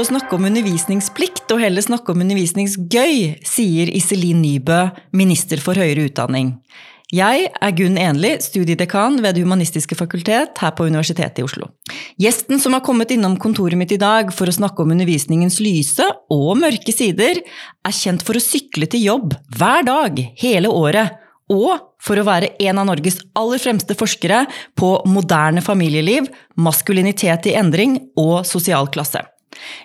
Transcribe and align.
Å 0.00 0.04
snakke 0.06 0.32
om 0.32 0.46
undervisningsplikt 0.48 1.50
og 1.52 1.58
heller 1.60 1.84
snakke 1.84 2.14
om 2.14 2.22
undervisningsgøy, 2.24 3.42
sier 3.44 3.90
Iselin 3.92 4.38
Nybø, 4.40 4.78
minister 5.12 5.60
for 5.60 5.76
høyere 5.76 6.06
utdanning. 6.08 6.54
Jeg 7.12 7.50
er 7.50 7.74
Gunn 7.76 7.98
Enli, 8.00 8.30
studiedekan 8.40 9.18
ved 9.20 9.34
Det 9.36 9.42
humanistiske 9.44 9.98
fakultet 9.98 10.62
her 10.62 10.72
på 10.78 10.86
Universitetet 10.88 11.42
i 11.42 11.44
Oslo. 11.44 11.68
Gjesten 12.22 12.62
som 12.62 12.72
har 12.72 12.84
kommet 12.86 13.12
innom 13.12 13.34
kontoret 13.42 13.76
mitt 13.76 13.92
i 13.92 13.98
dag 14.00 14.30
for 14.32 14.48
å 14.48 14.54
snakke 14.56 14.80
om 14.80 14.94
undervisningens 14.94 15.58
lyse 15.60 16.06
og 16.32 16.54
mørke 16.62 16.94
sider, 16.96 17.42
er 17.84 17.96
kjent 17.98 18.24
for 18.24 18.38
å 18.38 18.44
sykle 18.44 18.88
til 18.88 19.04
jobb 19.04 19.34
hver 19.58 19.84
dag 19.84 20.22
hele 20.40 20.70
året, 20.72 21.18
og 21.52 21.74
for 22.00 22.16
å 22.16 22.24
være 22.24 22.54
en 22.70 22.80
av 22.80 22.88
Norges 22.88 23.20
aller 23.36 23.60
fremste 23.60 23.98
forskere 23.98 24.46
på 24.80 24.94
moderne 25.10 25.60
familieliv, 25.60 26.30
maskulinitet 26.56 27.50
i 27.52 27.58
endring 27.60 27.98
og 28.16 28.48
sosial 28.48 28.88
klasse. 28.88 29.26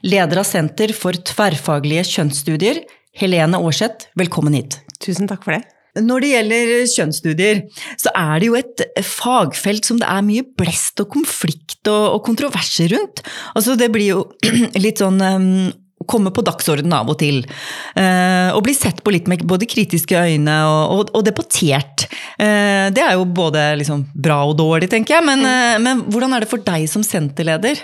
Leder 0.05 0.41
av 0.41 0.47
Senter 0.47 0.93
for 0.95 1.17
tverrfaglige 1.27 2.05
kjønnsstudier, 2.15 2.83
Helene 3.15 3.61
Aarseth, 3.61 4.09
velkommen 4.19 4.57
hit. 4.57 4.81
Tusen 5.03 5.29
takk 5.29 5.45
for 5.45 5.55
det. 5.55 5.63
Når 5.95 6.23
det 6.23 6.29
gjelder 6.33 6.73
kjønnsstudier, 6.91 7.61
så 8.01 8.11
er 8.20 8.41
det 8.41 8.49
jo 8.49 8.57
et 8.59 8.83
fagfelt 9.07 9.87
som 9.87 10.01
det 10.01 10.09
er 10.11 10.25
mye 10.27 10.43
blest 10.59 10.99
og 10.99 11.07
konflikt 11.13 11.87
og, 11.87 12.20
kontroverser 12.25 12.91
rundt. 12.91 13.23
Altså 13.55 13.77
det 13.79 13.87
blir 13.95 14.11
jo 14.11 14.25
litt 14.85 14.99
sånn 14.99 15.21
um, 15.23 15.48
komme 16.05 16.34
på 16.35 16.43
dagsordenen 16.45 16.97
av 16.97 17.13
og 17.13 17.20
til. 17.23 17.41
Uh, 17.95 18.51
og 18.51 18.65
bli 18.68 18.75
sett 18.75 18.99
på 19.05 19.15
litt 19.15 19.31
med 19.31 19.47
både 19.47 19.70
kritiske 19.71 20.20
øyne 20.20 20.57
og, 20.68 20.84
og, 20.97 21.15
og 21.15 21.25
debattert. 21.29 22.09
Uh, 22.35 22.91
det 22.91 23.05
er 23.05 23.15
jo 23.15 23.23
både 23.31 23.70
liksom 23.79 24.09
bra 24.12 24.41
og 24.49 24.57
dårlig, 24.59 24.91
tenker 24.91 25.21
jeg. 25.21 25.29
Men, 25.31 25.47
uh, 25.47 25.79
men 25.79 26.03
hvordan 26.12 26.35
er 26.35 26.43
det 26.43 26.51
for 26.51 26.65
deg 26.65 26.90
som 26.91 27.07
senterleder? 27.07 27.79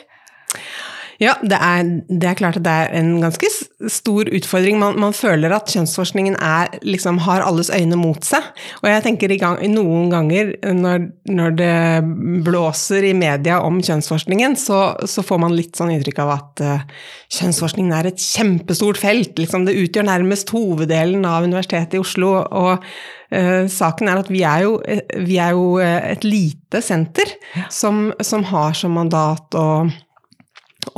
Ja, 1.21 1.35
det 1.45 1.57
er, 1.61 1.85
det 2.09 2.25
er, 2.25 2.37
klart 2.37 2.57
at 2.57 2.63
det 2.65 2.71
er 2.73 2.95
en 2.97 3.11
ganske 3.21 3.45
stor 3.93 4.29
utfordring. 4.33 4.79
Man, 4.81 4.95
man 5.03 5.13
føler 5.13 5.53
at 5.53 5.69
kjønnsforskningen 5.69 6.39
er, 6.41 6.71
liksom, 6.81 7.19
har 7.27 7.45
alles 7.45 7.69
øyne 7.69 7.99
mot 7.99 8.25
seg. 8.25 8.47
Og 8.81 8.89
jeg 8.89 9.03
tenker 9.05 9.29
i 9.29 9.37
gang, 9.37 9.59
noen 9.69 10.09
ganger 10.09 10.55
når, 10.73 11.05
når, 11.29 11.55
det 11.61 12.41
blåser 12.47 13.05
i 13.11 13.13
media 13.13 13.61
om 13.61 13.77
kjønnsforskningen, 13.85 14.57
så, 14.57 14.81
så 15.05 15.21
får 15.21 15.43
man 15.45 15.53
litt 15.53 15.77
sånn 15.77 15.93
inntrykk 15.93 16.25
av 16.25 16.33
at 16.39 16.65
uh, 16.65 17.07
kjønnsforskningen 17.37 17.93
er 17.99 18.09
et 18.09 18.25
kjempestort 18.25 18.97
felt. 19.05 19.37
Liksom, 19.37 19.69
det 19.69 19.77
utgjør 19.77 20.09
nærmest 20.09 20.49
hoveddelen 20.57 21.29
av 21.29 21.45
Universitetet 21.45 21.99
i 21.99 22.01
Oslo. 22.01 22.33
og 22.49 22.79
uh, 22.81 23.65
saken 23.69 24.09
er 24.09 24.25
at 24.25 24.33
vi 24.33 24.41
er 24.41 24.65
jo, 24.65 24.77
vi 25.21 25.37
er 25.37 25.53
jo 25.53 25.75
et 25.85 26.25
lite 26.25 26.81
senter 26.81 27.37
som, 27.69 28.07
som 28.25 28.49
har 28.49 28.73
som 28.73 28.97
mandat 28.97 29.53
å 29.53 29.67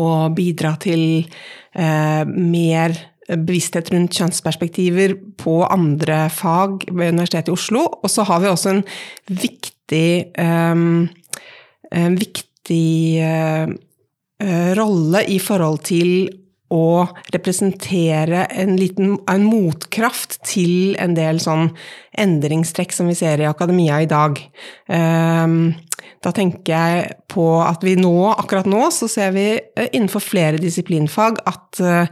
og 0.02 0.36
bidra 0.38 0.76
til 0.82 1.24
eh, 1.24 2.24
mer 2.28 2.96
bevissthet 3.28 3.92
rundt 3.94 4.18
kjønnsperspektiver 4.18 5.16
på 5.40 5.62
andre 5.64 6.28
fag 6.34 6.84
ved 6.92 7.14
Universitetet 7.14 7.52
i 7.52 7.56
Oslo. 7.56 7.86
Og 8.04 8.12
så 8.12 8.26
har 8.28 8.44
vi 8.44 8.52
også 8.52 8.74
en 8.74 8.84
viktig, 9.30 10.08
um, 10.38 11.08
en 11.92 12.18
viktig 12.20 13.24
uh, 13.24 13.68
rolle 14.78 15.24
i 15.32 15.40
forhold 15.40 15.86
til 15.88 16.28
å 16.74 17.06
representere 17.34 18.48
en 18.50 18.76
liten 18.80 19.18
en 19.30 19.46
motkraft 19.46 20.40
til 20.48 20.96
en 21.02 21.16
del 21.18 21.42
sånn 21.44 21.70
endringstrekk 22.20 22.94
som 22.96 23.10
vi 23.12 23.18
ser 23.18 23.42
i 23.42 23.50
akademia 23.50 24.02
i 24.04 24.10
dag. 24.10 24.40
Um, 24.90 25.74
da 26.24 26.32
tenker 26.36 26.74
jeg 26.74 27.18
på 27.32 27.48
at 27.64 27.84
vi 27.84 27.98
nå, 28.00 28.16
akkurat 28.32 28.68
nå, 28.70 28.86
så 28.96 29.10
ser 29.12 29.34
vi 29.36 29.48
eh, 29.58 29.90
innenfor 29.92 30.24
flere 30.24 30.62
disiplinfag 30.62 31.42
at, 31.50 31.82
eh, 31.84 32.08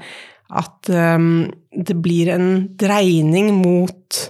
at 0.61 0.91
um, 0.91 1.45
det 1.71 1.95
blir 2.03 2.33
en 2.33 2.49
dreining 2.79 3.53
mot 3.61 4.21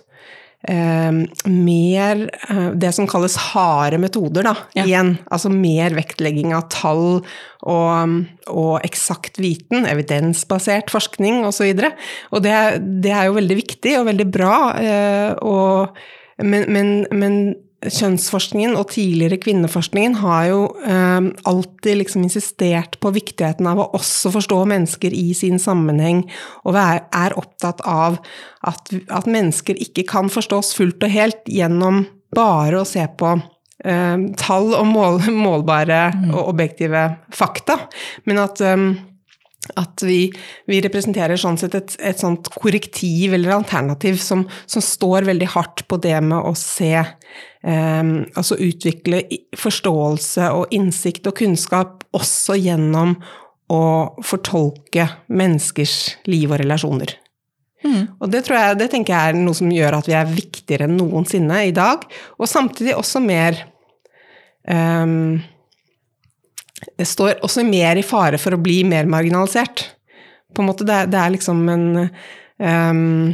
mer 0.69 2.21
uh, 2.51 2.69
det 2.77 2.91
som 2.93 3.07
kalles 3.09 3.37
harde 3.49 3.97
metoder, 4.01 4.45
da. 4.45 4.53
Ja. 4.77 4.85
Igjen. 4.85 5.15
Altså 5.33 5.49
mer 5.53 5.95
vektlegging 5.97 6.53
av 6.53 6.67
tall 6.73 7.23
og, 7.61 8.15
og 8.51 8.85
eksakt 8.85 9.41
viten, 9.41 9.87
evidensbasert 9.89 10.93
forskning 10.93 11.41
osv. 11.47 11.71
Og, 11.71 11.81
så 11.81 11.91
og 12.35 12.45
det, 12.45 12.55
det, 13.01 13.13
er 13.15 13.29
jo 13.29 13.39
veldig 13.39 13.59
viktig 13.63 13.97
og 13.99 14.07
veldig 14.11 14.29
bra. 14.31 14.55
Uh, 14.77 15.29
og, 15.41 16.01
men, 16.41 16.69
men, 16.69 16.95
men 17.09 17.41
kjønnsforskningen 17.81 18.75
og 18.77 18.91
tidligere 18.93 19.39
kvinneforskningen 19.41 20.19
har 20.21 20.47
jo 20.51 20.59
eh, 20.85 21.29
alltid 21.49 21.97
liksom 21.97 22.25
insistert 22.27 22.99
på 23.01 23.13
viktigheten 23.15 23.69
av 23.69 23.81
å 23.81 23.89
også 23.97 24.33
forstå 24.35 24.59
mennesker 24.69 25.15
i 25.17 25.31
sin 25.37 25.57
sammenheng, 25.61 26.23
og 26.65 26.77
er 26.77 27.37
opptatt 27.39 27.81
av 27.87 28.19
at, 28.67 28.93
at 29.09 29.29
mennesker 29.29 29.79
ikke 29.81 30.05
kan 30.11 30.29
forstås 30.29 30.75
fullt 30.77 31.01
og 31.07 31.15
helt 31.15 31.49
gjennom 31.49 32.05
bare 32.35 32.83
å 32.83 32.87
se 32.87 33.03
på 33.17 33.33
eh, 33.33 34.17
tall 34.39 34.73
og 34.77 34.85
mål, 34.91 35.23
målbare 35.33 36.03
og 36.31 36.51
objektive 36.53 37.07
fakta, 37.33 37.79
men 38.29 38.45
at 38.45 38.61
eh, 38.65 38.91
at 39.77 40.01
vi, 40.03 40.25
vi, 40.65 40.79
representerer 40.81 41.37
sånn 41.39 41.59
sett 41.61 41.75
et, 41.77 41.93
et 42.01 42.17
sånt 42.19 42.49
korrektiv 42.55 43.35
eller 43.37 43.53
alternativ 43.53 44.17
som, 44.19 44.47
som, 44.65 44.81
står 44.81 45.27
veldig 45.29 45.51
hardt 45.53 45.83
på 45.87 45.99
det 46.01 46.17
med 46.25 46.41
å 46.41 46.55
se 46.57 46.95
eh, 47.63 48.03
Altså 48.35 48.57
utvikle 48.59 49.23
forståelse 49.57 50.51
og 50.57 50.75
innsikt 50.75 51.29
og 51.29 51.37
kunnskap 51.41 52.05
også 52.17 52.57
gjennom 52.59 53.15
å 53.71 53.83
fortolke 54.27 55.07
menneskers 55.31 55.97
liv 56.27 56.51
og 56.51 56.59
relasjoner. 56.59 57.13
Mm. 57.81 58.03
Og 58.19 58.29
det, 58.29 58.43
tror 58.45 58.59
jeg, 58.59 58.79
det 58.81 58.89
tenker 58.93 59.15
jeg 59.15 59.31
er 59.31 59.39
noe 59.39 59.57
som 59.57 59.71
gjør 59.73 59.97
at 59.97 60.09
vi 60.09 60.17
er 60.17 60.29
viktigere 60.29 60.87
enn 60.89 60.99
noensinne 60.99 61.63
i 61.69 61.73
dag, 61.75 62.03
og 62.37 62.49
samtidig 62.49 62.93
også 62.97 63.21
mer 63.23 63.57
um, 64.67 65.39
står 67.01 67.39
også 67.45 67.65
mer 67.65 67.97
i 67.97 68.05
fare 68.05 68.41
for 68.41 68.57
å 68.57 68.61
bli 68.61 68.81
mer 68.87 69.09
marginalisert. 69.09 69.87
På 70.51 70.61
en 70.61 70.69
måte, 70.69 70.85
det, 70.87 71.07
det 71.13 71.21
er 71.21 71.33
liksom 71.33 71.63
en 71.71 71.87
um, 72.03 73.31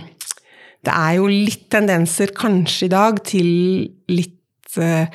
Det 0.85 0.93
er 0.93 1.17
jo 1.17 1.29
litt 1.31 1.67
tendenser 1.73 2.33
kanskje 2.37 2.87
i 2.87 2.93
dag 2.93 3.21
til 3.27 3.47
litt 4.11 4.77
uh, 4.81 5.07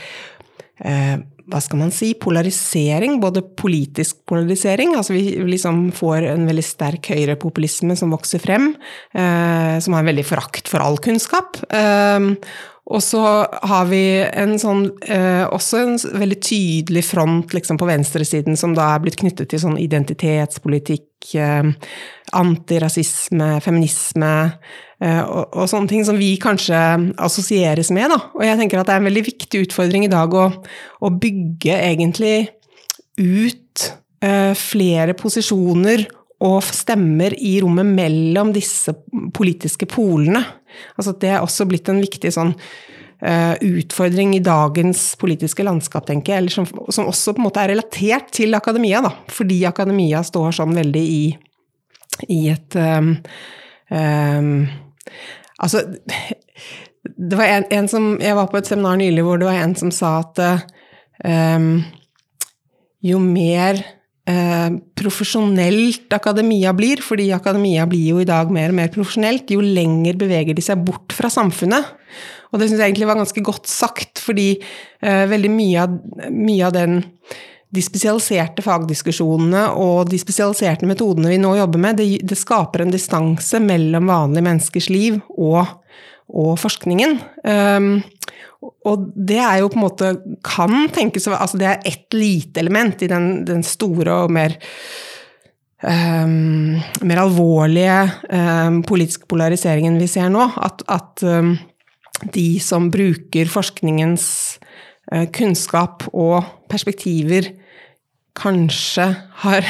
uh, 0.84 1.18
hva 1.50 1.60
skal 1.62 1.80
man 1.80 1.92
si, 1.94 2.12
polarisering, 2.18 3.18
både 3.22 3.42
politisk 3.58 4.22
polarisering, 4.28 4.94
altså 4.96 5.16
vi 5.16 5.24
liksom 5.48 5.84
får 5.96 6.28
en 6.32 6.46
veldig 6.48 6.64
sterk 6.64 7.10
høyrepopulisme 7.12 7.96
som 7.98 8.12
vokser 8.14 8.42
frem, 8.42 8.72
eh, 9.12 9.76
som 9.82 9.96
har 9.96 10.04
en 10.04 10.10
veldig 10.12 10.26
forakt 10.28 10.70
for 10.70 10.84
all 10.84 10.98
kunnskap. 11.02 11.58
Eh, 11.68 12.32
og 12.90 12.98
så 12.98 13.20
har 13.46 13.84
vi 13.86 14.02
en 14.26 14.56
sånn, 14.58 14.88
eh, 15.06 15.44
også 15.46 15.78
en 15.78 15.92
veldig 16.18 16.38
tydelig 16.42 17.04
front 17.06 17.52
liksom, 17.54 17.78
på 17.78 17.86
venstresiden 17.86 18.58
som 18.58 18.74
da 18.74 18.88
er 18.94 19.04
blitt 19.04 19.20
knyttet 19.20 19.52
til 19.52 19.60
sånn 19.62 19.78
identitetspolitikk, 19.78 21.06
eh, 21.38 21.70
antirasisme, 22.34 23.52
feminisme 23.62 24.32
eh, 24.98 25.22
og, 25.22 25.54
og, 25.54 25.68
sånne 25.70 25.92
ting 25.92 26.02
som 26.08 26.18
vi 26.18 26.32
kanskje 26.42 26.80
assosieres 27.22 27.92
med. 27.94 28.10
Da. 28.10 28.18
Og 28.34 28.42
jeg 28.48 28.58
tenker 28.58 28.82
at 28.82 28.90
det 28.90 28.96
er 28.96 29.04
en 29.04 29.10
veldig 29.12 29.24
viktig 29.30 29.62
utfordring 29.68 30.08
i 30.08 30.12
dag 30.12 30.34
å, 30.34 30.48
å 31.06 31.12
bygge 31.22 31.78
egentlig 31.78 32.34
ut 33.20 33.86
eh, 34.26 34.58
flere 34.58 35.14
posisjoner 35.14 36.08
og 36.42 36.66
stemmer 36.66 37.36
i 37.38 37.60
rommet 37.62 37.86
mellom 37.86 38.50
disse 38.54 38.96
politiske 39.34 39.86
polene. 39.86 40.42
Altså 40.96 41.14
det 41.20 41.30
er 41.32 41.44
også 41.44 41.66
blitt 41.70 41.90
en 41.92 42.02
viktig 42.02 42.32
sånn 42.34 42.52
uh, 42.54 43.54
utfordring 43.58 44.34
i 44.36 44.42
dagens 44.44 45.04
politiske 45.20 45.66
landskap, 45.66 46.06
tenker 46.08 46.36
jeg, 46.36 46.52
som, 46.54 46.68
som, 46.88 47.08
også 47.10 47.34
på 47.34 47.42
en 47.42 47.48
måte 47.48 47.62
er 47.62 47.72
relatert 47.74 48.32
til 48.34 48.58
akademia, 48.58 49.02
da. 49.04 49.14
Fordi 49.32 49.62
akademia 49.68 50.22
står 50.26 50.58
sånn 50.58 50.76
veldig 50.78 51.04
i, 51.06 51.24
i 52.28 52.42
et 52.52 52.78
um, 52.78 53.14
um, 53.90 54.54
Altså 55.62 55.84
det 57.02 57.36
var 57.38 57.50
en, 57.50 57.64
en, 57.70 57.88
som 57.90 58.04
Jeg 58.22 58.34
var 58.38 58.48
på 58.50 58.58
et 58.58 58.68
seminar 58.68 58.96
nylig 58.98 59.24
hvor 59.26 59.38
det 59.38 59.46
var 59.48 59.58
en 59.62 59.74
som 59.78 59.90
sa 59.94 60.16
at 60.22 60.38
um, 61.26 61.82
jo 63.02 63.18
mer 63.22 63.82
Eh, 64.22 64.68
profesjonelt 64.94 66.12
akademia 66.14 66.70
blir, 66.78 67.00
fordi 67.02 67.32
akademia 67.34 67.88
blir 67.90 68.12
jo 68.12 68.20
i 68.22 68.28
dag 68.28 68.52
mer 68.54 68.70
og 68.70 68.78
mer 68.78 68.92
profesjonelt, 68.94 69.50
jo 69.50 69.64
lenger 69.64 70.18
beveger 70.20 70.54
de 70.54 70.62
seg 70.62 70.84
bort 70.86 71.14
fra 71.16 71.30
samfunnet. 71.32 71.88
Og 72.52 72.60
det 72.60 72.68
syns 72.68 72.84
jeg 72.84 72.92
egentlig 72.92 73.08
var 73.10 73.18
ganske 73.18 73.42
godt 73.42 73.66
sagt, 73.70 74.22
fordi 74.22 74.52
eh, 75.02 75.24
veldig 75.26 75.50
mye 75.50 75.86
av, 75.86 75.96
mye 76.30 76.68
av 76.68 76.76
den 76.76 77.00
de 77.72 77.80
spesialiserte 77.80 78.60
fagdiskusjonene 78.60 79.62
og 79.80 80.10
de 80.12 80.18
spesialiserte 80.20 80.84
metodene 80.88 81.30
vi 81.32 81.38
nå 81.40 81.54
jobber 81.56 81.80
med, 81.80 82.02
det, 82.02 82.18
det 82.28 82.36
skaper 82.36 82.84
en 82.84 82.92
distanse 82.92 83.60
mellom 83.64 84.10
vanlige 84.12 84.44
menneskers 84.44 84.90
liv 84.92 85.16
og, 85.32 85.64
og 86.28 86.52
forskningen. 86.60 87.16
Um, 87.48 87.94
og 88.62 89.08
det 89.16 89.40
er 89.42 89.60
jo 89.60 89.70
på 89.72 89.78
en 89.78 89.84
måte 89.84 90.10
Kan 90.46 90.86
tenkes 90.94 91.26
Altså 91.28 91.58
det 91.58 91.66
er 91.66 91.88
ett 91.88 92.14
lite 92.14 92.62
element 92.62 93.02
i 93.02 93.08
den, 93.10 93.44
den 93.48 93.64
store 93.66 94.22
og 94.24 94.34
mer 94.34 94.54
um, 95.82 96.78
mer 97.02 97.22
alvorlige 97.24 97.98
um, 98.30 98.82
politiske 98.86 99.26
polariseringen 99.30 99.98
vi 100.00 100.08
ser 100.10 100.30
nå. 100.32 100.46
At, 100.62 100.84
at 100.90 101.24
um, 101.26 101.56
de 102.34 102.46
som 102.62 102.90
bruker 102.92 103.50
forskningens 103.50 104.26
uh, 105.12 105.26
kunnskap 105.34 106.06
og 106.12 106.44
perspektiver, 106.70 107.50
kanskje 108.38 109.10
har, 109.44 109.66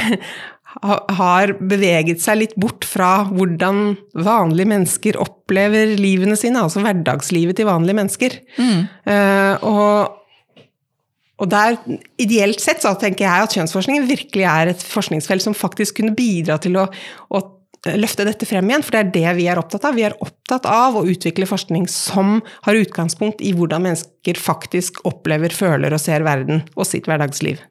har 0.80 1.52
beveget 1.60 2.22
seg 2.22 2.40
litt 2.40 2.56
bort 2.60 2.86
fra 2.88 3.26
hvordan 3.28 3.94
vanlige 4.24 4.70
mennesker 4.72 5.18
opplever 5.20 5.94
livene 6.00 6.38
sine, 6.38 6.62
altså 6.64 6.82
hverdagslivet 6.84 7.58
til 7.58 7.68
vanlige 7.68 7.98
mennesker. 8.00 8.40
Mm. 8.56 8.82
Uh, 9.08 9.54
og 9.68 10.18
og 11.42 11.48
der, 11.50 11.74
Ideelt 12.22 12.60
sett 12.62 12.84
så 12.84 12.92
tenker 13.00 13.26
jeg 13.26 13.46
at 13.46 13.54
kjønnsforskningen 13.56 14.04
virkelig 14.06 14.44
er 14.46 14.70
et 14.70 14.84
forskningsfelt 14.86 15.42
som 15.42 15.56
faktisk 15.58 15.98
kunne 15.98 16.14
bidra 16.14 16.54
til 16.62 16.76
å, 16.78 16.84
å 16.86 17.40
løfte 17.98 18.26
dette 18.26 18.46
frem 18.46 18.68
igjen, 18.70 18.84
for 18.86 18.94
det 18.94 19.00
er 19.00 19.10
det 19.14 19.34
vi 19.40 19.48
er 19.50 19.58
opptatt 19.58 19.88
av. 19.88 19.96
Vi 19.98 20.04
er 20.06 20.14
opptatt 20.22 20.68
av 20.70 20.96
å 20.98 21.04
utvikle 21.08 21.48
forskning 21.50 21.88
som 21.90 22.38
har 22.66 22.78
utgangspunkt 22.78 23.42
i 23.42 23.52
hvordan 23.56 23.82
mennesker 23.88 24.38
faktisk 24.38 25.02
opplever, 25.08 25.54
føler 25.54 25.94
og 25.94 26.02
ser 26.02 26.24
verden 26.26 26.62
og 26.76 26.86
sitt 26.86 27.10
hverdagsliv. 27.10 27.62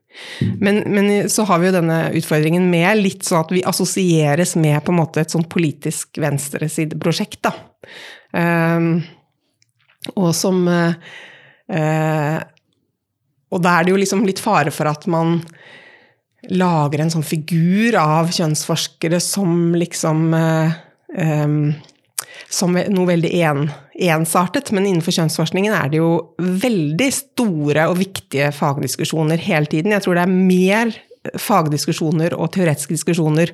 Men, 0.60 0.82
men 0.92 1.30
så 1.32 1.46
har 1.48 1.62
vi 1.62 1.70
jo 1.70 1.76
denne 1.78 2.02
utfordringen 2.20 2.66
med 2.72 3.00
litt 3.00 3.24
sånn 3.24 3.46
at 3.46 3.54
vi 3.56 3.64
assosieres 3.68 4.58
med 4.60 4.82
på 4.84 4.92
en 4.92 5.00
måte 5.00 5.24
et 5.24 5.32
sånn 5.32 5.48
politisk 5.48 6.20
venstresideprosjekt, 6.20 7.48
da. 7.48 7.56
Um, 8.36 8.98
og 10.18 10.32
som 10.36 10.66
uh, 10.68 12.42
og 13.52 13.64
da 13.64 13.78
er 13.78 13.86
det 13.86 13.94
jo 13.94 14.00
liksom 14.02 14.26
litt 14.28 14.42
fare 14.44 14.72
for 14.74 14.90
at 14.92 15.06
man 15.12 15.40
lager 16.50 17.04
en 17.04 17.12
sånn 17.14 17.26
figur 17.26 17.96
av 18.00 18.32
kjønnsforskere 18.34 19.20
som 19.22 19.76
liksom 19.78 20.34
eh, 20.34 20.78
um, 21.18 21.64
Som 22.52 22.74
noe 22.76 23.08
veldig 23.08 23.30
en, 23.46 23.62
ensartet. 23.96 24.74
Men 24.76 24.88
innenfor 24.88 25.14
kjønnsforskningen 25.16 25.76
er 25.76 25.92
det 25.92 26.02
jo 26.02 26.10
veldig 26.40 27.08
store 27.16 27.86
og 27.92 27.96
viktige 28.02 28.50
fagdiskusjoner 28.56 29.40
hele 29.40 29.70
tiden. 29.72 29.94
Jeg 29.96 30.04
tror 30.04 30.18
det 30.18 30.26
er 30.26 30.34
mer 30.34 30.92
fagdiskusjoner 31.40 32.36
og 32.36 32.52
teoretiske 32.56 32.98
diskusjoner 32.98 33.54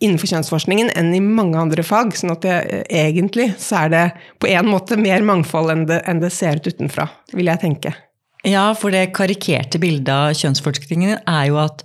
innenfor 0.00 0.30
kjønnsforskningen 0.30 0.92
enn 0.96 1.10
i 1.16 1.22
mange 1.24 1.58
andre 1.60 1.84
fag. 1.86 2.14
sånn 2.16 2.34
at 2.34 2.44
det, 2.44 2.84
egentlig 2.88 3.50
så 3.58 3.84
er 3.84 3.90
det 3.94 4.04
på 4.38 4.48
en 4.50 4.70
måte 4.70 5.00
mer 5.00 5.24
mangfold 5.26 5.74
enn 5.74 5.86
det, 5.90 6.02
enn 6.08 6.22
det 6.22 6.32
ser 6.34 6.60
ut 6.60 6.70
utenfra, 6.70 7.08
vil 7.34 7.50
jeg 7.52 7.62
tenke. 7.64 7.94
Ja, 8.46 8.70
for 8.72 8.92
det 8.94 9.10
karikerte 9.16 9.80
bildet 9.82 10.08
av 10.14 10.32
kjønnsforskningen 10.38 11.26
er 11.28 11.48
jo 11.50 11.58
at 11.60 11.82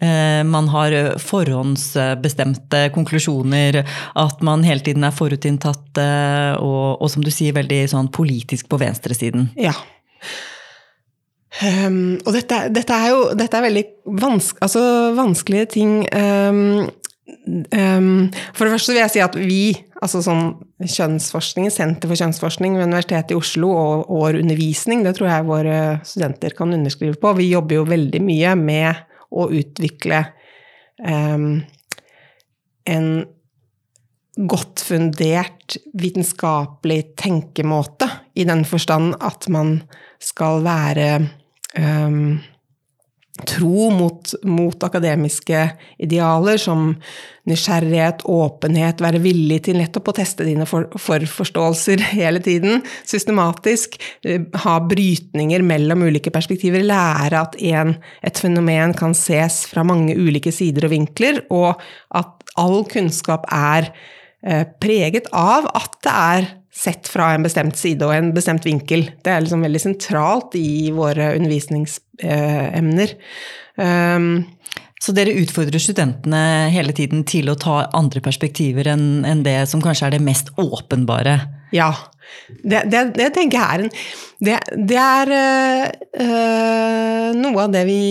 eh, 0.00 0.40
man 0.48 0.70
har 0.72 0.94
forhåndsbestemte 1.20 2.86
konklusjoner, 2.94 3.82
at 4.16 4.44
man 4.46 4.64
hele 4.64 4.84
tiden 4.84 5.04
er 5.04 5.12
forutinntatt 5.12 6.00
eh, 6.00 6.54
og, 6.56 6.96
og, 6.96 7.10
som 7.12 7.24
du 7.24 7.32
sier, 7.34 7.56
veldig 7.58 7.82
sånn 7.92 8.08
politisk 8.14 8.70
på 8.72 8.80
venstresiden. 8.80 9.50
Ja. 9.60 9.76
Um, 11.58 12.20
og 12.22 12.34
dette, 12.36 12.68
dette, 12.70 12.94
er 12.94 13.10
jo 13.10 13.22
dette 13.34 13.58
er 13.58 13.64
veldig 13.64 13.84
vanske, 14.20 14.60
altså, 14.62 14.82
vanskelige 15.16 15.70
ting. 15.74 15.94
Um, 16.14 16.86
Um, 17.28 18.28
for 18.56 18.64
det 18.64 18.72
første 18.72 18.94
vil 18.94 19.02
jeg 19.02 19.12
si 19.12 19.20
at 19.20 19.34
vi, 19.36 19.62
altså 20.00 20.22
sånn 20.24 20.54
kjønnsforskning, 20.80 21.68
Senter 21.72 22.08
for 22.08 22.16
kjønnsforskning 22.16 22.78
ved 22.78 22.88
Universitetet 22.88 23.34
i 23.34 23.38
Oslo 23.38 23.72
og 23.76 24.12
År 24.16 24.38
undervisning, 24.40 25.04
det 25.04 25.16
tror 25.18 25.28
jeg 25.28 25.48
våre 25.48 25.78
studenter 26.08 26.56
kan 26.56 26.72
underskrive 26.72 27.18
på. 27.20 27.34
Vi 27.36 27.50
jobber 27.50 27.80
jo 27.80 27.88
veldig 27.88 28.22
mye 28.24 28.54
med 28.60 29.02
å 29.28 29.48
utvikle 29.52 30.22
um, 31.04 31.58
en 32.88 33.10
godt 34.38 34.84
fundert 34.86 35.76
vitenskapelig 35.98 37.00
tenkemåte, 37.18 38.08
i 38.38 38.46
den 38.48 38.64
forstand 38.68 39.18
at 39.20 39.48
man 39.52 39.80
skal 40.22 40.62
være 40.64 41.10
um, 41.76 42.38
tro 43.46 43.88
mot, 43.94 44.32
mot, 44.48 44.84
akademiske 44.84 45.62
idealer 46.02 46.58
som 46.60 46.90
nysgjerrighet, 47.48 48.24
åpenhet, 48.28 49.00
være 49.02 49.20
villig 49.22 49.60
til 49.68 49.78
nettopp 49.80 50.10
å 50.10 50.16
teste 50.18 50.46
dine 50.46 50.66
forforståelser 50.68 52.02
for 52.02 52.16
hele 52.18 52.42
tiden, 52.44 52.82
systematisk, 53.08 53.98
eh, 54.26 54.44
ha 54.64 54.76
brytninger 54.84 55.64
mellom 55.66 56.06
ulike 56.08 56.32
perspektiver, 56.34 56.84
lære 56.86 57.42
at 57.44 57.58
en, 57.70 57.96
et 58.26 58.42
fenomen 58.42 58.94
kan 58.98 59.16
ses 59.16 59.62
fra 59.70 59.86
mange 59.86 60.16
ulike 60.18 60.52
sider 60.54 60.88
og 60.88 60.94
vinkler, 60.96 61.42
og 61.54 61.78
at 62.18 62.54
all 62.58 62.82
kunnskap 62.90 63.46
er 63.54 63.92
eh, 64.42 64.64
preget 64.82 65.30
av 65.36 65.70
at 65.78 66.00
det 66.04 66.14
er 66.14 66.54
sett 66.78 67.08
fra 67.10 67.32
en 67.34 67.46
bestemt 67.46 67.78
side 67.78 68.06
og 68.06 68.14
en 68.14 68.30
bestemt 68.36 68.66
vinkel. 68.66 69.08
Det 69.24 69.32
er 69.32 69.42
liksom 69.42 69.64
veldig 69.66 69.82
sentralt 69.82 70.54
i 70.58 70.92
våre 70.94 71.32
undervisningsemner. 71.38 73.16
Um, 73.78 74.30
så 74.98 75.14
dere 75.14 75.36
utfordrer 75.38 75.78
studentene 75.82 76.70
hele 76.74 76.92
tiden 76.96 77.22
til 77.28 77.50
å 77.50 77.58
ta 77.58 77.84
andre 77.96 78.20
perspektiver 78.22 78.88
enn 78.90 79.44
det 79.46 79.60
som 79.70 79.82
kanskje 79.82 80.06
er 80.08 80.12
det 80.16 80.26
mest 80.26 80.50
åpenbare? 80.58 81.36
Ja. 81.74 81.92
Det, 82.48 82.82
det, 82.90 83.02
det 83.16 83.28
tenker 83.36 83.56
jeg 83.56 83.68
er 83.68 83.80
en 83.84 83.90
Det, 84.44 84.56
det 84.90 84.98
er 85.00 85.26
øh, 85.32 87.28
noe 87.38 87.62
av 87.64 87.70
det 87.72 87.84
vi 87.88 88.02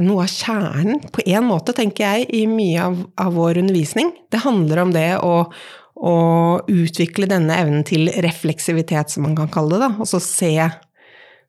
Noe 0.00 0.24
av 0.24 0.30
kjernen, 0.32 1.00
på 1.12 1.20
en 1.28 1.44
måte, 1.44 1.74
tenker 1.76 2.04
jeg, 2.06 2.28
i 2.32 2.46
mye 2.48 2.80
av, 2.86 2.94
av 3.20 3.34
vår 3.36 3.58
undervisning. 3.60 4.08
Det 4.32 4.40
handler 4.46 4.78
om 4.80 4.94
det 4.94 5.18
å, 5.20 5.44
og 6.00 6.70
utvikle 6.72 7.28
denne 7.28 7.56
evnen 7.60 7.82
til 7.84 8.08
refleksivitet, 8.24 9.12
som 9.12 9.26
man 9.26 9.36
kan 9.36 9.50
kalle 9.52 9.76
det. 9.76 9.82
da, 9.84 9.90
Altså 10.00 10.20
se, 10.24 10.52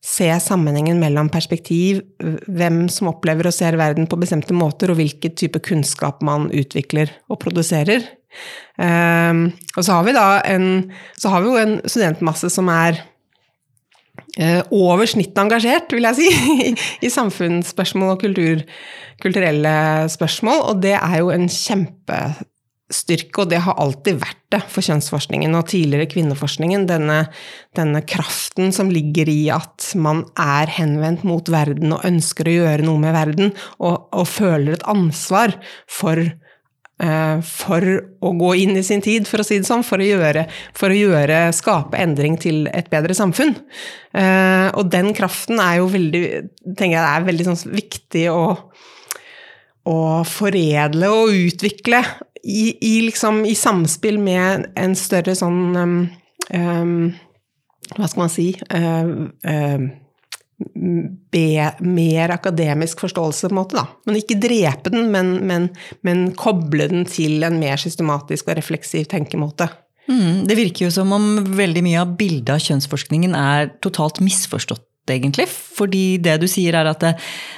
se, 0.03 0.27
sammenhengen 0.43 0.99
mellom 0.99 1.31
perspektiv, 1.31 2.01
hvem 2.47 2.83
som 2.91 3.13
opplever 3.13 3.47
og 3.47 3.55
ser 3.55 3.79
verden 3.79 4.09
på 4.11 4.19
bestemte 4.19 4.55
måter, 4.55 4.91
og 4.91 4.99
hvilken 4.99 5.37
type 5.39 5.63
kunnskap 5.63 6.19
man 6.25 6.49
utvikler 6.51 7.13
og 7.31 7.39
produserer. 7.39 8.03
Um, 8.79 9.49
og 9.75 9.83
så 9.83 9.97
har 9.97 10.05
vi 10.07 10.15
da 10.15 10.27
en, 10.47 10.67
så 11.19 11.31
har 11.31 11.43
vi 11.43 11.51
jo 11.51 11.59
en 11.59 11.73
studentmasse 11.83 12.47
som 12.51 12.69
er 12.71 12.99
uh, 14.39 14.61
over 14.71 15.07
snittet 15.07 15.41
engasjert, 15.43 15.91
vil 15.95 16.07
jeg 16.07 16.19
si, 16.19 16.29
i, 16.67 16.75
i 17.07 17.11
samfunnsspørsmål 17.11 18.15
og 18.15 18.23
kultur, 18.23 18.63
kulturelle 19.23 19.75
spørsmål. 20.11 20.63
Og 20.71 20.83
det 20.83 20.97
er 20.99 21.19
jo 21.21 21.31
en 21.31 21.47
kjempe 21.51 22.23
styrke, 22.95 23.43
og 23.43 23.51
det 23.51 23.61
har 23.65 23.79
alltid 23.81 24.19
vært 24.21 24.39
det 24.51 24.61
for 24.71 24.85
kjønnsforskningen 24.85 25.55
og 25.57 25.67
tidligere 25.71 26.09
kvinneforskningen. 26.11 26.85
Denne, 26.89 27.23
denne, 27.77 28.03
kraften 28.07 28.73
som 28.75 28.91
ligger 28.91 29.31
i 29.31 29.41
at 29.53 29.91
man 29.95 30.25
er 30.39 30.71
henvendt 30.75 31.25
mot 31.27 31.51
verden 31.51 31.95
og 31.95 32.05
ønsker 32.07 32.49
å 32.49 32.55
gjøre 32.59 32.87
noe 32.87 33.01
med 33.01 33.15
verden, 33.15 33.51
og, 33.79 34.07
og 34.11 34.27
føler 34.29 34.75
et 34.75 34.87
ansvar 34.91 35.55
for, 35.89 36.21
uh, 37.03 37.37
for 37.47 37.87
å 38.21 38.33
gå 38.43 38.53
inn 38.65 38.75
i 38.79 38.85
sin 38.85 39.03
tid, 39.03 39.29
for 39.29 39.43
å 39.43 39.47
si 39.47 39.61
det 39.61 39.69
sånn, 39.69 39.85
for 39.87 40.03
å 40.03 40.09
gjøre, 40.11 40.45
for 40.77 40.91
å 40.91 41.01
gjøre 41.01 41.43
skape 41.55 41.99
endring 42.01 42.39
til 42.41 42.65
et 42.75 42.91
bedre 42.91 43.15
samfunn. 43.17 43.55
Uh, 44.11 44.67
og 44.75 44.91
den 44.91 45.13
kraften 45.17 45.63
er 45.63 45.79
jo 45.79 45.91
veldig, 45.93 46.25
tenker 46.75 46.97
jeg, 46.97 47.05
er 47.05 47.29
veldig 47.31 47.51
sånn 47.51 47.63
viktig 47.71 48.27
å 48.33 48.41
å 49.89 50.21
foredle 50.27 51.09
og 51.09 51.37
utvikle 51.47 52.01
i, 52.43 52.77
i, 52.81 53.01
liksom, 53.01 53.45
i 53.45 53.55
samspill 53.55 54.19
med 54.21 54.71
en 54.79 54.95
større 54.97 55.35
sånn 55.37 55.75
um, 55.77 55.97
um, 56.53 57.11
Hva 57.97 58.07
skal 58.07 58.23
man 58.23 58.31
si 58.33 58.47
uh, 58.73 59.11
uh, 59.45 59.85
be, 61.33 61.45
mer 61.81 62.33
akademisk 62.33 63.01
forståelse, 63.01 63.49
på 63.49 63.53
en 63.53 63.59
måte, 63.59 63.77
da. 63.77 63.87
Men 64.05 64.19
ikke 64.19 64.39
drepe 64.41 64.93
den, 64.93 65.09
men, 65.13 65.33
men, 65.47 65.69
men 66.05 66.27
koble 66.37 66.87
den 66.91 67.07
til 67.09 67.41
en 67.47 67.57
mer 67.61 67.81
systematisk 67.81 68.49
og 68.49 68.59
refleksiv 68.59 69.09
tenkemåte. 69.11 69.71
Mm, 70.09 70.45
det 70.49 70.57
virker 70.57 70.87
jo 70.87 70.93
som 70.93 71.11
om 71.15 71.27
veldig 71.57 71.83
mye 71.85 72.03
av 72.03 72.15
bildet 72.19 72.55
av 72.55 72.63
kjønnsforskningen 72.63 73.35
er 73.37 73.73
totalt 73.85 74.21
misforstått 74.23 74.85
egentlig. 75.09 75.47
Fordi 75.49 76.17
det 76.21 76.37
du 76.41 76.47
sier 76.49 76.77
er 76.77 76.89
at 76.91 77.01
det, 77.01 77.15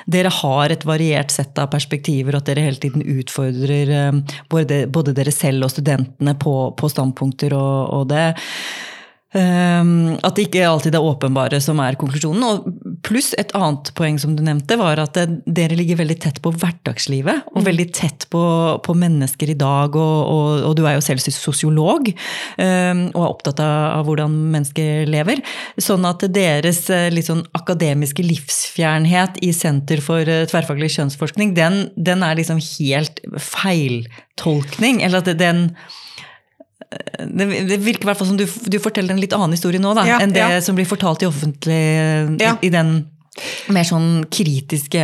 dere 0.07 0.31
har 0.31 0.73
et 0.73 0.85
variert 0.87 1.33
sett 1.33 1.57
av 1.59 1.71
perspektiver, 1.73 2.35
og 2.35 2.43
at 2.43 2.51
dere 2.51 2.65
hele 2.67 2.81
tiden 2.81 3.03
utfordrer 3.17 3.93
eh, 3.97 4.39
både, 4.49 4.85
både 4.87 5.15
dere 5.17 5.33
selv 5.35 5.67
og 5.67 5.73
studentene 5.73 6.37
på, 6.39 6.55
på 6.79 6.91
standpunkter 6.91 7.55
og, 7.57 7.93
og 7.99 8.09
det. 8.13 8.29
Um, 9.33 10.11
at 10.21 10.35
det 10.37 10.43
ikke 10.45 10.65
alltid 10.69 10.93
er 10.93 11.01
åpenbare 11.01 11.57
som 11.63 11.79
er 11.81 11.97
konklusjonen. 11.97 12.43
Og 12.45 12.67
Pluss 13.03 13.33
et 13.39 13.51
annet 13.57 13.89
poeng 13.97 14.17
som 14.21 14.35
du 14.37 14.43
nevnte, 14.45 14.77
var 14.79 14.99
at 15.01 15.17
dere 15.17 15.75
ligger 15.75 15.99
veldig 15.99 16.15
tett 16.23 16.39
på 16.43 16.53
hverdagslivet. 16.55 17.49
Og 17.51 17.61
mm. 17.61 17.65
veldig 17.67 17.87
tett 17.95 18.27
på, 18.31 18.43
på, 18.85 18.95
mennesker 18.97 19.51
i 19.51 19.57
dag. 19.59 19.95
Og, 19.99 20.19
og, 20.31 20.47
og, 20.69 20.75
du 20.77 20.85
er 20.87 20.97
jo 20.97 21.03
selv 21.03 21.23
sosiolog 21.23 22.09
um, 22.09 23.03
og 23.11 23.19
er 23.19 23.27
opptatt 23.27 23.63
av, 23.63 23.73
av, 23.99 24.05
hvordan 24.07 24.37
mennesker 24.53 25.09
lever. 25.11 25.43
Sånn 25.81 26.07
at 26.07 26.23
deres 26.33 26.85
litt 27.13 27.27
sånn 27.27 27.43
akademiske 27.57 28.23
livsfjernhet 28.25 29.41
i 29.43 29.51
Senter 29.55 30.03
for 30.03 30.23
tverrfaglig 30.23 30.93
kjønnsforskning, 30.95 31.53
den, 31.57 31.87
den 31.95 32.23
er 32.25 32.39
liksom 32.39 32.61
helt 32.63 33.19
feiltolkning. 33.51 35.03
Eller 35.03 35.23
at 35.23 35.35
den 35.39 35.67
det, 36.89 37.45
det, 37.69 37.77
virker 37.83 38.03
i 38.03 38.05
hvert 38.11 38.19
fall 38.19 38.27
som 38.29 38.37
du, 38.39 38.45
du, 38.45 38.79
forteller 38.83 39.11
en 39.15 39.21
litt 39.21 39.33
annen 39.35 39.53
historie 39.55 39.79
nå 39.81 39.91
da, 39.97 40.03
ja, 40.07 40.17
enn 40.23 40.33
det 40.35 40.43
ja. 40.43 40.61
som 40.63 40.75
blir 40.77 40.89
fortalt 40.89 41.23
i 41.23 41.29
offentlig 41.29 41.83
ja. 42.41 42.51
i, 42.61 42.65
i, 42.67 42.69
den 42.73 42.89
mer 43.73 43.85
sånn 43.87 44.09
kritiske 44.29 45.03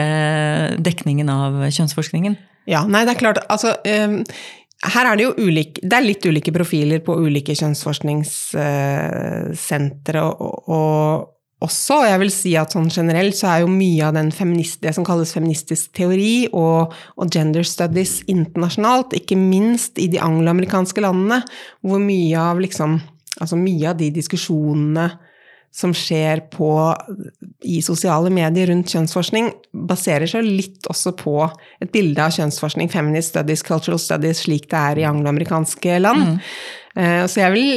dekningen 0.86 1.30
av 1.34 1.52
kjønnsforskningen. 1.74 2.34
Ja, 2.70 2.82
nei, 2.86 3.04
det 3.08 3.14
er 3.16 3.24
klart 3.24 3.40
altså, 3.50 3.70
um, 3.82 4.24
her 4.94 5.06
er 5.10 5.14
det 5.18 5.26
jo 5.26 5.34
ulike, 5.50 5.78
det 5.84 5.96
er 5.98 6.06
litt 6.06 6.26
ulike 6.30 6.52
profiler 6.56 7.00
på 7.04 7.12
ulike 7.20 7.54
kjønnsforskningssentre. 7.58 10.22
og, 10.24 10.70
og 10.70 11.39
også, 11.60 12.00
og 12.00 12.08
jeg 12.08 12.20
vil 12.22 12.32
si 12.32 12.52
at 12.60 12.74
sånn 12.74 12.88
generelt 12.94 13.36
så 13.36 13.50
er 13.52 13.64
jo 13.64 13.72
mye 13.72 14.08
av 14.08 14.16
det 14.16 14.94
som 14.96 15.06
kalles 15.08 15.34
feministisk 15.36 15.92
teori 15.98 16.48
og, 16.54 16.94
og, 17.18 17.26
gender 17.28 17.68
studies 17.68 18.22
internasjonalt, 18.32 19.18
ikke 19.20 19.36
minst 19.40 20.00
i 20.00 20.08
de 20.12 20.22
angloamerikanske 20.24 21.04
landene, 21.04 21.42
hvor 21.84 22.04
mye 22.04 22.50
av 22.50 22.62
liksom 22.64 23.02
Altså 23.40 23.56
mye 23.56 23.86
av 23.88 23.96
de 23.96 24.10
diskusjonene 24.12 25.06
som 25.72 25.94
skjer 25.96 26.42
på, 26.52 26.72
i 27.62 27.80
sosiale 27.86 28.32
medier 28.34 28.72
rundt 28.72 28.92
kjønnsforskning, 28.92 29.52
baserer 29.90 30.30
seg 30.30 30.48
litt 30.48 30.90
også 30.90 31.14
på 31.20 31.36
et 31.80 31.92
bilde 31.94 32.24
av 32.26 32.34
kjønnsforskning, 32.36 32.90
feminist 32.92 33.36
studies, 33.36 33.64
cultural 33.66 34.02
studies, 34.02 34.44
slik 34.46 34.70
det 34.72 34.80
er 34.80 35.02
i 35.02 35.08
angloamerikanske 35.10 36.00
land. 36.02 36.36
Mm. 36.36 37.26
Så 37.30 37.44
jeg 37.44 37.54
vil, 37.54 37.68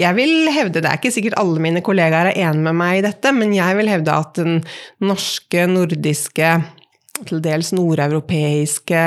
jeg 0.00 0.16
vil, 0.16 0.32
hevde, 0.50 0.80
det 0.80 0.88
er 0.88 0.98
ikke 0.98 1.12
sikkert 1.14 1.36
alle 1.38 1.60
mine 1.62 1.84
kollegaer 1.84 2.32
er 2.32 2.40
enig 2.48 2.64
med 2.64 2.78
meg 2.80 2.98
i 2.98 3.04
dette, 3.04 3.34
men 3.36 3.52
jeg 3.54 3.76
vil 3.78 3.90
hevde 3.92 4.14
at 4.24 4.38
den 4.40 4.62
norske, 5.04 5.66
nordiske, 5.70 6.54
til 7.22 7.42
dels 7.44 7.70
nordeuropeiske 7.76 9.02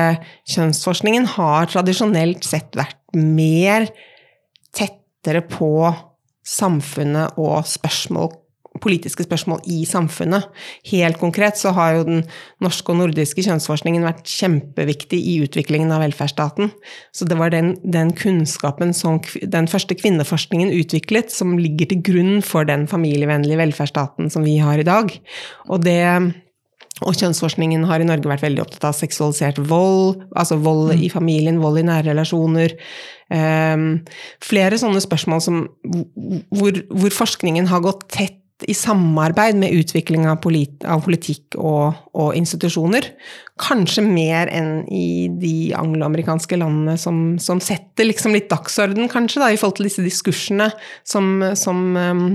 kjønnsforskningen 0.53 1.25
har 1.33 1.71
tradisjonelt 1.73 2.45
sett 2.47 2.77
vært 2.77 3.01
mer 3.17 3.89
tettere 4.75 5.41
på 5.49 5.73
samfunnet 6.45 7.39
og 7.41 7.63
spørsmål 7.69 8.33
politiske 8.83 9.25
spørsmål 9.25 9.61
i 9.71 9.83
samfunnet. 9.87 10.47
Helt 10.91 11.19
konkret 11.21 11.59
så 11.59 11.71
har 11.75 11.95
jo 11.97 12.05
den 12.07 12.23
norske 12.63 12.91
og 12.91 12.99
nordiske 12.99 13.45
kjønnsforskningen 13.45 14.05
vært 14.05 14.27
kjempeviktig 14.29 15.19
i 15.19 15.37
utviklingen 15.45 15.93
av 15.95 16.03
velferdsstaten. 16.03 16.71
Så 17.15 17.27
det 17.29 17.39
var 17.39 17.53
den, 17.53 17.75
den 17.83 18.13
kunnskapen 18.17 18.93
som 18.95 19.21
den 19.41 19.69
første 19.71 19.97
kvinneforskningen 19.97 20.73
utviklet, 20.75 21.31
som 21.33 21.57
ligger 21.59 21.91
til 21.91 22.03
grunn 22.05 22.41
for 22.45 22.67
den 22.67 22.87
familievennlige 22.91 23.61
velferdsstaten 23.61 24.31
som 24.33 24.45
vi 24.47 24.57
har 24.59 24.81
i 24.81 24.87
dag. 24.87 25.13
Og 25.69 25.85
det 25.85 26.01
og 27.03 27.17
kjønnsforskningen 27.19 27.83
har 27.89 27.99
i 27.99 28.07
Norge 28.07 28.29
vært 28.29 28.45
veldig 28.45 28.63
opptatt 28.63 28.87
av 28.87 28.95
seksualisert 28.95 29.59
vold, 29.67 30.21
altså 30.31 30.55
vold 30.63 30.93
mm. 30.93 31.03
i 31.03 31.11
familien, 31.11 31.59
vold 31.59 31.81
i 31.81 31.85
nære 31.89 32.13
relasjoner. 32.13 32.77
Um, 33.27 34.05
flere 34.43 34.79
sånne 34.79 35.01
spørsmål 35.03 35.43
som, 35.43 35.61
hvor, 36.55 36.79
hvor, 36.93 37.11
forskningen 37.11 37.67
har 37.67 37.83
gått 37.83 38.07
tett 38.15 38.39
i 38.63 38.71
samarbeid 38.77 39.57
med 39.59 39.75
utvikling 39.75 40.23
av, 40.31 40.37
polit 40.45 40.85
av 40.87 41.01
politikk 41.03 41.57
og, 41.59 41.97
og, 42.15 42.29
institusjoner. 42.39 43.09
Kanskje 43.59 44.05
mer 44.05 44.47
enn 44.47 44.85
i 44.87 45.27
de 45.41 45.73
angloamerikanske 45.75 46.61
landene 46.61 46.95
som, 47.01 47.35
som 47.43 47.59
setter 47.59 48.07
liksom 48.07 48.37
litt 48.37 48.47
dagsorden, 48.53 49.11
kanskje, 49.11 49.43
da, 49.43 49.51
i 49.51 49.59
forhold 49.59 49.81
til 49.81 49.89
disse 49.89 50.05
diskursene 50.05 50.71
som, 51.03 51.43
som 51.59 51.83
um, 51.99 52.25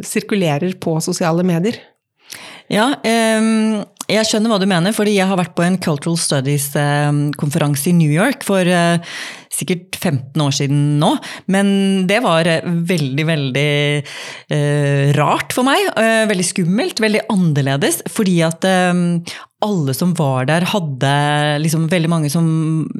sirkulerer 0.00 0.78
på 0.80 0.96
sosiale 1.04 1.44
medier. 1.44 1.76
Ja, 2.70 2.92
um, 3.02 3.80
jeg 4.10 4.26
skjønner 4.26 4.52
hva 4.52 4.58
du 4.62 4.66
mener, 4.70 4.94
fordi 4.94 5.16
jeg 5.16 5.26
har 5.26 5.38
vært 5.38 5.56
på 5.58 5.64
en 5.66 5.78
Cultural 5.82 6.16
Studies-konferanse 6.18 7.90
i 7.90 7.94
New 7.98 8.10
York 8.10 8.46
for 8.46 8.66
uh, 8.66 9.02
sikkert 9.50 9.98
15 9.98 10.42
år 10.42 10.54
siden 10.54 10.80
nå. 11.02 11.12
Men 11.50 11.72
det 12.10 12.20
var 12.22 12.46
veldig, 12.64 13.26
veldig 13.26 13.72
uh, 14.00 15.04
rart 15.18 15.54
for 15.54 15.66
meg. 15.66 15.90
Uh, 15.98 16.26
veldig 16.30 16.46
skummelt, 16.46 17.02
veldig 17.02 17.26
annerledes. 17.34 18.04
Fordi 18.10 18.38
at 18.46 18.66
alle 19.64 19.94
som 19.96 20.12
var 20.16 20.46
der, 20.48 20.64
hadde 20.72 21.10
liksom 21.60 21.86
veldig 21.92 22.10
mange 22.10 22.30
som 22.32 22.46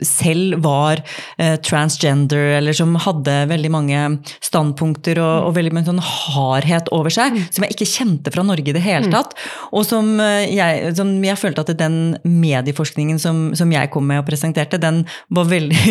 selv 0.04 0.60
var 0.64 1.00
eh, 1.40 1.56
transgender, 1.64 2.58
eller 2.58 2.76
som 2.76 2.94
hadde 3.00 3.36
veldig 3.50 3.70
mange 3.72 4.02
standpunkter 4.44 5.20
og, 5.22 5.48
og 5.48 5.56
veldig 5.56 5.74
mye 5.76 5.88
sånn 5.88 6.02
hardhet 6.04 6.90
over 6.96 7.12
seg, 7.14 7.34
mm. 7.34 7.48
som 7.56 7.66
jeg 7.66 7.76
ikke 7.76 7.88
kjente 7.88 8.34
fra 8.34 8.44
Norge 8.46 8.72
i 8.72 8.76
det 8.76 8.84
hele 8.84 9.08
mm. 9.08 9.14
tatt. 9.14 9.36
Og 9.72 9.86
som 9.88 10.12
eh, 10.20 10.50
jeg, 10.52 10.94
som 10.98 11.12
jeg 11.24 11.40
følte 11.40 11.64
at 11.64 11.74
den 11.80 11.98
medieforskningen 12.24 13.20
som, 13.22 13.50
som, 13.58 13.70
jeg 13.70 13.92
kom 13.94 14.08
med 14.10 14.22
og 14.22 14.28
presenterte, 14.28 14.80
den 14.82 15.04
var 15.32 15.48
veldig 15.48 15.84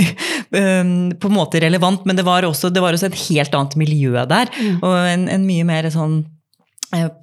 um, 0.54 0.96
på 1.22 1.30
en 1.32 1.38
måte 1.38 1.62
relevant, 1.64 2.06
men 2.06 2.20
det 2.20 2.28
var 2.28 2.46
også, 2.46 2.70
det 2.74 2.84
var 2.84 2.94
også 2.94 3.10
et 3.10 3.22
helt 3.30 3.56
annet 3.56 3.80
miljø 3.80 4.18
der. 4.30 4.52
Mm. 4.60 4.84
Og 4.84 5.00
en, 5.00 5.30
en 5.32 5.48
mye 5.48 5.66
mer 5.66 5.90
sånn 5.94 6.22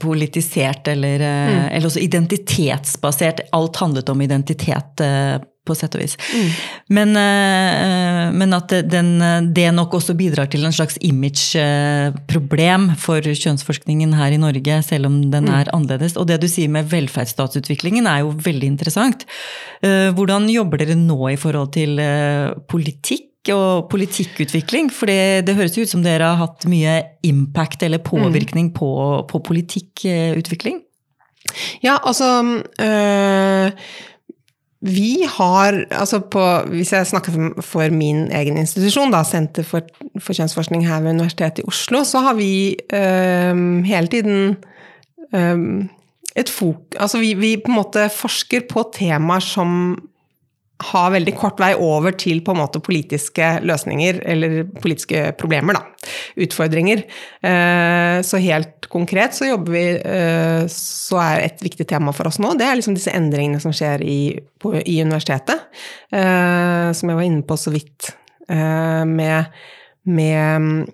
politisert 0.00 0.88
eller, 0.88 1.20
eh, 1.20 1.50
mm. 1.50 1.68
eller, 1.72 1.86
også 1.86 2.02
identitetsbasert. 2.02 3.40
Alt 3.56 3.76
handlet 3.82 4.08
om 4.08 4.22
identitet, 4.22 5.00
eh, 5.00 5.36
på 5.66 5.74
sett 5.74 5.96
og 5.98 6.02
vis. 6.04 6.14
Mm. 6.30 6.50
Men, 6.94 7.16
men, 8.38 8.52
at 8.54 8.70
den, 8.86 9.08
det 9.50 9.64
nok 9.74 9.96
også 9.98 10.14
bidrar 10.14 10.46
til 10.46 10.62
en 10.62 10.70
slags 10.70 10.94
imageproblem 11.02 12.92
for 13.02 13.18
kjønnsforskningen 13.18 14.14
her 14.14 14.30
i 14.30 14.38
Norge, 14.38 14.78
selv 14.86 15.10
om 15.10 15.16
den 15.32 15.50
mm. 15.50 15.54
er 15.58 15.72
annerledes. 15.74 16.14
Og 16.22 16.28
det 16.30 16.38
du 16.44 16.46
sier 16.46 16.70
med 16.70 16.86
velferdsstatsutviklingen 16.92 18.06
er 18.06 18.22
jo 18.22 18.36
veldig 18.46 18.70
interessant. 18.76 19.26
Hvordan 19.82 20.46
jobber 20.54 20.84
dere 20.84 20.94
nå 21.00 21.18
i 21.32 21.40
forhold 21.40 21.74
til 21.74 21.98
politikk? 22.70 23.26
Og 23.54 23.88
politikkutvikling? 23.92 24.90
For 24.94 25.10
det, 25.10 25.54
høres 25.56 25.76
ut 25.78 25.90
som 25.90 26.02
dere 26.04 26.32
har 26.32 26.40
hatt 26.40 26.66
mye 26.70 26.98
impact 27.26 27.84
eller 27.86 28.02
påvirkning 28.04 28.70
mm. 28.70 28.74
på, 28.76 28.90
på, 29.30 29.40
politikkutvikling? 29.46 30.82
Ja, 31.84 31.96
altså 32.02 32.28
øh, 32.82 33.70
Vi 34.86 35.24
har 35.36 35.84
altså 35.90 36.18
på, 36.20 36.44
Hvis 36.72 36.92
jeg 36.92 37.06
snakker 37.06 37.32
for 37.60 37.90
min 37.90 38.32
egen 38.32 38.58
institusjon, 38.58 39.12
da, 39.14 39.22
Senter 39.24 39.62
for, 39.62 39.86
for 40.20 40.32
kjønnsforskning 40.32 40.86
her 40.88 41.00
ved 41.00 41.16
Universitetet 41.16 41.62
i 41.64 41.68
Oslo, 41.68 42.04
så 42.04 42.18
har 42.18 42.34
vi 42.34 42.76
øh, 42.92 43.84
hele 43.84 44.06
tiden 44.06 44.56
øh, 45.34 45.86
et 46.36 46.50
fok... 46.50 46.98
Altså 47.00 47.18
vi, 47.18 47.34
vi 47.34 47.56
på 47.56 47.72
en 47.72 47.78
måte 47.78 48.08
forsker 48.12 48.68
på 48.68 48.90
temaer 48.94 49.40
som 49.40 49.96
har 50.76 51.12
veldig 51.14 51.32
kort 51.38 51.60
vei 51.60 51.70
over 51.80 52.12
til 52.20 52.42
på 52.44 52.52
en 52.52 52.60
måte 52.60 52.82
politiske 52.84 53.46
løsninger, 53.64 54.18
eller 54.28 54.56
politiske 54.82 55.30
problemer, 55.40 55.78
da. 55.78 56.10
Utfordringer. 56.44 57.00
Eh, 57.40 58.16
så 58.26 58.40
helt 58.44 58.88
konkret 58.92 59.34
så 59.34 59.48
jobber 59.48 59.72
vi 59.74 59.84
eh, 59.96 60.66
Så 60.70 61.18
er 61.18 61.46
et 61.46 61.64
viktig 61.64 61.88
tema 61.88 62.12
for 62.14 62.28
oss 62.28 62.38
nå, 62.42 62.52
det 62.54 62.68
er 62.68 62.76
liksom 62.78 62.94
disse 62.94 63.14
endringene 63.16 63.60
som 63.62 63.74
skjer 63.74 64.04
i, 64.04 64.20
på, 64.62 64.74
i 64.76 65.00
universitetet. 65.00 65.64
Eh, 66.12 66.92
som 66.92 67.10
jeg 67.10 67.18
var 67.18 67.24
inne 67.24 67.46
på 67.46 67.58
så 67.60 67.72
vidt. 67.74 68.12
Med, 68.46 69.48
med 70.06 70.84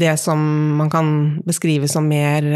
det 0.00 0.14
som 0.16 0.40
man 0.78 0.88
kan 0.88 1.10
beskrive 1.44 1.84
som 1.92 2.06
mer 2.08 2.46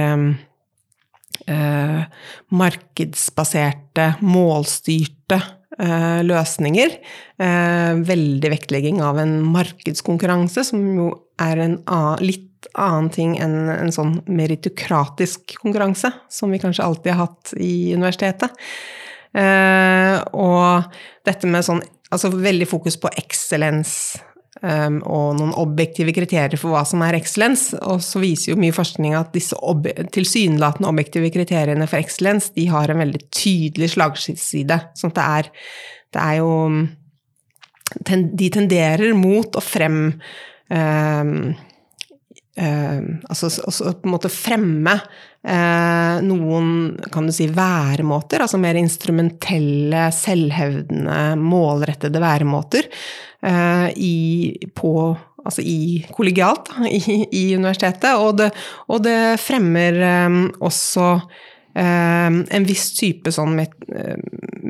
markedsbaserte, 2.49 4.07
målstyrte 4.25 5.43
løsninger. 5.79 6.97
Eh, 7.43 7.93
veldig 8.07 8.51
vektlegging 8.53 9.03
av 9.03 9.19
en 9.23 9.39
markedskonkurranse, 9.55 10.65
som 10.69 10.83
jo 10.97 11.09
er 11.41 11.63
en 11.65 11.79
litt 12.21 12.69
annen 12.79 13.09
ting 13.11 13.37
enn 13.43 13.71
en 13.73 13.93
sånn 13.95 14.19
meritokratisk 14.31 15.57
konkurranse, 15.63 16.13
som 16.31 16.53
vi 16.53 16.61
kanskje 16.63 16.85
alltid 16.85 17.13
har 17.15 17.27
hatt 17.27 17.55
i 17.59 17.95
universitetet. 17.97 18.55
Eh, 19.35 20.19
og 20.37 20.93
dette 21.27 21.49
med 21.49 21.65
sånn 21.65 21.83
Altså 22.13 22.29
veldig 22.29 22.67
fokus 22.69 22.99
på 23.01 23.09
excellence 23.17 24.19
Um, 24.21 24.32
og 24.63 25.39
noen 25.39 25.55
objektive 25.59 26.13
kriterier 26.15 26.61
for 26.61 26.71
hva 26.71 26.85
som 26.87 27.03
er 27.03 27.17
excellence. 27.19 27.75
Og 27.83 28.03
så 28.05 28.23
viser 28.23 28.53
jo 28.53 28.61
mye 28.63 28.75
forskning 28.75 29.17
at 29.19 29.33
disse 29.35 29.59
ob 29.59 29.89
tilsynelatende 30.15 30.91
objektive 30.91 31.33
kriteriene 31.35 31.89
for 31.91 31.99
excellence 31.99 32.53
de 32.55 32.69
har 32.71 32.93
en 32.93 33.03
veldig 33.03 33.25
tydelig 33.35 33.93
slagside. 33.97 34.79
Sånn 34.99 35.15
at 35.15 35.19
det 35.19 35.27
er, 35.27 35.51
det 36.15 36.23
er 36.29 36.39
jo 36.39 36.55
ten, 38.07 38.31
De 38.39 38.53
tenderer 38.55 39.19
mot 39.19 39.59
å 39.59 39.65
frem 39.65 39.99
um, 40.71 41.35
um, 42.55 43.11
Altså 43.27 43.51
på 43.51 44.07
en 44.07 44.15
måte 44.15 44.31
fremme 44.33 44.95
eh, 45.43 46.23
noen 46.23 46.69
kan 47.13 47.27
du 47.27 47.35
si, 47.35 47.49
væremåter, 47.53 48.45
altså 48.45 48.61
mer 48.63 48.79
instrumentelle, 48.81 50.07
selvhevdende, 50.15 51.21
målrettede 51.41 52.23
væremåter 52.23 52.89
eh, 52.89 53.32
i, 53.43 54.69
på 54.75 54.93
altså 55.45 55.63
i 55.67 56.07
kollegialt 56.15 56.71
i, 56.87 57.27
i, 57.27 57.45
universitetet, 57.57 58.15
og 58.15 58.37
det, 58.39 58.51
og 58.87 59.03
det 59.03 59.19
fremmer 59.43 59.99
um, 60.29 60.41
også 60.63 61.07
um, 61.19 62.41
en 62.47 62.67
viss 62.69 62.93
type, 62.99 63.33
sånn, 63.35 63.59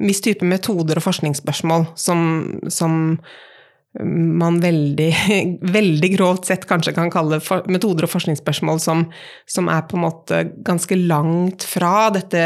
viss 0.02 0.25
type 0.25 0.49
metoder 0.49 1.00
og 1.00 1.07
forskningsspørsmål 1.11 1.91
som, 2.00 2.23
som 2.73 3.17
man 4.00 4.57
veldig, 4.61 5.11
veldig 5.76 6.11
grovt 6.14 6.49
sett 6.49 6.64
kanskje 6.69 6.95
kan 6.97 7.11
kalle 7.12 7.43
metoder 7.69 8.07
og 8.07 8.12
forskningsspørsmål 8.14 8.81
som, 8.81 9.05
som, 9.45 9.69
er 9.69 9.85
på 9.88 9.99
en 9.99 10.07
måte 10.07 10.38
ganske 10.64 10.97
langt 10.97 11.67
fra 11.69 12.09
dette 12.14 12.41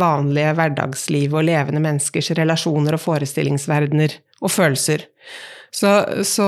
vanlige 0.00 0.54
hverdagslivet 0.56 1.36
og 1.36 1.48
levende 1.50 1.84
menneskers 1.84 2.32
relasjoner 2.38 2.96
og 2.96 3.04
forestillingsverdener 3.04 4.16
og 4.40 4.52
følelser. 4.52 5.04
Så, 5.74 5.90
så 6.24 6.46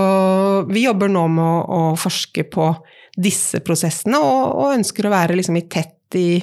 vi 0.71 0.85
jobber 0.87 1.11
nå 1.13 1.25
med 1.33 1.45
å, 1.45 1.63
å, 1.93 1.97
forske 1.99 2.47
på 2.49 2.71
disse 3.19 3.61
prosessene, 3.67 4.21
og, 4.23 4.45
og 4.61 4.77
ønsker 4.77 5.09
å 5.09 5.15
være 5.15 5.39
liksom 5.39 5.59
i 5.59 5.67
tett 5.71 6.19
i, 6.19 6.39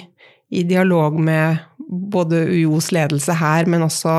i 0.53 0.65
dialog 0.67 1.17
med 1.20 1.63
både 1.89 2.39
UiOs 2.50 2.89
ledelse 2.96 3.34
her, 3.38 3.67
men 3.70 3.86
også 3.86 4.13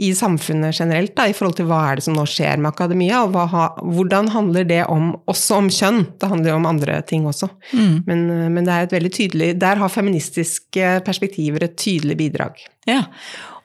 i 0.00 0.12
samfunnet 0.16 0.76
generelt, 0.78 1.14
da, 1.16 1.26
i 1.28 1.36
forhold 1.36 1.58
til 1.58 1.68
hva 1.68 1.80
er 1.90 1.98
det 1.98 2.06
som 2.06 2.16
nå 2.16 2.24
skjer 2.28 2.60
med 2.60 2.72
akademia, 2.72 3.22
og 3.26 3.36
ha, 3.52 3.66
hvordan 3.84 4.30
handler 4.32 4.66
det 4.68 4.82
om, 4.90 5.12
også 5.30 5.60
om 5.60 5.70
kjønn? 5.72 6.02
Det 6.20 6.30
handler 6.32 6.54
jo 6.54 6.58
om 6.60 6.68
andre 6.70 6.98
ting 7.08 7.26
også. 7.28 7.50
Mm. 7.72 7.94
Men, 8.08 8.26
men, 8.56 8.62
det 8.64 8.74
er 8.74 8.86
et 8.86 8.96
veldig 8.96 9.12
tydelig 9.12 9.48
Der 9.60 9.80
har 9.80 9.92
feministiske 9.92 10.94
perspektiver 11.06 11.66
et 11.66 11.76
tydelig 11.80 12.18
bidrag. 12.20 12.62
Ja, 12.88 13.04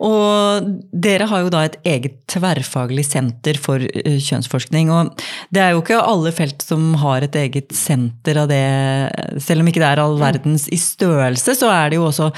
og 0.03 0.67
dere 0.93 1.27
har 1.29 1.43
jo 1.43 1.51
da 1.53 1.63
et 1.65 1.77
eget 1.87 2.17
tverrfaglig 2.29 3.05
senter 3.07 3.57
for 3.61 3.81
eh, 3.81 4.17
kjønnsforskning. 4.21 4.91
Og 4.93 5.23
det 5.53 5.63
er 5.63 5.73
jo 5.73 5.81
ikke 5.81 5.99
alle 5.99 6.33
felt 6.35 6.61
som 6.65 6.91
har 7.01 7.25
et 7.25 7.37
eget 7.39 7.73
senter 7.75 8.41
av 8.43 8.51
det, 8.51 8.61
selv 9.43 9.63
om 9.63 9.71
ikke 9.71 9.81
det 9.81 9.89
er 9.89 10.01
all 10.03 10.17
verdens 10.21 10.67
i 10.73 10.79
størrelse, 10.81 11.55
så 11.57 11.71
er 11.73 11.91
det 11.91 11.99
jo 11.99 12.07
også 12.09 12.29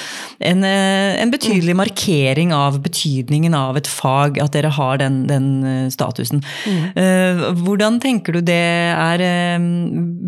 en, 0.48 0.64
eh, 0.68 1.20
en 1.20 1.34
betydelig 1.34 1.76
markering 1.80 2.54
av 2.56 2.80
betydningen 2.86 3.58
av 3.58 3.80
et 3.80 3.90
fag, 3.90 4.40
at 4.40 4.56
dere 4.56 4.72
har 4.80 5.02
den, 5.04 5.22
den 5.30 5.50
eh, 5.68 5.90
statusen. 5.94 6.44
Mm. 6.70 7.60
Hvordan 7.60 8.00
tenker 8.02 8.36
du 8.36 8.42
det 8.46 8.56
er 8.56 9.22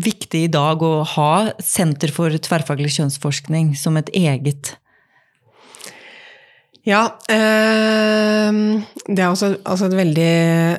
viktig 0.02 0.44
i 0.46 0.50
dag 0.52 0.82
å 0.84 0.92
ha 1.14 1.32
Senter 1.62 2.12
for 2.12 2.34
tverrfaglig 2.44 2.90
kjønnsforskning 2.96 3.72
som 3.78 3.96
et 4.00 4.10
eget 4.16 4.74
ja, 6.86 7.02
øh, 7.30 8.54
det 9.06 9.18
er 9.18 9.28
også, 9.28 9.56
altså 9.64 9.86
et 9.86 9.96
veldig 9.96 10.78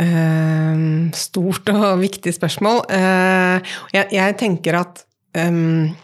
øh, 0.00 1.12
stort 1.14 1.68
og 1.68 2.00
viktig 2.06 2.34
spørsmål. 2.34 2.82
Uh, 2.90 3.62
jeg, 3.94 4.06
jeg, 4.12 4.34
tenker 4.38 4.80
at 4.80 5.04
um, 5.46 5.94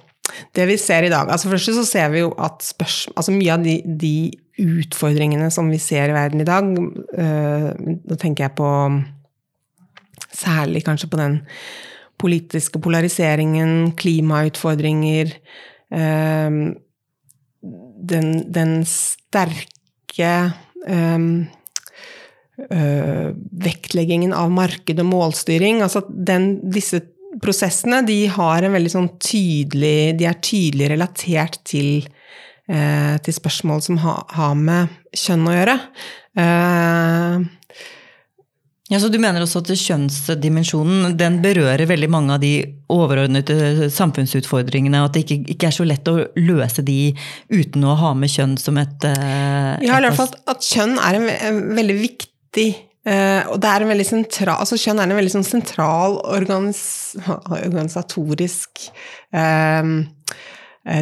det 0.57 0.69
vi 0.69 0.77
ser 0.77 1.03
i 1.03 1.11
dag 1.13 1.29
altså 1.31 1.51
Først 1.51 1.75
så 1.75 1.85
ser 1.85 2.09
vi 2.09 2.23
jo 2.23 2.31
at 2.39 2.63
spørs, 2.65 3.09
altså 3.17 3.35
mye 3.35 3.53
av 3.53 3.65
de, 3.65 3.81
de, 3.85 4.31
utfordringene 4.63 5.49
som 5.51 5.71
vi 5.73 5.79
ser 5.81 6.11
i 6.11 6.15
verden 6.15 6.43
i 6.45 6.47
dag 6.47 6.67
uh, 6.77 7.71
Da 8.05 8.19
tenker 8.21 8.45
jeg 8.45 8.55
på 8.57 8.69
særlig 10.33 10.85
kanskje 10.85 11.09
på 11.09 11.19
den 11.19 11.41
politiske 12.21 12.79
polariseringen, 12.79 13.93
klimautfordringer 13.99 15.33
uh, 15.91 16.77
den, 18.03 18.31
den 18.53 18.81
sterke 18.89 20.33
um, 20.87 21.47
uh, 22.71 23.31
vektleggingen 23.65 24.35
av 24.37 24.53
marked 24.55 25.01
og 25.03 25.09
målstyring. 25.09 25.83
Altså 25.85 26.05
den, 26.09 26.57
disse 26.75 27.05
prosessene 27.43 28.03
de 28.07 28.25
har 28.33 28.67
en 28.67 28.75
veldig 28.77 28.93
sånn 28.93 29.09
tydelig 29.23 30.12
De 30.19 30.27
er 30.29 30.43
tydelig 30.45 30.91
relatert 30.93 31.61
til, 31.69 32.03
uh, 32.71 33.17
til 33.23 33.38
spørsmål 33.38 33.85
som 33.87 34.03
ha, 34.05 34.19
har 34.37 34.59
med 34.59 34.93
kjønn 35.17 35.49
å 35.49 35.57
gjøre. 35.57 35.79
Uh, 36.38 37.43
ja, 38.92 39.00
så 39.00 39.09
Du 39.09 39.16
mener 39.22 39.40
også 39.40 39.62
at 39.62 39.72
kjønnsdimensjonen 39.72 41.16
den 41.16 41.40
berører 41.44 41.88
veldig 41.88 42.11
mange 42.12 42.37
av 42.37 42.42
de 42.42 42.52
overordnede 42.92 43.88
samfunnsutfordringene, 43.92 45.00
og 45.00 45.09
at 45.09 45.16
det 45.16 45.24
ikke, 45.24 45.38
ikke 45.55 45.70
er 45.70 45.76
så 45.78 45.87
lett 45.88 46.12
å 46.12 46.18
løse 46.37 46.85
de 46.85 46.98
uten 47.48 47.87
å 47.88 47.96
ha 48.02 48.12
med 48.18 48.33
kjønn 48.35 48.59
som 48.61 48.76
et 48.83 49.09
uh, 49.09 49.81
Ja, 49.81 49.96
i 49.96 50.05
hvert 50.05 50.18
fall 50.18 50.35
at 50.52 50.66
kjønn 50.68 50.98
er 51.00 51.18
en, 51.18 51.28
en 51.33 51.62
veldig 51.78 51.98
viktig 52.02 52.68
uh, 53.09 53.48
og 53.55 53.57
det 53.64 53.72
er 53.72 53.87
en 53.87 53.94
veldig 53.94 54.09
sentral, 54.11 54.61
altså 54.61 54.76
Kjønn 54.85 55.00
er 55.00 55.09
en 55.09 55.20
veldig 55.22 55.35
sånn 55.38 55.48
sentral 55.55 56.20
organis, 56.37 56.85
organisatorisk 57.48 58.90
Eh, 59.33 59.85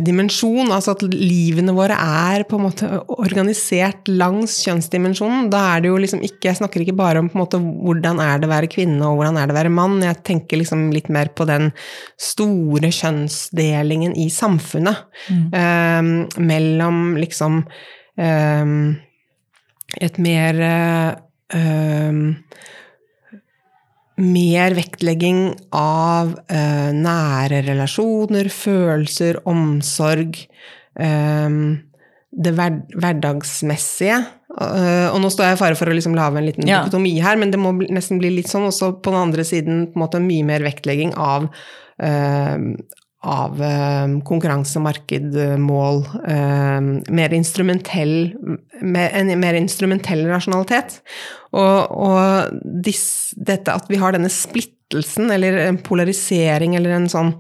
dimensjon, 0.04 0.68
altså 0.74 0.92
at 0.92 1.02
livene 1.08 1.72
våre 1.72 1.96
er 1.96 2.42
på 2.44 2.58
en 2.58 2.66
måte 2.66 2.88
organisert 3.14 4.10
langs 4.12 4.58
kjønnsdimensjonen. 4.66 5.46
Da 5.52 5.62
er 5.70 5.80
det 5.80 5.88
jo 5.88 6.00
liksom 6.02 6.20
ikke 6.26 6.50
Jeg 6.50 6.58
snakker 6.58 6.84
ikke 6.84 6.98
bare 6.98 7.22
om 7.22 7.30
på 7.32 7.38
en 7.38 7.40
måte 7.40 7.60
hvordan 7.60 8.20
er 8.20 8.40
det 8.40 8.48
å 8.48 8.52
være 8.52 8.68
kvinne 8.72 9.08
og 9.08 9.16
hvordan 9.16 9.38
er 9.40 9.48
det 9.48 9.54
å 9.54 9.58
være 9.60 9.72
mann. 9.72 10.02
Jeg 10.04 10.20
tenker 10.28 10.60
liksom 10.60 10.90
litt 10.92 11.08
mer 11.08 11.32
på 11.32 11.46
den 11.48 11.70
store 12.20 12.92
kjønnsdelingen 12.92 14.12
i 14.20 14.28
samfunnet. 14.32 15.00
Mm. 15.32 15.46
Um, 15.56 16.12
mellom 16.44 17.00
liksom 17.20 17.62
um, 18.20 18.76
et 19.96 20.20
mer 20.20 20.60
um, 21.56 22.20
mer 24.20 24.74
vektlegging 24.78 25.44
av 25.76 26.34
eh, 26.52 26.90
nære 26.96 27.62
relasjoner, 27.68 28.50
følelser, 28.52 29.40
omsorg. 29.48 30.38
Eh, 31.00 31.48
det 32.30 32.52
hver, 32.54 32.76
hverdagsmessige. 32.94 34.20
Eh, 34.50 35.08
og 35.10 35.20
nå 35.22 35.30
står 35.30 35.50
jeg 35.50 35.58
i 35.58 35.60
fare 35.60 35.78
for 35.78 35.90
å 35.90 35.94
liksom 35.94 36.16
lage 36.18 36.40
en 36.40 36.48
liten 36.48 36.68
ja. 36.68 36.82
her, 36.86 37.38
men 37.40 37.52
det 37.52 37.60
må 37.60 37.72
bli, 37.76 37.90
nesten 37.94 38.20
bli 38.22 38.32
litt 38.34 38.50
sånn. 38.50 38.68
Også 38.70 38.92
på 39.02 39.12
den 39.14 39.22
andre 39.24 39.46
siden 39.46 39.84
på 39.90 39.98
en 39.98 40.04
måte 40.04 40.22
mye 40.22 40.46
mer 40.46 40.64
vektlegging 40.66 41.14
av, 41.18 41.48
uh, 42.02 42.58
av 43.20 43.58
konkurransemarkedmål, 44.24 45.58
mål. 45.60 46.04
mer 47.08 47.34
instrumentell 47.36 48.34
En 48.80 49.40
mer 49.40 49.54
instrumentell 49.58 50.24
rasjonalitet. 50.24 51.02
Og, 51.52 51.90
og 51.92 52.62
dis, 52.84 53.02
dette 53.36 53.74
at 53.74 53.90
vi 53.90 53.98
har 54.00 54.14
denne 54.16 54.30
splittelsen, 54.32 55.28
eller 55.34 55.58
en 55.66 55.78
polarisering, 55.84 56.78
eller 56.78 56.94
en 56.96 57.08
sånn 57.12 57.34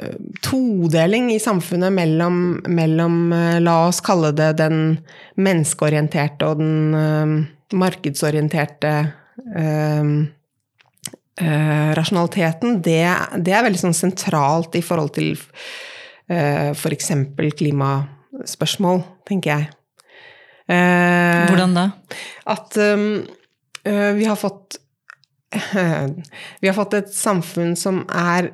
eh, 0.00 0.16
todeling 0.42 1.30
i 1.30 1.38
samfunnet 1.38 1.94
mellom, 1.94 2.40
mellom, 2.66 3.20
eh, 3.36 3.60
La 3.62 3.76
oss 3.86 4.02
kalle 4.02 4.32
det 4.34 4.56
den 4.58 4.98
menneskeorienterte 5.38 6.50
og 6.50 6.58
den 6.64 7.46
markedsorienterte 7.76 8.92
uh, 9.54 10.10
uh, 11.40 11.90
rasjonaliteten. 11.96 12.80
Det, 12.82 13.00
det, 13.44 13.54
er 13.54 13.64
veldig 13.66 13.80
sånn 13.80 13.96
sentralt 13.96 14.76
i 14.78 14.84
forhold 14.84 15.14
til 15.16 15.34
uh, 15.38 16.70
f.eks. 16.74 17.12
klimaspørsmål, 17.58 19.02
tenker 19.28 19.54
jeg. 19.54 19.74
Eh, 20.68 21.46
Hvordan 21.48 21.72
da? 21.72 21.86
At 22.52 22.76
um, 22.76 23.22
vi 23.88 24.26
har 24.28 24.36
fått 24.36 24.76
Vi 26.60 26.68
har 26.68 26.74
fått 26.76 26.98
et 26.98 27.08
samfunn 27.08 27.70
som 27.80 28.02
er 28.12 28.50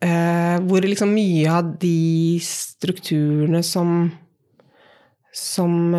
uh, 0.00 0.56
Hvor 0.64 0.80
liksom 0.80 1.12
mye 1.12 1.44
av 1.52 1.74
de 1.82 2.40
strukturene 2.40 3.60
som 3.60 4.08
Som 5.28 5.92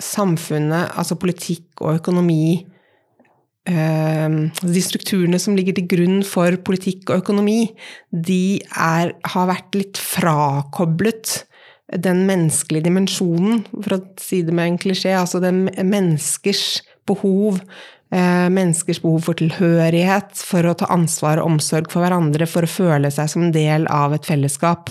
samfunnet, 0.00 0.94
altså 0.96 1.18
politikk 1.20 1.82
og 1.84 1.98
økonomi 1.98 2.64
de 3.66 4.80
strukturene 4.84 5.40
som 5.42 5.56
ligger 5.58 5.74
til 5.74 5.88
grunn 5.90 6.20
for 6.22 6.54
politikk 6.62 7.10
og 7.10 7.24
økonomi, 7.24 7.72
de 8.14 8.60
er, 8.70 9.10
har 9.26 9.48
vært 9.50 9.74
litt 9.74 9.98
frakoblet 9.98 11.40
den 11.94 12.24
menneskelige 12.26 12.88
dimensjonen, 12.88 13.62
for 13.74 13.96
å 13.96 14.00
si 14.20 14.40
det 14.46 14.54
med 14.54 14.72
en 14.72 14.80
klisjé, 14.82 15.12
altså 15.14 15.40
den 15.42 15.66
menneskers 15.86 16.82
behov, 17.06 17.60
eh, 18.10 18.48
menneskers 18.50 19.00
behov 19.04 19.28
for 19.28 19.38
tilhørighet, 19.38 20.34
for 20.34 20.66
å 20.66 20.74
ta 20.74 20.90
ansvar 20.90 21.38
og 21.38 21.52
omsorg 21.52 21.90
for 21.92 22.02
hverandre, 22.02 22.48
for 22.50 22.66
å 22.66 22.70
føle 22.70 23.10
seg 23.14 23.30
som 23.30 23.46
en 23.46 23.54
del 23.54 23.86
av 23.86 24.16
et 24.16 24.26
fellesskap. 24.26 24.90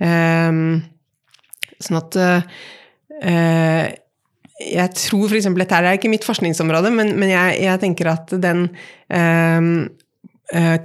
Eh, 0.00 0.52
sånn 1.84 2.00
at 2.00 2.16
eh, 2.16 3.92
jeg 4.60 4.94
tror 4.94 5.30
f.eks. 5.30 5.50
Dette 5.58 5.78
er 5.80 5.96
ikke 5.96 6.12
mitt 6.12 6.26
forskningsområde, 6.26 6.92
men, 6.94 7.14
men 7.18 7.32
jeg, 7.32 7.60
jeg, 7.64 7.80
tenker 7.82 8.12
at 8.12 8.34
den 8.42 8.68
øh, 9.10 9.70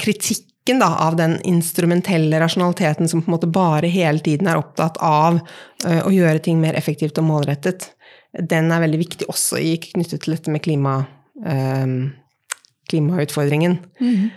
kritikk 0.01 0.47
kritikken 0.69 0.79
da, 0.79 1.07
av 1.07 1.15
den 1.15 1.39
instrumentelle 1.41 2.39
rasjonaliteten 2.39 3.07
som 3.07 3.21
på 3.21 3.29
en 3.29 3.33
måte 3.33 3.47
bare 3.47 3.87
hele 3.87 4.19
tiden 4.19 4.47
er 4.47 4.57
opptatt 4.57 4.97
av 5.01 5.39
uh, 5.85 6.05
å 6.05 6.11
gjøre 6.11 6.39
ting 6.39 6.59
mer 6.61 6.75
effektivt 6.75 7.17
og 7.17 7.25
målrettet, 7.25 7.95
den 8.33 8.71
er 8.71 8.81
veldig 8.81 8.99
viktig 8.99 9.27
også 9.27 9.57
i, 9.57 9.77
knyttet 9.77 10.21
til 10.23 10.35
dette 10.35 10.51
med 10.51 10.61
klima, 10.61 11.05
uh, 11.45 12.09
klimautfordringen. 12.89 13.79
Mm. 13.99 14.29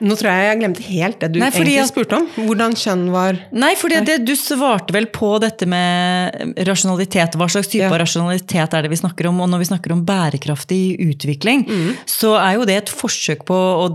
Nå 0.00 0.16
tror 0.16 0.30
jeg 0.32 0.46
jeg 0.48 0.58
glemte 0.62 0.84
helt 0.86 1.18
det 1.20 1.28
du 1.34 1.38
Nei, 1.42 1.50
egentlig 1.50 1.76
at, 1.82 1.90
spurte 1.90 2.16
om. 2.16 2.26
Hvordan 2.46 2.76
kjønn 2.78 3.02
var 3.12 3.38
Nei, 3.52 3.72
fordi 3.78 4.00
det, 4.06 4.16
du 4.24 4.32
svarte 4.38 4.94
vel 4.96 5.10
på 5.12 5.34
dette 5.42 5.68
med 5.68 6.64
rasjonalitet. 6.68 7.36
Hva 7.40 7.48
slags 7.52 7.68
type 7.72 7.84
ja. 7.84 8.00
rasjonalitet 8.00 8.76
er 8.76 8.86
det 8.86 8.92
vi 8.92 9.00
snakker 9.00 9.28
om? 9.30 9.42
Og 9.44 9.50
når 9.52 9.62
vi 9.62 9.68
snakker 9.70 9.94
om 9.94 10.02
bærekraftig 10.08 10.80
utvikling, 11.04 11.66
mm. 11.68 11.90
så 12.08 12.34
er 12.40 12.56
jo 12.56 12.66
det 12.68 12.78
et 12.80 12.92
forsøk 12.92 13.44
på 13.48 13.56
å 13.56 13.86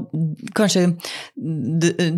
kanskje 0.57 0.87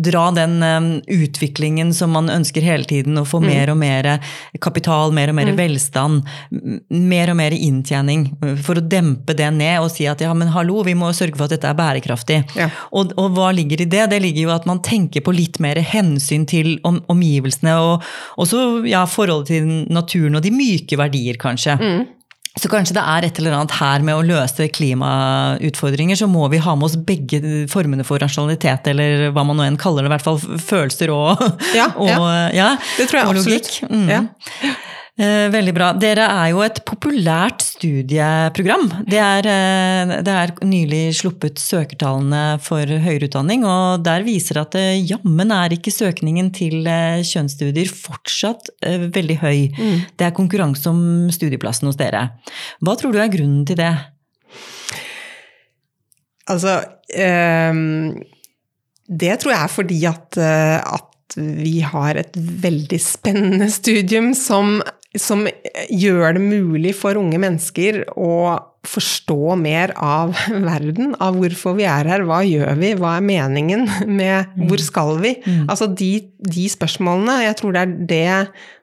dra 0.08 0.26
den 0.36 0.58
um, 0.62 0.90
utviklingen 1.08 1.94
som 1.96 2.12
man 2.16 2.28
ønsker 2.32 2.64
hele 2.64 2.84
tiden, 2.88 3.18
å 3.20 3.26
få 3.28 3.40
mm. 3.42 3.48
mer 3.48 3.72
og 3.72 3.80
mer 3.80 4.10
kapital, 4.64 5.14
mer 5.16 5.32
og 5.32 5.38
mer 5.38 5.52
mm. 5.52 5.58
velstand, 5.58 6.28
mer 6.92 7.32
og 7.32 7.40
mer 7.40 7.56
inntjening, 7.56 8.28
for 8.64 8.80
å 8.80 8.84
dempe 8.84 9.36
det 9.38 9.48
ned 9.56 9.80
og 9.82 9.90
si 9.94 10.08
at 10.10 10.22
ja, 10.24 10.34
men 10.36 10.52
hallo, 10.52 10.82
vi 10.86 10.96
må 10.98 11.10
sørge 11.16 11.38
for 11.38 11.48
at 11.48 11.56
dette 11.56 11.70
er 11.70 11.78
bærekraftig. 11.78 12.42
Ja. 12.58 12.70
Og, 12.92 13.14
og 13.20 13.32
hva 13.36 13.50
ligger 13.56 13.77
ligger 13.78 13.86
i 13.86 13.96
det, 13.96 14.10
det 14.12 14.20
ligger 14.22 14.48
jo 14.48 14.54
at 14.54 14.68
man 14.68 14.82
tenker 14.84 15.24
på 15.24 15.34
litt 15.34 15.58
mer 15.62 15.80
hensyn 15.80 16.46
til 16.48 16.76
om, 16.88 17.00
omgivelsene, 17.08 17.74
og 17.78 18.04
også 18.42 18.84
ja, 18.88 19.04
forholdet 19.08 19.52
til 19.54 19.72
naturen 19.92 20.38
og 20.38 20.44
de 20.44 20.54
myke 20.54 20.98
verdier, 21.00 21.38
kanskje. 21.40 21.78
Mm. 21.78 22.06
Så 22.58 22.66
kanskje 22.72 22.96
det 22.96 23.04
er 23.06 23.26
et 23.26 23.38
eller 23.38 23.54
annet 23.54 23.76
her 23.78 24.02
med 24.02 24.16
å 24.18 24.24
løse 24.26 24.66
klimautfordringer, 24.74 26.18
så 26.18 26.26
må 26.30 26.48
vi 26.50 26.58
ha 26.62 26.74
med 26.74 26.88
oss 26.88 26.96
begge 26.98 27.38
formene 27.70 28.06
for 28.06 28.18
rasjonalitet, 28.22 28.90
eller 28.90 29.28
hva 29.34 29.44
man 29.46 29.60
nå 29.60 29.66
enn 29.68 29.78
kaller 29.78 30.02
det, 30.02 30.10
i 30.10 30.14
hvert 30.16 30.26
fall 30.26 30.40
følelser 30.42 31.12
og, 31.14 31.44
ja, 31.76 31.90
og, 32.02 32.10
ja. 32.10 32.50
ja 32.56 32.70
det 32.98 33.06
tror 33.10 33.20
jeg 33.20 33.34
absolutt. 33.34 33.72
Mm. 33.92 34.08
Ja. 34.10 34.22
Eh, 35.18 35.48
veldig 35.50 35.72
bra. 35.74 35.88
Dere 35.98 36.28
er 36.30 36.52
jo 36.52 36.60
et 36.62 36.76
populært 36.86 37.64
studieprogram. 37.66 38.84
Det 39.02 39.18
er, 39.18 39.46
eh, 39.50 40.12
det 40.22 40.30
er 40.30 40.52
nylig 40.62 41.10
sluppet 41.18 41.58
søkertallene 41.58 42.60
for 42.62 42.86
høyere 42.86 43.26
utdanning, 43.26 43.64
og 43.66 44.04
der 44.06 44.22
viser 44.22 44.60
at 44.62 44.76
eh, 44.78 45.02
jammen 45.02 45.50
er 45.50 45.74
ikke 45.74 45.90
søkningen 45.90 46.52
til 46.54 46.86
kjønnsstudier 46.86 47.90
fortsatt 47.90 48.70
veldig 48.86 49.38
høy. 49.42 49.74
Mm. 49.74 50.06
Det 50.14 50.28
er 50.28 50.36
konkurranse 50.36 50.86
om 50.86 51.02
studieplassen 51.34 51.90
hos 51.90 51.98
dere. 51.98 52.38
Hva 52.78 52.94
tror 52.94 53.10
du 53.10 53.18
er 53.18 53.32
grunnen 53.32 53.66
til 53.66 53.80
det? 53.80 53.90
Altså 56.48 56.78
um, 57.68 58.14
Det 59.04 59.34
tror 59.42 59.52
jeg 59.52 59.60
er 59.66 59.74
fordi 59.74 59.98
at, 60.08 60.38
at 60.38 61.36
vi 61.36 61.80
har 61.84 62.16
et 62.16 62.38
veldig 62.38 63.00
spennende 63.02 63.68
studium 63.68 64.30
som 64.38 64.78
som 65.16 65.46
gjør 65.88 66.36
det 66.36 66.42
mulig 66.42 66.92
for 66.98 67.16
unge 67.16 67.38
mennesker 67.40 68.02
å 68.12 68.58
forstå 68.88 69.54
mer 69.58 69.92
av 69.96 70.34
verden, 70.70 71.14
av 71.22 71.38
hvorfor 71.38 71.76
vi 71.78 71.86
er 71.88 72.08
her, 72.08 72.24
hva 72.28 72.40
gjør 72.46 72.76
vi, 72.80 72.92
hva 72.98 73.16
er 73.16 73.24
meningen 73.26 73.86
med 74.20 74.52
mm. 74.54 74.66
hvor 74.68 74.82
skal 74.84 75.14
vi? 75.22 75.34
Mm. 75.44 75.62
Altså 75.66 75.88
de, 75.90 76.10
de, 76.44 76.66
spørsmålene, 76.72 77.40
jeg 77.46 77.56
tror 77.60 77.74
det 77.74 77.84
er 77.84 77.94
det 78.12 78.26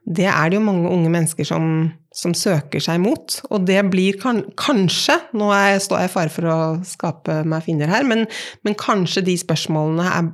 Det 0.05 0.27
er 0.29 0.49
det 0.49 0.59
jo 0.59 0.65
mange 0.65 0.89
unge 0.91 1.09
mennesker 1.09 1.47
som, 1.47 1.91
som 2.13 2.33
søker 2.37 2.83
seg 2.83 2.99
mot. 3.01 3.39
Og 3.49 3.65
det 3.65 3.79
blir 3.89 4.19
kan, 4.21 4.43
kanskje, 4.53 5.17
nå 5.33 5.49
jeg, 5.49 5.81
står 5.81 6.03
jeg 6.03 6.11
i 6.11 6.13
fare 6.13 6.33
for 6.33 6.49
å 6.51 6.57
skape 6.85 7.41
meg 7.45 7.65
fiender 7.65 7.89
her, 7.89 8.05
men, 8.05 8.27
men 8.61 8.77
kanskje 8.77 9.25
de 9.25 9.37
spørsmålene 9.41 10.05
er, 10.11 10.29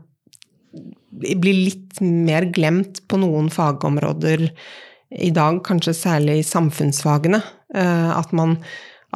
blir 1.40 1.68
litt 1.70 2.02
mer 2.04 2.50
glemt 2.52 3.00
på 3.08 3.20
noen 3.22 3.48
fagområder 3.54 4.50
i 5.12 5.32
dag, 5.36 5.60
kanskje 5.66 5.94
særlig 5.98 6.40
i 6.40 6.48
samfunnsfagene, 6.48 7.42
eh, 7.76 8.12
at, 8.16 8.32
man, 8.38 8.58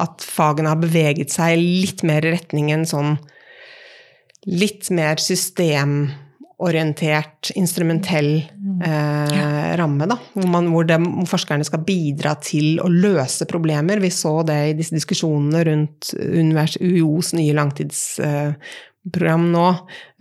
at 0.02 0.24
fagene 0.24 0.68
har 0.72 0.80
beveget 0.82 1.30
seg 1.32 1.58
litt 1.60 2.02
mer 2.06 2.26
i 2.26 2.34
retning 2.36 2.72
en 2.74 2.86
sånn 2.88 3.16
litt 4.46 4.90
mer 4.94 5.18
systemorientert, 5.18 7.50
instrumentell 7.58 8.44
eh, 8.84 9.32
ja. 9.32 9.76
ramme, 9.80 10.06
da. 10.06 10.16
Hvor, 10.36 10.46
man, 10.52 10.68
hvor, 10.70 10.84
de, 10.86 10.98
hvor, 11.02 11.26
forskerne 11.32 11.64
skal 11.66 11.82
bidra 11.86 12.34
til 12.44 12.78
å 12.82 12.88
løse 12.92 13.46
problemer. 13.50 14.00
Vi 14.02 14.10
så 14.14 14.42
det 14.46 14.60
i 14.68 14.76
disse 14.78 14.94
diskusjonene 14.94 15.64
rundt 15.66 16.14
univers, 16.14 16.76
UiOs 16.78 17.32
nye 17.38 17.54
langtidsprogram 17.58 19.44
eh, 19.48 19.52
nå, 19.56 19.66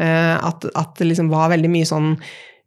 eh, 0.01 0.35
at, 0.39 0.65
at, 0.73 0.91
det 0.97 1.05
liksom 1.11 1.29
var 1.33 1.53
veldig 1.53 1.71
mye 1.77 1.91
sånn 1.91 2.09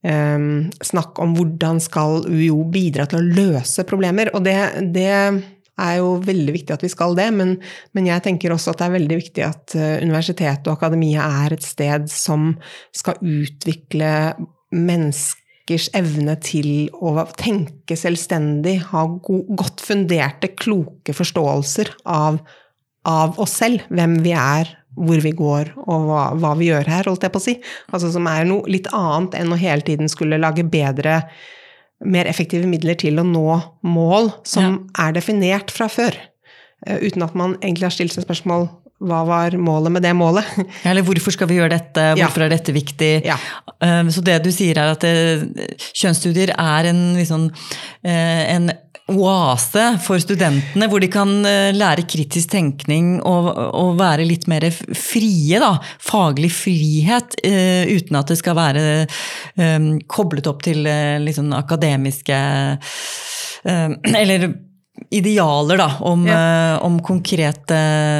um, 0.06 0.68
snakk 0.84 1.18
om 1.22 1.34
hvordan 1.36 1.80
skal 1.82 2.24
UiO 2.28 2.62
bidra 2.72 3.08
til 3.08 3.20
å 3.20 3.38
løse 3.40 3.86
problemer. 3.88 4.30
Og 4.34 4.44
det, 4.46 4.58
det, 4.94 5.08
er 5.78 5.98
jo 6.00 6.16
veldig 6.26 6.52
viktig 6.56 6.74
at 6.74 6.82
vi 6.82 6.90
skal 6.90 7.12
det, 7.14 7.28
men, 7.38 7.52
men, 7.94 8.08
jeg 8.10 8.24
tenker 8.24 8.50
også 8.50 8.72
at 8.72 8.80
det 8.80 8.86
er 8.88 8.96
veldig 8.96 9.18
viktig 9.20 9.44
at 9.46 9.76
uh, 9.78 9.98
universitetet 10.02 10.66
og 10.66 10.78
akademia 10.78 11.26
er 11.44 11.54
et 11.54 11.66
sted 11.66 12.08
som 12.10 12.50
skal 12.90 13.20
utvikle 13.22 14.10
menneskers 14.74 15.86
evne 15.96 16.34
til 16.42 16.88
å 16.98 17.14
tenke 17.38 17.96
selvstendig, 17.98 18.78
ha 18.90 19.04
go 19.22 19.44
godt 19.54 19.84
funderte, 19.84 20.50
kloke 20.58 21.14
forståelser 21.14 21.94
av, 22.10 22.42
av 23.06 23.38
oss 23.38 23.54
selv, 23.62 23.86
hvem 23.94 24.18
vi 24.26 24.34
er, 24.34 24.74
hvor 24.98 25.22
vi 25.22 25.32
går 25.36 25.72
og 25.84 26.08
hva, 26.08 26.24
hva, 26.38 26.54
vi 26.58 26.70
gjør 26.70 26.90
her, 26.90 27.08
holdt 27.10 27.26
jeg 27.26 27.34
på 27.34 27.40
å 27.40 27.44
si. 27.44 27.54
Altså 27.92 28.10
som 28.14 28.26
er 28.30 28.48
noe 28.48 28.66
litt 28.70 28.90
annet 28.96 29.38
enn 29.38 29.54
å 29.54 29.60
hele 29.60 29.84
tiden 29.86 30.10
skulle 30.10 30.40
lage 30.40 30.66
bedre, 30.68 31.22
mer 32.06 32.28
effektive 32.30 32.68
midler 32.70 32.98
til 32.98 33.18
å 33.18 33.26
nå 33.26 33.46
mål 33.86 34.32
som 34.46 34.66
ja. 34.68 35.06
er 35.06 35.16
definert 35.16 35.72
fra 35.74 35.90
før. 35.90 36.18
Uh, 36.86 36.98
uten 37.02 37.24
at 37.26 37.34
man 37.38 37.56
egentlig 37.58 37.88
har 37.88 37.96
stilt 37.96 38.14
seg 38.14 38.26
spørsmål 38.26 38.68
hva 39.08 39.20
var 39.22 39.54
målet 39.62 39.94
med 39.94 40.02
det 40.02 40.10
målet? 40.18 40.46
Ja, 40.82 40.90
eller 40.90 41.04
hvorfor 41.06 41.30
skal 41.30 41.46
vi 41.50 41.60
gjøre 41.60 41.76
dette, 41.76 42.04
hvorfor 42.18 42.42
ja. 42.42 42.48
er 42.48 42.54
dette 42.56 42.74
viktig? 42.74 43.10
Ja. 43.26 43.36
Uh, 43.78 44.10
så 44.14 44.22
det 44.26 44.40
du 44.42 44.50
sier 44.54 44.78
er 44.78 44.94
at 44.94 45.06
uh, 45.06 45.44
kjønnsstudier 45.92 46.54
er 46.54 46.90
en, 46.90 47.02
liksom, 47.18 47.46
en 48.02 48.72
oase 49.08 49.84
for 50.04 50.20
studentene, 50.20 50.88
hvor 50.90 51.00
de 51.00 51.08
kan 51.12 51.30
eh, 51.48 51.70
lære 51.76 52.04
kritisk 52.08 52.52
tenkning 52.52 53.16
og, 53.26 53.48
og 53.56 53.96
være 54.00 54.26
litt 54.28 54.46
mer 54.50 54.68
frie. 54.68 55.60
Da. 55.62 55.74
Faglig 56.02 56.50
frihet, 56.52 57.38
uh, 57.40 57.88
uten 57.88 58.18
at 58.18 58.30
det 58.30 58.38
skal 58.40 58.56
være 58.58 58.84
um, 59.56 59.90
koblet 60.10 60.48
opp 60.50 60.62
til 60.66 60.84
uh, 60.86 61.16
liksom 61.22 61.52
akademiske 61.56 62.38
uh, 62.78 63.92
Eller 64.22 64.50
idealer 65.14 65.78
da, 65.78 65.86
om, 66.04 66.24
ja. 66.26 66.38
om 66.84 66.98
konkrete 67.06 67.76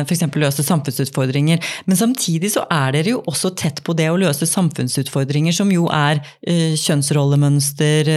f.eks. 0.07 0.23
løse 0.39 0.63
samfunnsutfordringer. 0.65 1.59
Men 1.91 1.99
samtidig 1.99 2.53
så 2.55 2.63
er 2.71 2.95
dere 2.95 3.17
jo 3.17 3.23
også 3.29 3.51
tett 3.59 3.83
på 3.85 3.97
det 3.99 4.07
å 4.13 4.19
løse 4.21 4.47
samfunnsutfordringer, 4.49 5.53
som 5.57 5.73
jo 5.75 5.89
er 5.93 6.23
kjønnsrollemønster, 6.47 8.13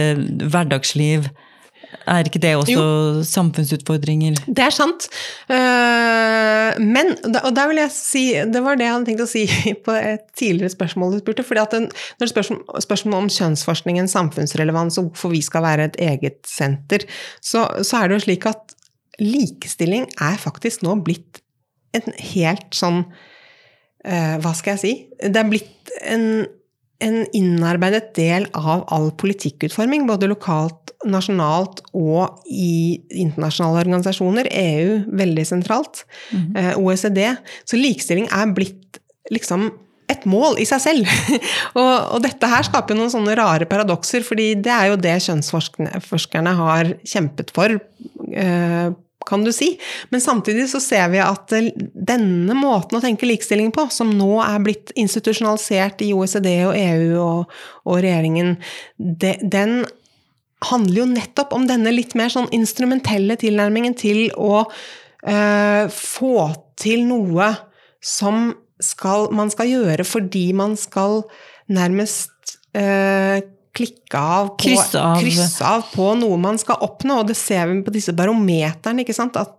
hverdagsliv. 0.46 1.26
Er 2.08 2.26
ikke 2.26 2.40
det 2.42 2.52
også 2.56 2.74
jo, 2.74 3.22
samfunnsutfordringer? 3.26 4.38
Det 4.46 4.64
er 4.64 4.74
sant. 4.74 5.06
Uh, 5.50 6.72
men, 6.82 7.12
og 7.42 7.50
der 7.56 7.68
vil 7.70 7.80
jeg 7.82 7.92
si 7.94 8.24
Det 8.48 8.62
var 8.64 8.78
det 8.78 8.86
jeg 8.86 8.94
hadde 8.94 9.08
tenkt 9.10 9.24
å 9.24 9.28
si 9.30 9.44
på 9.86 9.96
et 9.96 10.24
tidligere 10.38 10.72
spørsmål 10.74 11.16
du 11.16 11.20
spurte. 11.22 11.46
fordi 11.46 11.62
at 11.62 11.76
Når 11.82 12.24
det 12.24 12.30
spørs 12.32 12.52
spørsmål 12.86 13.26
om 13.26 13.32
kjønnsforskningens 13.32 14.16
samfunnsrelevans 14.16 14.98
og 15.00 15.10
hvorfor 15.10 15.34
vi 15.34 15.42
skal 15.44 15.66
være 15.66 15.90
et 15.90 16.00
eget 16.12 16.40
senter, 16.48 17.06
så, 17.40 17.66
så 17.82 18.02
er 18.02 18.08
det 18.08 18.20
jo 18.20 18.26
slik 18.28 18.48
at 18.50 18.76
likestilling 19.20 20.08
er 20.20 20.40
faktisk 20.40 20.82
nå 20.86 20.96
blitt 21.04 21.42
en 21.92 22.08
helt 22.32 22.72
sånn 22.74 23.04
uh, 23.04 24.36
Hva 24.42 24.56
skal 24.56 24.76
jeg 24.76 24.82
si? 24.82 24.94
Det 25.20 25.38
er 25.38 25.52
blitt 25.52 25.94
en 26.08 26.44
en 27.02 27.22
innarbeidet 27.34 28.12
del 28.16 28.46
av 28.58 28.84
all 28.92 29.10
politikkutforming, 29.18 30.06
både 30.08 30.30
lokalt, 30.30 30.81
nasjonalt 31.08 31.82
og 31.96 32.42
i 32.46 33.00
internasjonale 33.10 33.82
organisasjoner. 33.84 34.48
EU 34.50 34.98
veldig 35.22 35.46
sentralt. 35.46 36.04
Mm 36.30 36.40
-hmm. 36.40 36.74
OECD. 36.76 37.36
Så 37.64 37.76
likestilling 37.76 38.28
er 38.30 38.54
blitt 38.54 38.98
liksom 39.30 39.70
et 40.12 40.26
mål 40.28 40.58
i 40.62 40.66
seg 40.68 40.80
selv. 40.80 41.12
og, 41.80 41.92
og, 42.14 42.18
dette 42.24 42.50
her 42.50 42.66
skaper 42.66 42.98
noen 42.98 43.12
sånne 43.12 43.36
rare 43.38 43.68
paradokser, 43.70 44.24
fordi 44.26 44.54
det 44.54 44.74
er 44.74 44.90
jo 44.90 44.96
det 45.00 45.16
kjønnsforskerne 45.26 46.56
har 46.58 46.92
kjempet 47.04 47.54
for 47.54 47.78
eh, 48.34 48.92
kan 49.26 49.44
du 49.46 49.52
si. 49.54 49.76
Men 50.10 50.20
samtidig 50.20 50.66
så 50.72 50.80
ser 50.82 51.08
vi 51.12 51.20
at 51.22 51.52
denne 51.94 52.56
måten 52.58 52.98
å 52.98 53.02
tenke 53.04 53.28
likestilling 53.28 53.70
på, 53.74 53.86
som 53.94 54.10
nå 54.18 54.34
er 54.44 54.62
blitt 54.64 54.92
institusjonalisert 54.98 56.02
i 56.02 56.12
OECD 56.16 56.50
og 56.66 56.76
EU 56.76 57.10
og, 57.22 57.58
og 57.86 58.00
regjeringen, 58.02 58.56
de, 58.98 59.36
den 59.42 59.82
handler 60.70 61.02
jo 61.02 61.06
nettopp 61.10 61.54
om 61.56 61.66
denne 61.68 61.92
litt 61.94 62.16
mer 62.18 62.32
sånn 62.32 62.50
instrumentelle 62.54 63.36
tilnærmingen 63.40 63.96
til 63.98 64.26
å 64.38 64.64
øh, 64.64 65.86
få 65.92 66.36
til 66.80 67.06
noe 67.08 67.52
som 68.02 68.52
skal, 68.82 69.30
man 69.34 69.50
skal 69.52 69.70
gjøre 69.70 70.06
fordi 70.06 70.48
man 70.58 70.76
skal 70.80 71.22
nærmest 71.72 72.56
eh, 72.76 73.42
klikke 73.72 74.20
av 74.20 74.52
på, 74.54 74.66
Krysse 74.66 75.00
av. 75.00 75.20
krysse 75.22 75.66
av 75.66 75.86
på 75.94 76.10
noe 76.20 76.38
man 76.40 76.58
skal 76.60 76.82
oppnå. 76.84 77.22
Og 77.22 77.30
det 77.30 77.38
ser 77.40 77.68
vi 77.70 77.78
på 77.86 77.94
disse 77.94 78.14
barometerne. 78.16 79.04
ikke 79.04 79.16
sant? 79.16 79.38
At, 79.40 79.56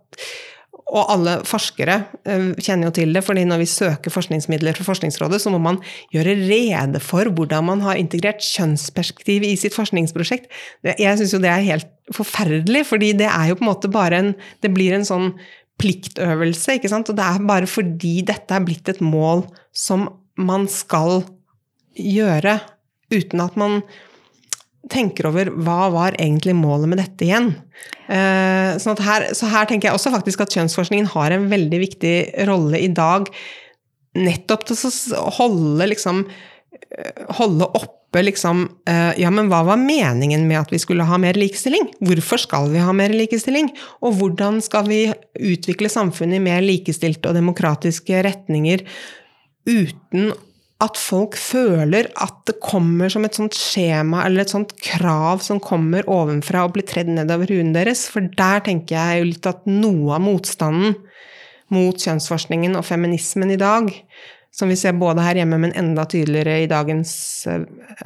og 0.92 1.08
alle 1.14 1.38
forskere 1.48 1.96
eh, 2.28 2.50
kjenner 2.60 2.90
jo 2.90 2.94
til 2.98 3.14
det, 3.16 3.22
fordi 3.24 3.46
når 3.48 3.62
vi 3.62 3.68
søker 3.70 4.12
forskningsmidler 4.12 4.76
fra 4.76 4.84
Forskningsrådet, 4.90 5.40
så 5.40 5.52
må 5.52 5.58
man 5.62 5.80
gjøre 6.12 6.36
rede 6.44 7.00
for 7.02 7.30
hvordan 7.32 7.66
man 7.70 7.84
har 7.86 7.98
integrert 8.00 8.44
kjønnsperspektiv 8.44 9.46
i 9.48 9.54
sitt 9.60 9.76
forskningsprosjekt. 9.76 10.50
Jeg 10.84 11.18
syns 11.20 11.32
jo 11.34 11.40
det 11.42 11.50
er 11.50 11.68
helt 11.70 11.90
forferdelig, 12.14 12.84
fordi 12.90 13.14
det 13.16 13.30
er 13.30 13.50
jo 13.50 13.58
på 13.58 13.64
en 13.64 13.70
måte 13.72 13.92
bare 13.92 14.20
en 14.20 14.32
Det 14.60 14.70
blir 14.74 14.92
en 14.92 15.06
sånn 15.08 15.32
pliktøvelse, 15.80 16.76
ikke 16.76 16.90
sant. 16.92 17.08
Og 17.10 17.16
det 17.18 17.24
er 17.24 17.46
bare 17.48 17.68
fordi 17.70 18.18
dette 18.26 18.54
er 18.54 18.64
blitt 18.64 18.88
et 18.92 19.00
mål 19.04 19.46
som 19.74 20.06
man 20.36 20.68
skal 20.70 21.24
gjøre 21.94 22.58
uten 23.14 23.40
at 23.40 23.56
man 23.56 23.82
tenker 24.92 25.28
over 25.30 25.50
hva 25.64 25.88
var 25.94 26.16
egentlig 26.20 26.54
målet 26.58 26.90
med 26.90 27.00
dette 27.00 27.26
igjen. 27.26 27.50
Eh, 28.08 28.76
sånn 28.82 29.00
her, 29.04 29.30
så 29.36 29.48
her 29.52 29.68
tenker 29.68 29.88
jeg 29.88 29.98
også 29.98 30.12
faktisk 30.14 30.44
at 30.44 30.54
kjønnsforskningen 30.54 31.10
har 31.14 31.34
en 31.34 31.48
veldig 31.52 31.80
viktig 31.86 32.14
rolle 32.48 32.80
i 32.82 32.90
dag, 32.92 33.30
nettopp 34.14 34.68
til 34.68 34.78
å 35.18 35.30
holde 35.40 35.88
liksom 35.90 36.20
eh, 36.22 37.24
Holde 37.40 37.66
oppe 37.74 38.22
liksom 38.22 38.60
eh, 38.86 39.16
Ja, 39.18 39.32
men 39.34 39.48
hva 39.50 39.64
var 39.66 39.80
meningen 39.80 40.44
med 40.46 40.60
at 40.60 40.70
vi 40.70 40.78
skulle 40.78 41.06
ha 41.08 41.18
mer 41.18 41.34
likestilling? 41.34 41.88
Hvorfor 41.98 42.38
skal 42.44 42.70
vi 42.70 42.84
ha 42.84 42.94
mer 42.94 43.10
likestilling? 43.10 43.72
Og 44.06 44.14
hvordan 44.20 44.60
skal 44.62 44.86
vi 44.86 45.00
utvikle 45.34 45.90
samfunnet 45.90 46.38
i 46.38 46.44
mer 46.46 46.62
likestilte 46.62 47.32
og 47.32 47.40
demokratiske 47.40 48.22
retninger 48.28 48.86
uten 49.66 50.30
at 50.84 50.98
folk 51.00 51.36
føler 51.40 52.10
at 52.20 52.36
det 52.48 52.58
kommer 52.62 53.12
som 53.12 53.24
et 53.26 53.36
sånt 53.38 53.56
skjema 53.56 54.24
eller 54.26 54.44
et 54.44 54.52
sånt 54.52 54.74
krav 54.84 55.42
som 55.44 55.62
kommer 55.62 56.06
ovenfra 56.10 56.66
og 56.66 56.76
blir 56.76 56.86
tredd 56.88 57.10
nedover 57.12 57.50
huene 57.52 57.74
deres. 57.76 58.06
For 58.12 58.26
der 58.36 58.64
tenker 58.66 58.98
jeg 58.98 59.20
jo 59.20 59.28
litt 59.30 59.48
at 59.48 59.64
noe 59.70 60.16
av 60.16 60.24
motstanden 60.24 60.96
mot 61.72 61.98
kjønnsforskningen 61.98 62.76
og 62.78 62.86
feminismen 62.86 63.54
i 63.54 63.60
dag, 63.60 63.88
som 64.54 64.70
vi 64.70 64.76
ser 64.78 64.94
både 64.98 65.24
her 65.24 65.40
hjemme, 65.40 65.58
men 65.62 65.74
enda 65.74 66.04
tydeligere 66.06 66.60
i 66.62 66.70
dagens 66.70 67.14
eh, 67.50 67.64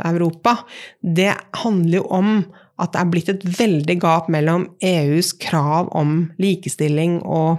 Europa, 0.09 0.61
det 1.03 1.35
handler 1.65 1.99
jo 2.01 2.07
om 2.15 2.31
at 2.79 2.95
det 2.95 3.01
er 3.01 3.11
blitt 3.11 3.33
et 3.33 3.45
veldig 3.59 3.99
gap 4.01 4.31
mellom 4.33 4.69
EUs 4.85 5.35
krav 5.43 5.91
om 5.99 6.31
likestilling 6.41 7.19
og 7.27 7.59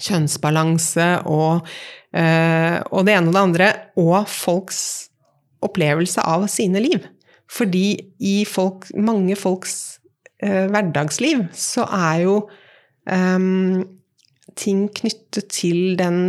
kjønnsbalanse 0.00 1.08
og, 1.28 1.66
og 2.10 3.04
det 3.06 3.12
ene 3.14 3.30
og 3.30 3.34
det 3.36 3.40
andre, 3.40 3.66
og 4.02 4.24
folks 4.26 4.80
opplevelse 5.64 6.24
av 6.26 6.46
sine 6.50 6.82
liv. 6.82 7.04
Fordi 7.50 7.98
i 8.22 8.40
folk, 8.46 8.88
mange 8.94 9.36
folks 9.38 9.76
eh, 10.42 10.66
hverdagsliv 10.70 11.48
så 11.56 11.86
er 11.90 12.24
jo 12.24 12.36
um, 13.10 13.82
ting 14.58 14.86
knyttet 14.94 15.50
til 15.50 15.96
den 15.98 16.20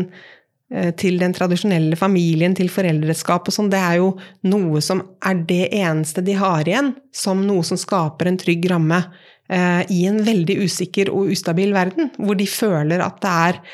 eh, 0.73 0.89
til 0.97 1.19
den 1.21 1.35
tradisjonelle 1.37 1.99
familien, 1.99 2.55
til 2.57 2.71
foreldreskap 2.73 3.51
og 3.51 3.55
sånn, 3.55 3.69
det 3.73 3.81
er 3.81 3.99
jo 4.01 4.15
noe 4.49 4.81
som 4.83 5.03
er 5.21 5.43
det 5.47 5.67
eneste 5.77 6.25
de 6.25 6.37
har 6.39 6.65
igjen, 6.65 6.95
som 7.13 7.45
noe 7.45 7.65
som 7.67 7.79
skaper 7.79 8.31
en 8.31 8.41
trygg 8.41 8.65
ramme 8.71 9.03
uh, 9.05 9.81
i 9.93 10.05
en 10.09 10.21
veldig 10.25 10.57
usikker 10.65 11.13
og 11.13 11.33
ustabil 11.35 11.75
verden, 11.77 12.09
hvor 12.17 12.39
de 12.39 12.49
føler 12.49 13.03
at 13.05 13.21
det 13.21 13.37
er 13.51 13.61
eh, 13.61 13.69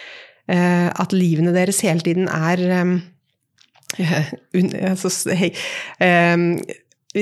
At 0.48 1.12
livene 1.12 1.52
deres 1.56 1.82
hele 1.84 2.00
tiden 2.06 2.28
er 2.32 2.62
eh, 4.00 4.32
un, 4.58 4.72
altså, 4.76 5.12
hei, 5.36 5.52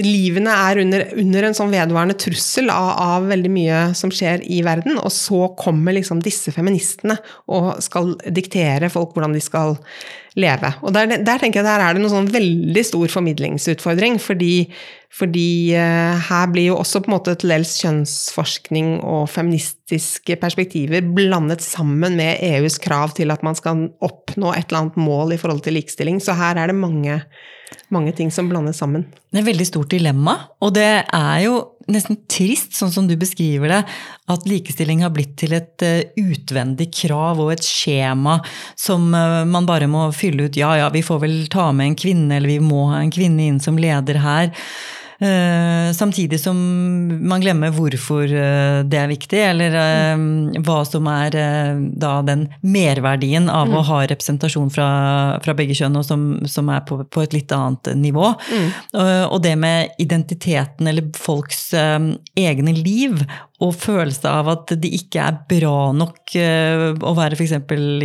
Livene 0.04 0.52
er 0.52 0.82
under, 0.82 1.06
under, 1.22 1.48
en 1.48 1.56
sånn 1.56 1.72
vedvarende 1.72 2.18
trussel 2.20 2.72
av, 2.74 2.90
av, 3.00 3.30
veldig 3.32 3.52
mye 3.54 3.80
som 3.98 4.12
skjer 4.14 4.44
i 4.52 4.60
verden, 4.66 5.00
og 5.00 5.12
så 5.14 5.48
kommer 5.60 5.96
liksom 5.96 6.24
disse 6.26 6.52
feministene 6.56 7.18
og 7.52 7.76
skal 7.86 8.16
diktere 8.34 8.92
folk 8.92 9.16
hvordan 9.16 9.36
de 9.36 9.44
skal 9.44 9.78
leve. 10.36 10.74
Og 10.84 10.92
der, 10.96 11.16
der 11.24 11.40
tenker 11.40 11.62
jeg 11.62 11.68
der 11.68 11.84
er 11.84 11.96
det 11.96 12.04
noen 12.04 12.12
sånn 12.12 12.34
veldig 12.34 12.84
stor 12.84 13.12
formidlingsutfordring, 13.14 14.18
fordi, 14.20 14.68
fordi 15.16 15.48
uh, 15.80 16.20
her 16.28 16.52
blir 16.52 16.72
jo 16.74 16.80
også 16.82 17.04
på 17.04 17.12
en 17.12 17.16
måte 17.16 17.38
til 17.40 17.54
dels 17.56 17.78
kjønnsforskning 17.80 18.98
og 19.00 19.30
feministiske 19.32 20.40
perspektiver 20.42 21.08
blandet 21.16 21.64
sammen 21.64 22.20
med 22.20 22.44
EUs 22.44 22.82
krav 22.84 23.16
til 23.16 23.32
at 23.32 23.46
man 23.48 23.56
skal 23.56 23.88
oppnå 24.04 24.52
et 24.56 24.68
eller 24.68 24.86
annet 24.86 25.04
mål 25.08 25.36
i 25.38 25.40
forhold 25.40 25.64
til 25.64 25.80
likestilling. 25.80 26.20
Så 26.24 26.36
her 26.36 26.60
er 26.60 26.72
det 26.72 26.80
mange 26.84 27.22
mange 27.94 28.14
ting 28.18 28.32
som 28.34 28.50
blandes 28.50 28.80
sammen. 28.82 29.06
Det 29.30 29.40
er 29.40 29.44
et 29.44 29.52
veldig 29.52 29.68
stort 29.68 29.94
dilemma, 29.94 30.36
og 30.64 30.74
det 30.78 30.90
er 31.04 31.40
jo 31.46 31.58
nesten 31.92 32.18
trist, 32.32 32.74
sånn 32.74 32.94
som 32.94 33.06
du 33.10 33.14
beskriver 33.20 33.70
det, 33.70 33.82
at 34.34 34.48
likestilling 34.50 35.04
har 35.06 35.14
blitt 35.14 35.36
til 35.38 35.54
et 35.58 35.86
eh, 35.86 36.08
utvendig 36.18 36.90
krav 37.04 37.42
og 37.44 37.52
et 37.54 37.66
skjema 37.66 38.40
som 38.80 39.12
eh, 39.14 39.44
man 39.46 39.70
bare 39.70 39.90
må 39.92 40.08
fylle 40.16 40.48
ut. 40.48 40.58
Ja, 40.58 40.74
ja, 40.80 40.90
vi 40.94 41.06
får 41.06 41.22
vel 41.28 41.38
ta 41.54 41.70
med 41.76 41.92
en 41.92 42.00
kvinne, 42.00 42.40
eller 42.40 42.56
vi 42.56 42.60
må 42.64 42.88
ha 42.94 43.04
en 43.04 43.14
kvinne 43.14 43.52
inn 43.52 43.62
som 43.62 43.78
leder 43.82 44.22
her. 44.24 44.54
Uh, 45.16 45.94
samtidig 45.96 46.42
som 46.42 46.58
man 47.24 47.44
glemmer 47.44 47.72
hvorfor 47.72 48.28
uh, 48.28 48.82
det 48.84 49.00
er 49.00 49.12
viktig, 49.12 49.40
eller 49.48 49.78
uh, 49.80 50.60
hva 50.66 50.82
som 50.88 51.08
er 51.12 51.38
da 51.96 52.18
den 52.28 52.48
merverdien 52.66 53.48
av 53.52 53.70
mm. 53.72 53.78
å 53.80 53.86
ha 53.92 54.02
representasjon 54.12 54.72
fra, 54.74 54.90
fra 55.46 55.56
begge 55.58 55.78
kjønn, 55.78 55.96
og 56.00 56.08
som, 56.08 56.26
som 56.52 56.72
er 56.74 56.84
på, 56.88 57.00
på, 57.08 57.24
et 57.24 57.36
litt 57.36 57.54
annet 57.56 57.94
nivå. 57.96 58.34
Mm. 58.52 58.70
og 59.32 59.38
det 59.44 59.54
med 59.60 59.96
identiteten 60.02 60.88
eller 60.90 61.08
folks 61.18 61.70
egne 61.74 62.74
liv 62.76 63.22
og 63.66 63.76
følelse 63.78 64.30
av 64.30 64.50
at 64.54 64.74
det 64.82 64.92
ikke 64.98 65.24
er 65.26 65.38
bra 65.50 65.92
nok 65.96 66.36
uh, 66.38 66.88
å 66.96 67.14
være 67.18 67.38
f.eks. 67.38 67.56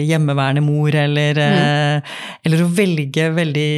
hjemmeværende 0.00 0.62
mor, 0.64 0.94
eller, 0.96 1.38
mm. 1.38 2.12
eller, 2.48 2.62
å 2.64 2.70
velge 2.74 3.28
veldig 3.36 3.70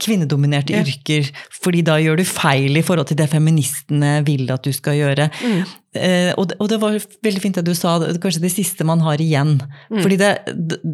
kvinnedominerte 0.00 0.76
ja. 0.76 0.84
yrker, 0.84 1.30
fordi 1.60 1.84
da 1.86 1.98
gjør 2.02 2.20
du 2.20 2.26
feil 2.28 2.78
i 2.78 2.84
forhold 2.86 3.10
til 3.10 3.20
det 3.20 3.30
feministene 3.32 4.18
vil 4.26 4.50
at 4.52 4.66
du 4.66 4.74
skal 4.76 4.98
gjøre. 4.98 5.30
Mm. 5.40 5.60
Uh, 5.90 6.30
og, 6.38 6.44
det, 6.50 6.58
og, 6.60 6.66
det, 6.70 6.80
var 6.82 6.98
veldig 7.26 7.42
fint 7.42 7.60
at 7.62 7.66
du 7.66 7.72
sa 7.74 7.96
det, 8.02 8.12
kanskje 8.22 8.44
det 8.44 8.52
siste 8.54 8.86
man 8.86 9.02
har 9.06 9.22
igjen. 9.22 9.56
Mm. 9.90 10.02
Fordi 10.04 10.20
det, 10.20 10.32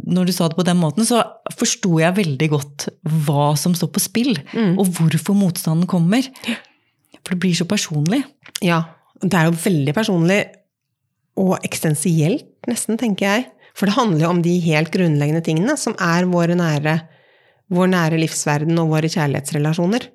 når 0.09 0.31
du 0.31 0.37
sa 0.37 0.49
det 0.49 0.59
på 0.59 0.66
den 0.66 0.81
måten, 0.81 1.09
så 1.09 1.20
forsto 1.57 1.99
jeg 2.01 2.16
veldig 2.16 2.51
godt 2.55 2.88
hva 3.27 3.51
som 3.61 3.77
står 3.77 3.92
på 3.92 4.05
spill, 4.07 4.35
mm. 4.53 4.77
og 4.81 4.92
hvorfor 5.01 5.37
motstanden 5.37 5.88
kommer. 5.90 6.29
For 7.22 7.35
det 7.35 7.42
blir 7.42 7.57
så 7.59 7.66
personlig. 7.68 8.22
Ja, 8.64 8.85
det 9.22 9.37
er 9.38 9.48
jo 9.48 9.59
veldig 9.64 9.94
personlig 9.96 10.40
og 11.40 11.59
eksistensielt, 11.66 12.48
nesten, 12.68 12.98
tenker 13.00 13.29
jeg. 13.29 13.46
For 13.76 13.88
det 13.88 13.96
handler 13.98 14.24
jo 14.24 14.33
om 14.33 14.42
de 14.44 14.55
helt 14.64 14.92
grunnleggende 14.92 15.44
tingene 15.44 15.76
som 15.81 15.96
er 16.00 16.29
våre 16.31 16.57
nære, 16.57 16.98
vår 17.72 17.90
nære 17.92 18.20
livsverden 18.22 18.79
og 18.81 18.94
våre 18.94 19.11
kjærlighetsrelasjoner. 19.12 20.07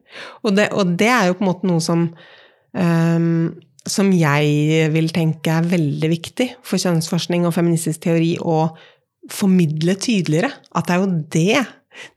Og 0.41 0.55
det, 0.57 0.71
og 0.73 0.95
det, 0.97 1.11
er 1.13 1.29
jo 1.29 1.37
på 1.37 1.45
en 1.45 1.51
måte 1.51 1.69
noe 1.69 1.83
som, 1.83 2.07
um, 2.73 3.51
som 3.85 4.09
jeg 4.15 4.87
vil 4.95 5.11
tenke 5.13 5.53
er 5.53 5.69
veldig 5.69 6.09
viktig 6.09 6.49
for 6.65 6.81
kjønnsforskning 6.81 7.45
og 7.45 7.53
feministisk 7.57 8.01
teori 8.07 8.33
å 8.41 8.63
formidle 9.29 9.93
tydeligere. 10.01 10.49
At 10.73 10.89
det 10.89 10.97
er 10.97 11.03
jo 11.03 11.13
det 11.37 11.61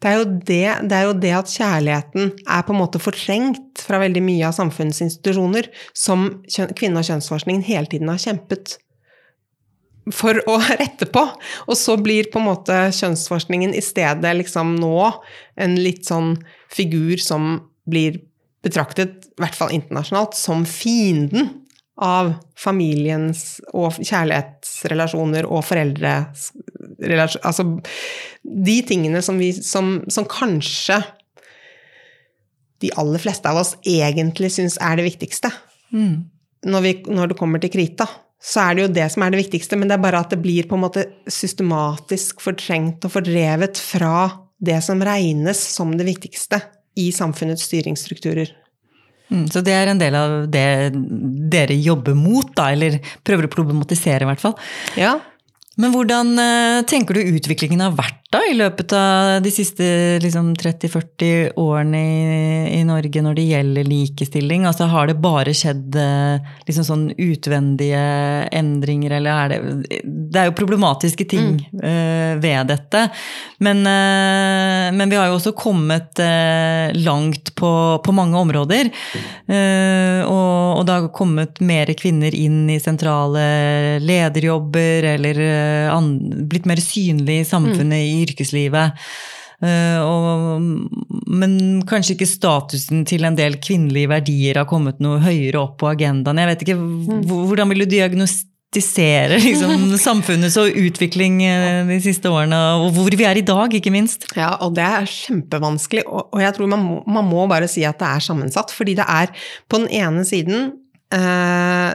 det 0.03 0.11
er, 0.11 0.25
det, 0.25 0.63
det 0.89 0.97
er, 0.97 1.09
jo 1.09 1.17
det, 1.19 1.33
at 1.35 1.51
kjærligheten 1.51 2.31
er 2.47 2.65
på 2.67 2.75
en 2.75 2.81
måte 2.81 3.01
fortrengt 3.03 3.83
fra 3.83 3.99
veldig 4.03 4.23
mye 4.25 4.47
av 4.49 4.55
samfunnets 4.57 5.03
institusjoner, 5.05 5.69
som 5.97 6.29
kvinne- 6.79 7.03
og 7.03 7.09
kjønnsforskningen 7.09 7.65
hele 7.67 7.91
tiden 7.91 8.13
har 8.13 8.23
kjempet 8.23 8.77
for 10.13 10.39
å 10.51 10.59
rette 10.83 11.09
på. 11.11 11.25
Og 11.67 11.79
så 11.79 11.97
blir 12.01 12.31
på 12.31 12.41
en 12.41 12.49
måte 12.51 12.79
kjønnsforskningen 12.95 13.75
i 13.75 13.83
stedet 13.85 14.37
liksom 14.41 14.77
nå 14.81 15.11
en 15.61 15.77
litt 15.81 16.07
sånn 16.09 16.37
figur 16.73 17.21
som 17.23 17.59
blir 17.89 18.23
betraktet, 18.65 19.29
i 19.35 19.43
hvert 19.43 19.59
fall 19.59 19.75
internasjonalt, 19.77 20.37
som 20.39 20.65
fienden 20.69 21.51
av 22.01 22.33
familiens 22.59 23.61
og 23.77 24.01
kjærlighetsrelasjoner 24.01 25.47
og 25.47 25.63
foreldrerelasjoner 27.05 27.47
Altså 27.47 27.67
de 28.45 28.79
tingene 28.89 29.23
som, 29.25 29.39
vi, 29.41 29.53
som, 29.57 29.99
som 30.13 30.27
kanskje 30.29 30.99
de 32.85 32.91
aller 33.01 33.23
fleste 33.23 33.49
av 33.49 33.63
oss 33.63 33.75
egentlig 33.87 34.51
syns 34.53 34.77
er 34.83 34.99
det 34.99 35.07
viktigste. 35.07 35.49
Mm. 35.95 36.27
Når, 36.69 36.85
vi, 36.85 36.95
når, 37.09 37.33
det 37.33 37.39
kommer 37.39 37.63
til 37.63 37.73
krita, 37.73 38.07
så 38.43 38.67
er 38.67 38.77
det 38.77 38.85
jo 38.85 38.95
det 38.99 39.07
som 39.15 39.25
er 39.25 39.33
det 39.33 39.41
viktigste, 39.41 39.79
men 39.81 39.89
det 39.89 39.97
er 39.97 40.05
bare 40.05 40.21
at 40.25 40.35
det 40.35 40.41
blir 40.45 40.69
på 40.69 40.77
en 40.77 40.85
måte 40.85 41.07
systematisk 41.31 42.43
fortrengt 42.45 43.07
og 43.07 43.15
fordrevet 43.15 43.81
fra 43.81 44.27
det 44.65 44.81
som 44.85 45.01
regnes 45.05 45.61
som 45.75 45.95
det 45.97 46.07
viktigste 46.09 46.61
i 47.01 47.09
samfunnets 47.15 47.65
styringsstrukturer. 47.71 48.53
Mm, 49.33 49.47
så 49.49 49.63
det 49.65 49.73
er 49.73 49.91
en 49.91 50.01
del 50.01 50.17
av 50.19 50.35
det 50.53 50.67
dere 51.53 51.77
jobber 51.81 52.17
mot, 52.19 52.51
da, 52.57 52.69
eller 52.75 52.99
prøver 53.25 53.49
å 53.49 53.53
problematisere, 53.53 54.27
i 54.27 54.29
hvert 54.29 54.43
fall. 54.43 54.59
Ja. 55.01 55.17
Men 55.81 55.91
hvordan 55.91 56.37
eh, 56.39 56.83
tenker 56.87 57.17
du 57.17 57.35
utviklingen 57.35 57.83
har 57.83 57.97
vært 57.99 58.21
da, 58.35 58.41
i 58.51 58.55
løpet 58.57 58.91
av 58.99 59.45
de 59.45 59.51
siste 59.55 59.85
liksom, 60.23 60.53
30-40 60.59 61.55
årene 61.61 62.01
i, 62.01 62.79
i, 62.81 62.83
Norge 62.87 63.23
når 63.23 63.37
det 63.39 63.47
gjelder 63.47 63.87
likestilling? 63.87 64.67
Altså, 64.67 64.89
har 64.91 65.11
det 65.11 65.17
bare 65.23 65.55
skjedd 65.55 65.95
eh, 65.99 66.53
liksom, 66.69 66.87
sånn 66.87 67.05
utvendige 67.13 68.03
endringer, 68.55 69.17
eller 69.19 69.45
er 69.45 69.55
det 69.55 70.01
Det 70.35 70.41
er 70.41 70.51
jo 70.51 70.57
problematiske 70.59 71.27
ting 71.31 71.61
mm. 71.63 71.83
uh, 71.83 72.33
ved 72.43 72.71
dette. 72.71 73.05
Men, 73.63 73.83
uh, 73.87 74.91
men, 74.95 75.07
vi 75.11 75.19
har 75.19 75.31
jo 75.31 75.39
også 75.39 75.55
kommet 75.59 76.19
uh, 76.23 76.91
langt 77.07 77.55
på, 77.55 77.73
på, 78.03 78.15
mange 78.15 78.39
områder. 78.39 78.91
Og, 79.45 80.79
og, 80.79 80.83
det 80.87 80.95
har 80.95 81.09
kommet 81.15 81.61
mer 81.63 81.91
kvinner 81.99 82.35
inn 82.35 82.67
i 82.71 82.81
sentrale 82.83 83.45
lederjobber, 84.03 85.07
eller 85.15 85.41
blitt 86.51 86.69
mer 86.71 86.83
synlig 86.83 87.41
i 87.43 87.49
samfunnet 87.49 87.99
mm. 87.99 88.05
i 88.05 88.21
yrkeslivet. 88.27 89.07
Uh, 89.63 90.01
og, 90.03 90.65
men 91.31 91.55
kanskje 91.89 92.17
ikke 92.17 92.29
statusen 92.29 93.05
til 93.09 93.25
en 93.25 93.37
del 93.39 93.57
kvinnelige 93.63 94.11
verdier 94.11 94.59
har 94.61 94.67
kommet 94.69 94.99
noe 95.05 95.23
høyere 95.23 95.63
opp 95.63 95.79
på 95.81 95.93
agendaen. 95.93 96.41
Jeg 96.43 96.51
vet 96.51 96.65
ikke, 96.67 96.77
mm. 96.81 97.23
Hvordan 97.31 97.71
vil 97.71 97.85
du 97.85 97.87
diagnostisere 97.95 99.39
liksom, 99.39 99.87
samfunnets 100.09 100.59
utvikling 100.59 101.41
uh, 101.47 101.87
de 101.89 102.01
siste 102.05 102.33
årene, 102.33 102.59
og 102.83 102.91
hvor 102.99 103.15
vi 103.15 103.29
er 103.29 103.41
i 103.41 103.47
dag, 103.47 103.79
ikke 103.79 103.95
minst? 103.95 104.27
Ja, 104.37 104.57
og 104.65 104.75
det 104.77 104.85
er 104.85 105.09
kjempevanskelig, 105.09 106.05
og, 106.11 106.35
jeg 106.43 106.59
tror 106.59 106.73
man 106.75 106.85
må, 106.85 107.01
man 107.21 107.31
må, 107.31 107.47
bare 107.51 107.71
si 107.71 107.87
at 107.89 108.03
det 108.03 108.11
er 108.11 108.29
sammensatt. 108.29 108.75
Fordi 108.75 108.99
det 108.99 109.07
er 109.07 109.33
på 109.71 109.81
den 109.81 109.89
ene 110.03 110.27
siden 110.29 110.73
uh, 111.15 111.95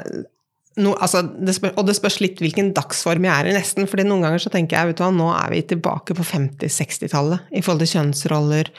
no, 0.80 0.96
altså, 1.02 1.22
det 1.24 1.56
spør, 1.58 1.76
og 1.80 1.88
det 1.90 1.96
spørs 1.98 2.20
litt 2.24 2.42
hvilken 2.44 2.72
dagsform 2.78 3.28
jeg 3.28 3.34
er 3.34 3.50
i, 3.50 3.56
nesten. 3.58 3.88
fordi 3.90 4.08
noen 4.08 4.26
ganger 4.26 4.44
så 4.44 4.52
tenker 4.54 4.80
jeg 4.80 4.92
vet 4.92 5.00
du 5.00 5.06
hva, 5.06 5.12
nå 5.16 5.30
er 5.36 5.54
vi 5.54 5.64
tilbake 5.74 6.18
på 6.18 6.26
50-60-tallet 6.32 7.56
i 7.56 7.64
forhold 7.64 7.86
til 7.86 7.94
kjønnsroller. 7.98 8.72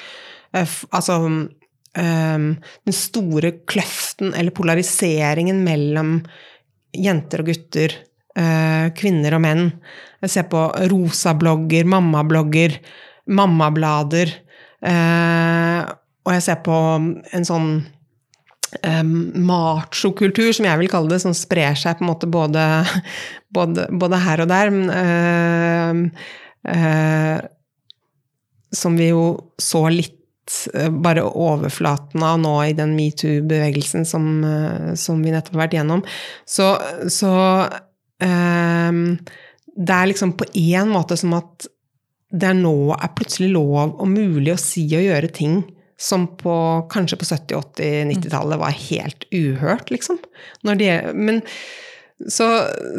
Uh, 0.56 0.76
altså 0.96 1.18
um, 1.26 1.50
den 1.94 2.96
store 2.96 3.52
kløften 3.70 4.34
eller 4.34 4.54
polariseringen 4.56 5.62
mellom 5.66 6.18
jenter 6.96 7.44
og 7.44 7.52
gutter, 7.52 7.94
uh, 8.38 8.90
kvinner 8.98 9.36
og 9.38 9.44
menn. 9.46 9.64
Jeg 10.24 10.34
ser 10.34 10.50
på 10.50 10.66
rosablogger, 10.90 11.86
mammablogger, 11.88 12.76
mammablader. 13.30 14.34
Uh, 14.80 15.86
og 16.26 16.36
jeg 16.36 16.44
ser 16.44 16.60
på 16.64 16.76
en 16.76 17.46
sånn 17.46 17.72
um, 18.86 19.32
machokultur, 19.46 20.52
som 20.54 20.68
jeg 20.68 20.80
vil 20.80 20.90
kalle 20.92 21.12
det, 21.12 21.20
som 21.22 21.34
sprer 21.36 21.76
seg 21.78 21.98
på 21.98 22.04
en 22.04 22.10
måte 22.12 22.28
både, 22.30 22.64
både, 23.56 23.88
både 23.90 24.22
her 24.24 24.44
og 24.44 24.50
der. 24.52 24.72
Men, 24.74 24.86
uh, 24.94 26.30
uh, 26.70 27.38
som 28.70 28.98
vi 28.98 29.10
jo 29.10 29.24
så 29.58 29.88
litt 29.90 30.16
uh, 30.76 30.90
bare 30.92 31.26
overflaten 31.26 32.22
av 32.26 32.38
nå 32.42 32.54
i 32.68 32.76
den 32.78 32.94
metoo-bevegelsen 32.98 34.06
som, 34.08 34.30
som, 34.98 35.24
vi 35.24 35.34
nettopp 35.34 35.58
har 35.58 35.64
vært 35.66 35.78
gjennom. 35.80 36.04
Så, 36.46 36.72
så 37.10 37.34
det 38.20 39.94
er 39.96 40.08
liksom 40.10 40.34
på 40.36 40.44
én 40.60 40.90
måte 40.92 41.16
som 41.16 41.32
at 41.38 41.70
det 42.30 42.50
er 42.50 42.58
nå 42.58 42.92
er 42.94 43.14
plutselig 43.16 43.48
lov 43.54 43.96
og 43.96 44.08
mulig 44.10 44.52
å 44.52 44.60
si 44.60 44.84
og 44.92 45.06
gjøre 45.06 45.30
ting 45.34 45.62
som 46.00 46.24
på, 46.40 46.54
kanskje 46.92 47.18
på 47.20 47.28
70-, 47.28 47.58
80-, 47.76 48.08
90-tallet 48.14 48.60
var 48.62 48.78
helt 48.88 49.26
uhørt, 49.36 49.92
liksom. 49.92 50.18
De, 50.64 50.88
men 51.12 51.42
så, 52.28 52.48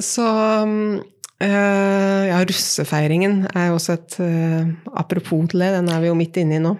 så 0.02 0.28
øh, 0.66 2.22
Ja, 2.30 2.40
russefeiringen 2.46 3.44
er 3.56 3.68
jo 3.70 3.78
også 3.78 3.98
et 3.98 4.16
øh, 4.22 4.72
Apropos 4.98 5.50
til 5.50 5.62
det, 5.62 5.74
den 5.80 5.90
er 5.94 6.02
vi 6.02 6.10
jo 6.10 6.18
midt 6.18 6.38
inne 6.42 6.58
i 6.58 6.64
nå. 6.64 6.76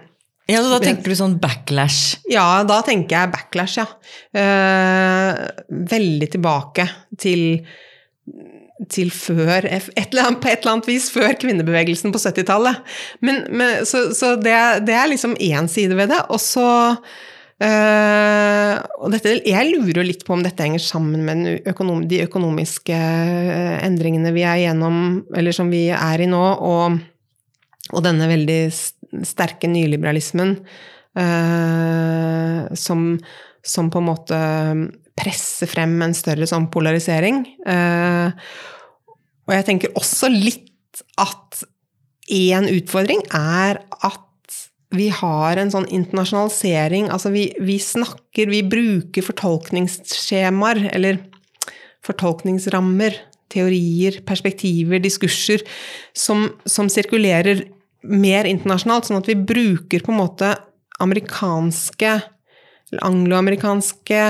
Ja, 0.50 0.58
så 0.62 0.72
Da 0.74 0.80
tenker 0.82 1.12
du 1.12 1.18
sånn 1.18 1.38
backlash? 1.42 2.18
Ja, 2.30 2.62
da 2.66 2.80
tenker 2.86 3.14
jeg 3.14 3.32
backlash, 3.32 3.78
ja. 3.78 3.86
Uh, 4.34 5.38
veldig 5.90 6.28
tilbake 6.34 6.88
til 7.22 7.62
til 8.90 9.10
før 9.14 9.66
et 9.68 9.90
eller 10.08 10.28
annet, 10.28 10.40
På 10.42 10.50
et 10.50 10.62
eller 10.62 10.76
annet 10.76 10.88
vis 10.90 11.08
før 11.12 11.34
kvinnebevegelsen 11.40 12.14
på 12.14 12.20
70-tallet. 12.22 12.80
Så, 13.88 14.08
så 14.16 14.34
det, 14.40 14.54
det, 14.86 14.96
er 14.96 15.10
liksom 15.10 15.36
én 15.36 15.68
side 15.70 15.96
ved 15.98 16.12
det. 16.12 16.20
Og 16.32 16.40
så 16.42 16.68
øh, 17.62 18.74
og 18.98 19.12
dette, 19.14 19.36
Jeg 19.46 19.70
lurer 19.70 20.06
litt 20.06 20.24
på 20.26 20.36
om 20.36 20.44
dette 20.44 20.66
henger 20.66 20.82
sammen 20.82 21.26
med 21.26 21.68
økonom, 21.70 22.06
de 22.08 22.22
økonomiske 22.26 22.96
eh, 22.96 23.76
endringene 23.86 24.34
vi 24.34 24.46
er 24.46 24.64
gjennom, 24.66 25.22
eller 25.36 25.56
som 25.56 25.70
vi 25.72 25.86
er 25.94 26.24
i 26.24 26.30
nå, 26.30 26.42
og, 26.42 26.98
og 27.92 28.04
denne 28.04 28.30
veldig 28.30 28.62
sterke 29.28 29.68
nyliberalismen 29.68 30.56
øh, 31.20 32.60
som, 32.74 33.06
som 33.62 33.90
på 33.92 34.00
en 34.00 34.08
måte 34.08 34.38
presser 35.18 35.70
frem 35.70 35.94
en 36.04 36.14
større 36.16 36.48
sånn 36.48 36.68
polarisering. 36.72 37.44
Uh, 37.66 38.32
og 39.48 39.56
jeg 39.56 39.68
tenker 39.68 39.96
også 39.98 40.30
litt 40.32 41.02
at 41.20 41.64
én 42.32 42.68
utfordring 42.70 43.24
er 43.34 43.82
at 44.04 44.28
vi 44.92 45.08
har 45.12 45.56
en 45.56 45.70
sånn 45.72 45.86
internasjonalisering 45.88 47.06
Altså, 47.14 47.30
vi, 47.32 47.46
vi 47.64 47.78
snakker 47.80 48.50
Vi 48.52 48.60
bruker 48.60 49.24
fortolkningsskjemaer, 49.24 50.82
eller 50.92 51.22
fortolkningsrammer, 52.04 53.14
teorier, 53.52 54.18
perspektiver, 54.26 54.98
diskurser, 54.98 55.62
som, 56.16 56.48
som 56.66 56.88
sirkulerer 56.90 57.62
mer 58.02 58.48
internasjonalt, 58.50 59.06
sånn 59.06 59.20
at 59.20 59.28
vi 59.30 59.36
bruker 59.38 60.02
på 60.02 60.10
en 60.10 60.18
måte 60.18 60.48
amerikanske 61.02 62.10
eller 62.16 63.04
angloamerikanske 63.06 64.22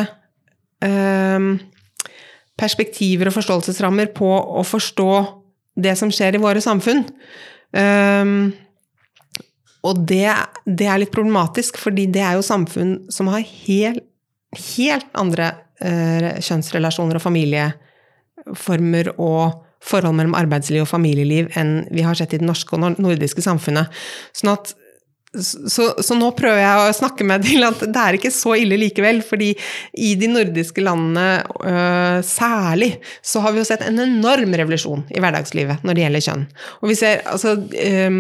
perspektiver 2.59 3.31
og 3.31 3.37
forståelsesrammer 3.37 4.13
på 4.17 4.29
å 4.29 4.65
forstå 4.67 5.13
det 5.83 5.95
som 5.99 6.13
skjer 6.13 6.37
i 6.37 6.43
våre 6.43 6.63
samfunn. 6.63 7.05
Um, 7.73 8.53
og 9.83 10.05
det, 10.07 10.29
det, 10.67 10.87
er 10.87 11.01
litt 11.03 11.15
problematisk, 11.15 11.81
fordi 11.81 12.07
det 12.13 12.23
er 12.23 12.37
jo 12.37 12.47
samfunn 12.47 12.95
som 13.13 13.31
har 13.33 13.43
helt, 13.65 14.05
helt 14.77 15.09
andre 15.19 15.55
uh, 15.83 16.29
kjønnsrelasjoner 16.45 17.19
og 17.19 17.25
familieformer 17.25 19.15
og 19.17 19.63
forhold 19.83 20.15
mellom 20.15 20.37
arbeidsliv 20.39 20.85
og 20.85 20.93
familieliv 20.93 21.49
enn 21.59 21.81
vi 21.91 22.05
har 22.07 22.15
sett 22.15 22.37
i 22.37 22.39
det 22.39 22.47
norske 22.47 22.77
og 22.77 23.01
nordiske 23.03 23.43
samfunnet. 23.43 23.91
Sånn 24.37 24.53
at 24.53 24.77
så, 25.41 25.87
så, 25.97 26.17
nå 26.19 26.29
prøver 26.37 26.61
jeg 26.61 26.81
å 26.81 26.97
snakke 26.97 27.25
meg 27.25 27.47
til 27.47 27.65
at 27.65 27.81
det 27.81 28.01
er 28.03 28.19
ikke 28.19 28.33
så 28.35 28.53
ille 28.61 28.77
likevel. 28.81 29.23
fordi 29.25 29.53
i 29.97 30.13
de 30.21 30.29
nordiske 30.29 30.85
landene 30.85 31.29
øh, 31.41 32.19
særlig 32.27 32.95
så 33.25 33.41
har 33.45 33.55
vi 33.55 33.63
jo 33.63 33.69
sett 33.69 33.85
en 33.87 34.03
enorm 34.03 34.53
revolusjon 34.61 35.07
i 35.09 35.23
hverdagslivet 35.23 35.87
når 35.87 35.97
det 35.97 36.05
gjelder 36.05 36.27
kjønn. 36.27 36.45
Og 36.83 36.93
vi 36.93 36.99
ser 37.01 37.25
altså, 37.33 37.57
øh, 37.57 38.19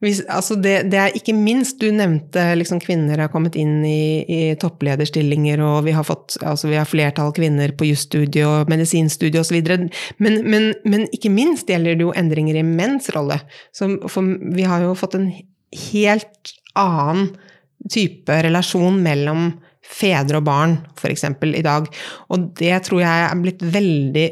vi, 0.00 0.12
altså 0.30 0.54
det, 0.54 0.76
det, 0.92 0.98
er 1.02 1.16
ikke 1.18 1.34
minst 1.34 1.80
Du 1.82 1.88
nevnte 1.90 2.44
liksom 2.54 2.78
kvinner 2.80 3.18
har 3.18 3.32
kommet 3.32 3.56
inn 3.58 3.80
i, 3.82 4.22
i 4.22 4.40
topplederstillinger, 4.60 5.60
og 5.64 5.82
vi 5.88 5.94
har 5.96 6.06
fått 6.06 6.38
altså 6.46 6.70
vi 6.70 6.78
har 6.78 6.86
flertall 6.88 7.32
kvinner 7.34 7.74
på 7.74 7.90
jusstudiet 7.90 8.46
og 8.46 8.70
medisinstudiet 8.70 9.42
osv. 9.42 9.58
Men, 10.22 10.40
men, 10.46 10.70
men 10.86 11.08
ikke 11.12 11.34
minst 11.34 11.68
gjelder 11.68 11.98
det 11.98 12.06
jo 12.06 12.14
endringer 12.16 12.60
i 12.60 12.64
menns 12.64 13.10
rolle. 13.12 13.40
Så, 13.74 13.90
for 14.08 14.38
vi 14.54 14.68
har 14.70 14.86
jo 14.86 14.96
fått 14.96 15.18
en 15.18 15.32
helt 15.90 16.52
annen 16.78 17.32
type 17.90 18.42
relasjon 18.44 19.00
mellom 19.04 19.52
fedre 19.88 20.40
og 20.40 20.48
barn, 20.48 20.76
f.eks. 20.98 21.24
i 21.48 21.64
dag. 21.64 21.88
Og 22.28 22.50
det 22.58 22.74
tror 22.88 23.02
jeg 23.04 23.24
er 23.28 23.42
blitt 23.42 23.64
veldig 23.64 24.28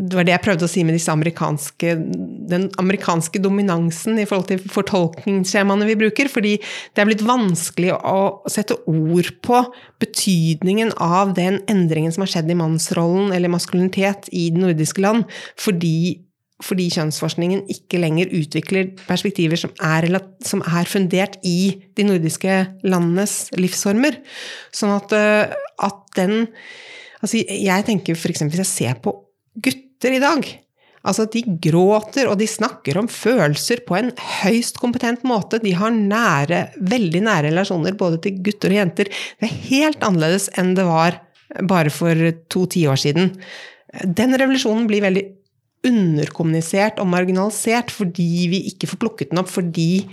det 0.00 0.16
var 0.16 0.24
det 0.24 0.32
jeg 0.32 0.42
prøvde 0.46 0.64
å 0.64 0.70
si 0.70 0.82
med 0.86 0.96
amerikanske, 1.12 1.90
den 2.48 2.62
amerikanske 2.80 3.40
dominansen 3.42 4.16
i 4.16 4.24
forhold 4.24 4.48
til 4.48 4.62
fortolkningsskjemaene 4.72 5.88
vi 5.90 5.98
bruker. 6.00 6.30
Fordi 6.32 6.54
det 6.56 7.02
er 7.02 7.10
blitt 7.10 7.24
vanskelig 7.26 7.92
å 7.98 8.40
sette 8.48 8.78
ord 8.88 9.28
på 9.44 9.60
betydningen 10.00 10.94
av 10.96 11.34
den 11.36 11.60
endringen 11.68 12.16
som 12.16 12.24
har 12.24 12.32
skjedd 12.32 12.48
i 12.48 12.56
mannsrollen 12.56 13.34
eller 13.36 13.52
maskulinitet 13.52 14.30
i 14.32 14.48
de 14.54 14.64
nordiske 14.64 15.04
land. 15.04 15.28
Fordi 15.60 16.16
fordi 16.64 16.88
kjønnsforskningen 16.94 17.64
ikke 17.72 18.00
lenger 18.02 18.32
utvikler 18.36 18.92
perspektiver 19.06 19.60
som 19.60 19.72
er, 19.84 20.06
som 20.44 20.64
er, 20.64 20.88
fundert 20.90 21.38
i 21.46 21.80
de 21.96 22.06
nordiske 22.08 22.56
landenes 22.84 23.46
livsformer. 23.56 24.20
Sånn 24.74 24.94
at, 24.96 25.16
eh, 25.16 25.58
at 25.86 26.06
den 26.20 26.48
Altså, 27.20 27.36
jeg 27.36 27.84
tenker 27.84 28.16
f.eks. 28.16 28.46
hvis 28.48 28.62
jeg 28.62 28.68
ser 28.68 29.00
på 29.04 29.12
gutter 29.60 30.14
i 30.16 30.22
dag 30.22 30.46
Altså, 31.00 31.24
de 31.32 31.40
gråter, 31.64 32.28
og 32.28 32.36
de 32.40 32.48
snakker 32.48 32.98
om 33.00 33.08
følelser 33.08 33.80
på 33.86 33.96
en 33.96 34.10
høyst 34.42 34.76
kompetent 34.82 35.22
måte. 35.24 35.60
De 35.62 35.72
har 35.76 35.94
nære, 35.94 36.66
veldig 36.76 37.22
nære 37.24 37.48
relasjoner 37.48 37.96
både 38.00 38.20
til 38.26 38.42
gutter 38.44 38.74
og 38.74 38.80
jenter. 38.82 39.08
Det 39.40 39.48
er 39.48 39.62
helt 39.70 40.04
annerledes 40.04 40.50
enn 40.60 40.74
det 40.76 40.84
var 40.84 41.16
bare 41.70 41.92
for 41.92 42.28
to 42.52 42.66
tiår 42.76 43.00
siden. 43.00 43.32
Den 44.04 44.36
revolusjonen 44.36 44.84
blir 44.90 45.06
veldig 45.06 45.24
underkommunisert 45.86 47.00
og 47.00 47.08
marginalisert 47.08 47.92
fordi 47.94 48.30
vi 48.52 48.64
ikke 48.72 48.90
får 48.90 49.00
plukket 49.00 49.30
den 49.32 49.40
opp, 49.40 49.50
fordi 49.52 50.04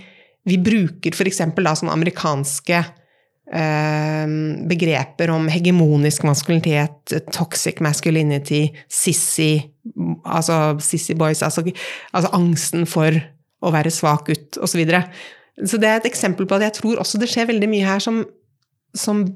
vi 0.48 0.56
bruker 0.64 1.12
f.eks. 1.12 1.42
sånne 1.44 1.92
amerikanske 1.92 2.78
eh, 2.78 4.36
begreper 4.70 5.32
om 5.34 5.48
hegemonisk 5.52 6.24
maskulinitet, 6.28 7.16
toxic 7.34 7.82
masculinity, 7.84 8.68
sissy, 8.88 9.58
altså 10.24 10.78
sissy 10.84 11.16
boys, 11.18 11.42
altså, 11.44 11.66
altså 12.12 12.32
angsten 12.36 12.88
for 12.88 13.18
å 13.58 13.74
være 13.74 13.92
svak 13.92 14.28
gutt, 14.30 14.56
osv. 14.56 14.72
Så, 14.72 14.80
videre. 14.80 15.02
så 15.66 15.80
det 15.80 15.90
er 15.90 16.00
et 16.00 16.10
eksempel 16.10 16.48
på 16.48 16.58
at 16.58 16.68
jeg 16.68 16.78
tror 16.80 17.02
også 17.02 17.20
det 17.20 17.30
skjer 17.32 17.50
veldig 17.50 17.70
mye 17.70 17.88
her 17.88 18.02
som, 18.02 18.22
som 18.96 19.26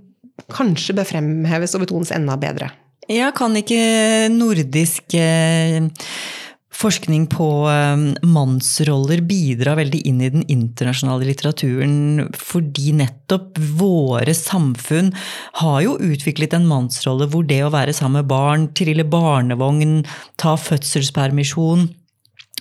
kanskje 0.52 0.96
bør 0.96 1.08
fremheves 1.08 1.76
og 1.76 1.84
betones 1.84 2.14
enda 2.14 2.38
bedre. 2.40 2.70
Ja, 3.10 3.32
kan 3.34 3.56
ikke 3.58 4.30
nordisk 4.30 5.14
eh, 5.18 5.82
forskning 6.70 7.24
på 7.32 7.48
eh, 7.66 8.04
mannsroller 8.22 9.24
bidra 9.26 9.74
veldig 9.78 10.02
inn 10.06 10.20
i 10.22 10.30
den 10.30 10.44
internasjonale 10.46 11.26
litteraturen, 11.26 12.28
fordi 12.38 12.94
nettopp 13.00 13.58
våre 13.80 14.34
samfunn 14.38 15.10
har 15.58 15.80
jo 15.82 15.96
utviklet 15.98 16.54
en 16.54 16.68
mannsrolle 16.70 17.26
hvor 17.32 17.42
det 17.48 17.64
å 17.66 17.72
være 17.74 17.96
sammen 17.96 18.20
med 18.20 18.30
barn, 18.30 18.68
trille 18.78 19.06
barnevogn, 19.08 20.04
ta 20.38 20.54
fødselspermisjon 20.54 21.88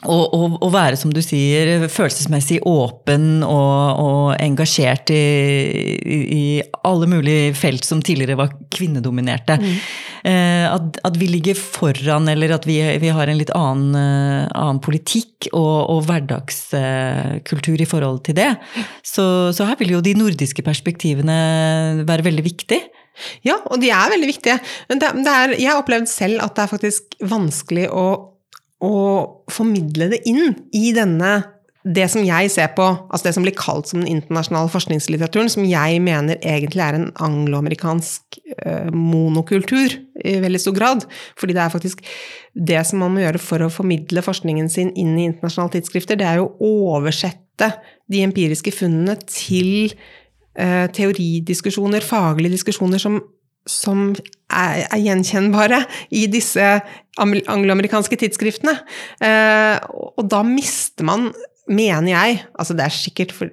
og, 0.10 0.70
være, 0.74 0.98
som 0.98 1.12
du 1.14 1.20
sier, 1.22 1.86
følelsesmessig 1.92 2.62
åpen 2.66 3.44
og, 3.46 4.00
og 4.02 4.30
engasjert 4.42 5.12
i, 5.14 5.20
i, 6.34 6.46
alle 6.88 7.10
mulige 7.10 7.52
felt 7.58 7.86
som 7.86 8.02
tidligere 8.02 8.40
var 8.40 8.56
kvinnedominerte. 8.74 9.60
Mm. 9.62 9.76
Eh, 10.32 10.66
at, 10.72 10.98
at, 11.06 11.20
vi 11.22 11.28
ligger 11.30 11.58
foran, 11.58 12.30
eller 12.34 12.56
at 12.58 12.66
vi, 12.66 12.80
vi 13.02 13.12
har 13.14 13.30
en 13.30 13.38
litt 13.38 13.54
annen, 13.58 13.94
uh, 13.94 14.50
annen 14.58 14.82
politikk 14.82 15.52
og, 15.52 15.76
og 15.94 16.02
hverdagskultur 16.10 17.78
uh, 17.78 17.86
i 17.86 17.90
forhold 17.90 18.24
til 18.26 18.40
det. 18.42 18.50
Så, 19.06 19.26
så, 19.54 19.70
her 19.70 19.78
vil 19.82 19.98
jo 19.98 20.02
de 20.06 20.18
nordiske 20.18 20.66
perspektivene 20.66 21.38
være 22.10 22.26
veldig 22.26 22.48
viktige. 22.48 22.90
Ja, 23.46 23.60
og 23.70 23.78
de 23.84 23.92
er 23.94 24.10
veldig 24.16 24.34
viktige. 24.34 24.58
Men 24.90 25.02
det, 25.02 25.14
det 25.22 25.38
er, 25.38 25.58
jeg 25.60 25.70
har 25.70 25.82
opplevd 25.82 26.10
selv 26.10 26.42
at 26.42 26.58
det 26.58 26.66
er 26.66 26.74
faktisk 26.74 27.18
vanskelig 27.22 27.90
å 27.94 28.06
å 28.82 28.94
formidle 29.52 30.10
det 30.12 30.24
inn 30.30 30.56
i 30.76 30.92
denne 30.96 31.40
det 31.82 32.04
som 32.14 32.22
jeg 32.22 32.50
ser 32.54 32.70
på, 32.78 32.86
altså 33.10 33.26
det 33.26 33.34
som 33.34 33.46
blir 33.46 33.56
kalt 33.58 33.90
som 33.90 34.04
den 34.04 34.12
internasjonale 34.12 34.70
forskningslitteraturen, 34.70 35.50
som 35.50 35.66
jeg 35.66 36.02
mener 36.06 36.38
egentlig 36.46 36.84
er 36.86 36.98
en 36.98 37.08
angloamerikansk 37.26 38.38
eh, 38.54 38.92
monokultur 38.94 39.96
i 40.22 40.36
veldig 40.44 40.62
stor 40.62 40.76
grad. 40.78 41.08
Fordi 41.40 41.58
det 41.58 41.64
er 41.64 41.74
faktisk 41.74 42.06
det 42.54 42.84
som 42.86 43.02
man 43.02 43.16
må 43.16 43.24
gjøre 43.24 43.42
for 43.42 43.66
å 43.66 43.72
formidle 43.74 44.22
forskningen 44.22 44.70
sin 44.70 44.94
inn 44.94 45.16
i 45.18 45.26
internasjonale 45.32 45.80
tidsskrifter, 45.80 46.22
det 46.22 46.30
er 46.30 46.42
jo 46.44 46.52
å 46.62 46.72
oversette 47.00 47.72
de 48.12 48.22
empiriske 48.28 48.74
funnene 48.76 49.18
til 49.26 49.96
eh, 50.54 50.86
teoridiskusjoner, 50.94 52.06
faglige 52.06 52.60
diskusjoner 52.60 53.02
som 53.02 53.24
som 53.70 54.12
er, 54.12 54.84
er, 54.88 55.00
gjenkjennbare 55.02 55.84
i 56.18 56.26
disse 56.32 56.68
angloamerikanske 57.22 58.18
tidsskriftene. 58.24 58.76
Eh, 59.22 59.78
og 60.18 60.28
da 60.32 60.44
mister 60.48 61.08
man, 61.08 61.32
mener 61.72 62.10
jeg 62.10 62.40
Altså 62.60 62.74
det 62.76 62.84
er 62.84 62.96
sikkert 62.96 63.32
for 63.36 63.52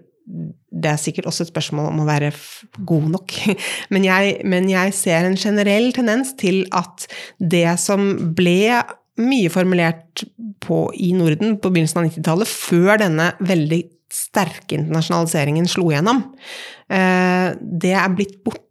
det 0.68 0.90
er 0.90 1.00
sikkert 1.00 1.28
også 1.28 1.46
et 1.46 1.50
spørsmål 1.52 1.86
om 1.90 2.02
å 2.02 2.06
være 2.08 2.30
god 2.88 3.06
nok. 3.14 3.34
Men 3.92 4.04
jeg, 4.04 4.34
men 4.44 4.68
jeg 4.68 4.92
ser 4.96 5.24
en 5.24 5.38
generell 5.40 5.88
tendens 5.96 6.34
til 6.38 6.66
at 6.76 7.06
det 7.40 7.64
som 7.80 8.10
ble 8.36 8.82
mye 9.18 9.50
formulert 9.50 10.26
på, 10.62 10.82
i 10.94 11.14
Norden 11.16 11.56
på 11.58 11.72
begynnelsen 11.72 12.02
av 12.02 12.10
90-tallet, 12.10 12.50
før 12.50 13.00
denne 13.00 13.32
veldig 13.40 13.80
sterke 14.12 14.76
internasjonaliseringen 14.76 15.66
slo 15.68 15.88
gjennom, 15.92 16.22
eh, 16.92 17.56
det 17.58 17.96
er 17.96 18.14
blitt 18.14 18.38
borte. 18.44 18.67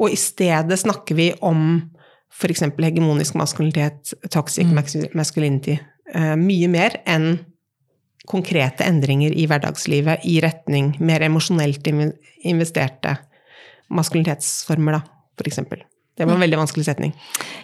Og 0.00 0.14
i 0.14 0.18
stedet 0.18 0.78
snakker 0.80 1.18
vi 1.18 1.30
om 1.44 1.82
f.eks. 2.30 2.64
hegemonisk 2.78 3.36
maskulinitet, 3.36 4.14
toxic 4.32 4.68
mm. 4.70 5.10
masculinity, 5.18 5.76
uh, 6.14 6.36
mye 6.40 6.70
mer 6.72 7.00
enn 7.04 7.34
konkrete 8.30 8.86
endringer 8.86 9.34
i 9.34 9.46
hverdagslivet 9.50 10.26
i 10.28 10.38
retning 10.44 10.92
mer 11.02 11.24
emosjonelt 11.26 11.88
investerte 11.90 13.16
maskulinitetsformer, 13.90 15.00
da, 15.00 15.02
f.eks. 15.40 15.64
Det 16.20 16.28
var 16.28 16.36
en 16.36 16.44
veldig 16.44 16.58
vanskelig 16.60 16.84
setning. 16.84 17.14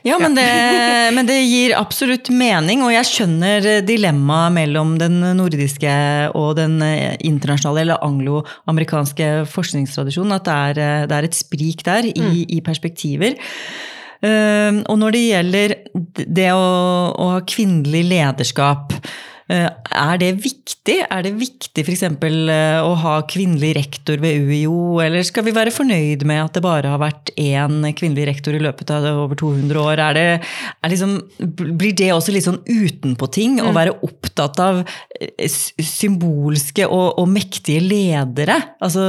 Ja, 0.06 0.16
men, 0.22 0.34
Det, 0.34 0.46
men, 1.16 1.28
det, 1.28 1.36
gir 1.44 1.74
absolutt 1.76 2.30
mening, 2.32 2.80
og 2.86 2.94
jeg 2.94 3.08
skjønner 3.10 3.68
dilemmaet 3.84 4.54
mellom 4.56 4.94
den 5.00 5.20
nordiske 5.36 5.92
og 6.32 6.54
den 6.56 6.80
internasjonale 6.80 7.84
eller 7.84 8.06
anglo-amerikanske 8.06 9.44
forskningstradisjonen. 9.52 10.38
At 10.38 10.48
det 10.48 10.56
er, 10.56 11.04
det 11.10 11.18
er, 11.18 11.28
et 11.28 11.36
sprik 11.36 11.84
der 11.84 12.08
i, 12.08 12.16
mm. 12.16 12.40
i 12.56 12.62
perspektiver. 12.64 13.36
Uh, 14.24 14.80
og 14.88 14.96
når 14.96 15.12
det 15.12 15.24
gjelder 15.26 15.72
det 16.16 16.50
å, 16.56 16.68
å 17.12 17.32
ha 17.34 17.40
kvinnelig 17.44 18.06
lederskap 18.08 18.96
Eh, 18.96 19.35
er 19.46 20.18
det 20.18 20.32
viktig? 20.42 20.96
Er 21.06 21.22
det 21.22 21.30
viktig 21.38 21.84
f.eks. 21.86 22.02
Eh, 22.02 22.78
å 22.82 22.94
ha 22.98 23.12
kvinnelig 23.30 23.76
rektor 23.76 24.18
ved 24.18 24.42
UiO, 24.42 24.98
eller 25.02 25.22
skal 25.26 25.46
vi 25.46 25.54
være 25.54 25.74
fornøyd 25.74 26.24
med 26.26 26.42
at 26.42 26.56
det 26.56 26.62
bare 26.64 26.90
har 26.90 26.98
vært 26.98 27.30
én 27.38 27.84
kvinnelig 27.94 28.26
rektor 28.26 28.56
i 28.56 28.62
løpet 28.62 28.90
av 28.90 29.06
over 29.12 29.38
200 29.38 29.78
år? 29.78 30.02
Er 30.02 30.18
det, 30.18 30.24
er 30.82 30.92
liksom, 30.92 31.14
blir 31.78 31.94
det 31.94 32.10
også 32.14 32.34
litt 32.34 32.46
sånn 32.48 32.58
utenpå-ting 32.66 33.60
å 33.62 33.68
mm. 33.70 33.76
være 33.78 33.94
opptatt 34.08 34.58
av 34.64 34.80
eh, 34.82 35.46
symbolske 35.46 36.88
og, 36.90 37.14
og 37.22 37.30
mektige 37.30 37.84
ledere? 37.86 38.58
Altså, 38.82 39.06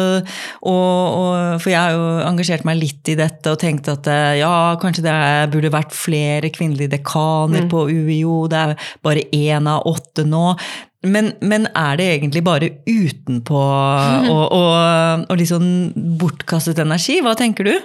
og, 0.61 0.77
og, 0.77 1.57
for 1.63 1.73
jeg 1.73 1.81
har 1.81 1.97
jo 1.97 2.05
engasjert 2.27 2.67
meg 2.69 2.77
litt 2.83 3.09
i 3.09 3.17
dette 3.17 3.55
og 3.55 3.61
tenkt 3.63 3.89
at 3.89 4.05
ja, 4.37 4.53
kanskje 4.77 5.07
det 5.07 5.17
burde 5.55 5.73
vært 5.73 5.97
flere 5.97 6.53
kvinnelige 6.53 6.93
dekaner 6.93 7.65
mm. 7.65 7.73
på 7.73 7.87
UiO. 7.89 8.45
Det 8.51 8.61
er 8.61 8.93
bare 9.01 9.25
én 9.33 9.73
av 9.73 9.89
åtte 9.89 10.26
nå. 10.27 10.51
Men, 11.07 11.31
men, 11.45 11.67
er 11.77 11.97
det 11.99 12.07
egentlig 12.15 12.43
bare 12.43 12.69
utenpå 12.87 13.57
og, 14.33 14.45
og, 14.51 15.25
og 15.29 15.43
sånn 15.47 15.69
bortkastet 16.19 16.81
energi? 16.83 17.19
Hva 17.23 17.35
tenker 17.37 17.69
du? 17.69 17.75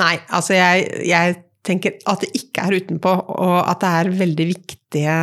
Nei, 0.00 0.14
altså 0.32 0.56
jeg, 0.56 0.86
jeg 1.08 1.40
tenker 1.66 1.98
at 2.10 2.24
det 2.24 2.32
ikke 2.38 2.66
er 2.66 2.78
utenpå, 2.82 3.14
og 3.34 3.56
at 3.60 3.82
det 3.82 3.92
er 3.98 4.12
veldig 4.22 4.48
viktige 4.54 5.16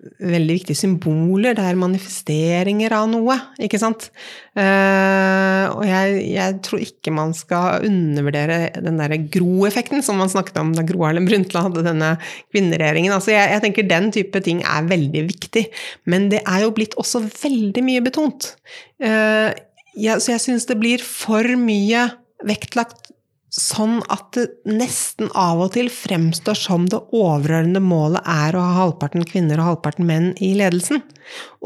veldig 0.00 0.54
viktige 0.56 0.78
symboler. 0.78 1.54
Det 1.56 1.64
er 1.64 1.78
manifesteringer 1.78 2.94
av 2.96 3.08
noe, 3.10 3.36
ikke 3.60 3.80
sant? 3.80 4.08
Uh, 4.56 5.66
og 5.74 5.84
jeg, 5.86 6.22
jeg, 6.32 6.56
tror 6.66 6.84
ikke 6.84 7.14
man 7.14 7.34
skal 7.36 7.86
undervurdere 7.88 8.58
den 8.80 9.00
derre 9.00 9.20
Gro-effekten 9.32 10.04
som 10.04 10.20
man 10.20 10.32
snakket 10.32 10.60
om 10.62 10.72
da 10.76 10.84
Gro 10.88 11.04
Harlem 11.04 11.28
Brundtland 11.28 11.70
hadde 11.70 11.86
denne 11.90 12.14
kvinneregjeringen. 12.52 13.14
Altså 13.16 13.34
jeg, 13.34 13.52
jeg, 13.54 13.64
tenker 13.66 13.90
den 13.90 14.10
type 14.16 14.44
ting 14.46 14.64
er 14.64 14.88
veldig 14.88 15.26
viktig. 15.28 15.66
Men 16.10 16.30
det 16.32 16.42
er 16.46 16.64
jo 16.64 16.74
blitt 16.76 16.96
også 17.00 17.22
veldig 17.28 17.84
mye 17.86 18.04
betont. 18.06 18.54
Uh, 19.02 19.52
så 19.94 20.36
jeg 20.36 20.44
syns 20.46 20.68
det 20.70 20.78
blir 20.80 21.02
for 21.04 21.44
mye 21.60 22.08
vektlagt 22.46 23.10
sånn 23.50 23.98
at 24.12 24.28
det 24.36 24.46
nesten 24.70 25.30
av 25.38 25.60
og 25.64 25.72
til 25.74 25.90
fremstår 25.92 26.58
som 26.58 26.86
det 26.90 27.00
overordnede 27.10 27.82
målet 27.82 28.22
er 28.30 28.56
å 28.56 28.62
ha 28.62 28.76
halvparten 28.84 29.26
kvinner 29.26 29.58
og 29.58 29.72
halvparten 29.72 30.06
menn 30.06 30.30
i 30.38 30.52
ledelsen. 30.58 31.02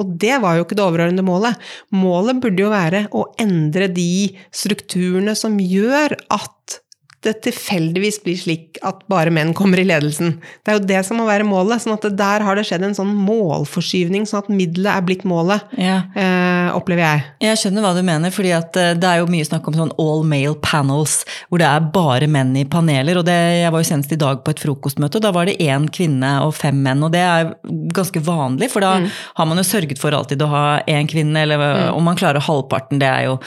Og 0.01 0.17
det 0.21 0.39
var 0.43 0.57
jo 0.57 0.65
ikke 0.65 0.79
det 0.79 0.87
overordnede 0.87 1.27
målet. 1.27 1.61
Målet 1.95 2.41
burde 2.43 2.65
jo 2.65 2.73
være 2.73 3.05
å 3.13 3.27
endre 3.41 3.91
de 3.93 4.33
strukturene 4.55 5.37
som 5.39 5.61
gjør 5.61 6.17
at 6.33 6.81
det 7.25 7.35
tilfeldigvis 7.47 8.21
blir 8.25 8.37
slik 8.39 8.79
at 8.85 9.03
bare 9.11 9.33
menn 9.35 9.55
kommer 9.57 9.81
i 9.81 9.87
ledelsen. 9.87 10.37
Det 10.65 10.73
er 10.73 10.79
jo 10.79 10.85
det 10.89 11.01
som 11.07 11.19
må 11.21 11.27
være 11.29 11.47
målet. 11.49 11.83
sånn 11.83 11.97
at 11.97 12.07
Der 12.17 12.45
har 12.45 12.57
det 12.57 12.67
skjedd 12.69 12.85
en 12.85 12.97
sånn 12.97 13.13
målforskyvning, 13.25 14.27
sånn 14.29 14.45
at 14.45 14.51
middelet 14.53 14.93
er 14.93 15.07
blitt 15.07 15.25
målet, 15.29 15.65
ja. 15.81 16.03
eh, 16.15 16.69
opplever 16.77 17.05
jeg. 17.05 17.25
Jeg 17.49 17.61
skjønner 17.63 17.85
hva 17.85 17.95
du 17.97 18.03
mener, 18.07 18.35
fordi 18.35 18.53
eh, 18.55 18.93
det 18.99 19.09
er 19.09 19.23
jo 19.23 19.31
mye 19.33 19.49
snakk 19.49 19.69
om 19.71 19.79
sånn 19.79 19.95
all 20.01 20.25
male 20.29 20.57
panels, 20.65 21.23
hvor 21.49 21.63
det 21.63 21.69
er 21.69 21.89
bare 21.95 22.29
menn 22.31 22.55
i 22.61 22.67
paneler. 22.69 23.21
og 23.21 23.27
det, 23.29 23.39
Jeg 23.61 23.73
var 23.73 23.85
jo 23.85 23.91
senest 23.91 24.13
i 24.13 24.21
dag 24.21 24.45
på 24.45 24.55
et 24.55 24.63
frokostmøte, 24.63 25.21
og 25.21 25.27
da 25.27 25.33
var 25.35 25.49
det 25.49 25.59
én 25.65 25.89
kvinne 25.89 26.35
og 26.45 26.55
fem 26.59 26.77
menn. 26.85 27.03
Og 27.05 27.13
det 27.15 27.25
er 27.25 27.55
ganske 27.95 28.21
vanlig, 28.25 28.71
for 28.73 28.85
da 28.85 28.99
mm. 29.01 29.09
har 29.41 29.51
man 29.51 29.61
jo 29.61 29.67
sørget 29.67 30.01
for 30.03 30.17
alltid 30.17 30.45
å 30.45 30.51
ha 30.53 30.65
én 30.91 31.09
kvinne, 31.11 31.47
eller 31.47 31.61
mm. 31.61 31.97
om 31.97 32.05
man 32.05 32.19
klarer 32.21 32.45
halvparten, 32.45 33.01
det 33.03 33.09
er 33.11 33.29
jo, 33.31 33.39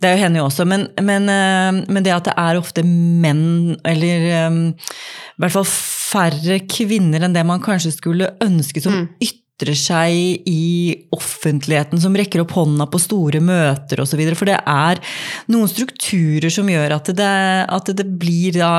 det 0.00 0.10
er 0.10 0.16
jo 0.16 0.24
henne 0.24 0.40
jo 0.40 0.48
også. 0.48 0.68
Men, 0.68 0.88
men, 1.02 1.28
eh, 1.32 1.84
men 1.88 2.06
det 2.06 2.14
at 2.14 2.28
det 2.28 2.36
er 2.38 2.58
ofte 2.60 2.84
menn, 2.84 3.17
eller 3.24 4.30
um, 4.48 4.62
i 4.72 5.42
hvert 5.42 5.54
fall 5.54 5.68
færre 5.68 6.62
kvinner 6.70 7.24
enn 7.24 7.36
det 7.36 7.44
man 7.46 7.62
kanskje 7.64 7.94
skulle 7.96 8.32
ønske 8.44 8.82
som 8.82 8.94
mm. 8.94 9.04
ytrer 9.24 9.74
seg 9.78 10.46
i 10.46 10.94
offentligheten, 11.14 11.98
som 11.98 12.14
rekker 12.16 12.44
opp 12.44 12.54
hånda 12.54 12.86
på 12.90 13.00
store 13.02 13.40
møter 13.42 14.02
osv. 14.04 14.22
For 14.38 14.50
det 14.50 14.58
er 14.62 15.02
noen 15.50 15.70
strukturer 15.70 16.52
som 16.54 16.70
gjør 16.70 16.94
at 16.98 17.10
det, 17.18 17.34
at 17.66 17.92
det 17.98 18.06
blir 18.22 18.54
da 18.58 18.72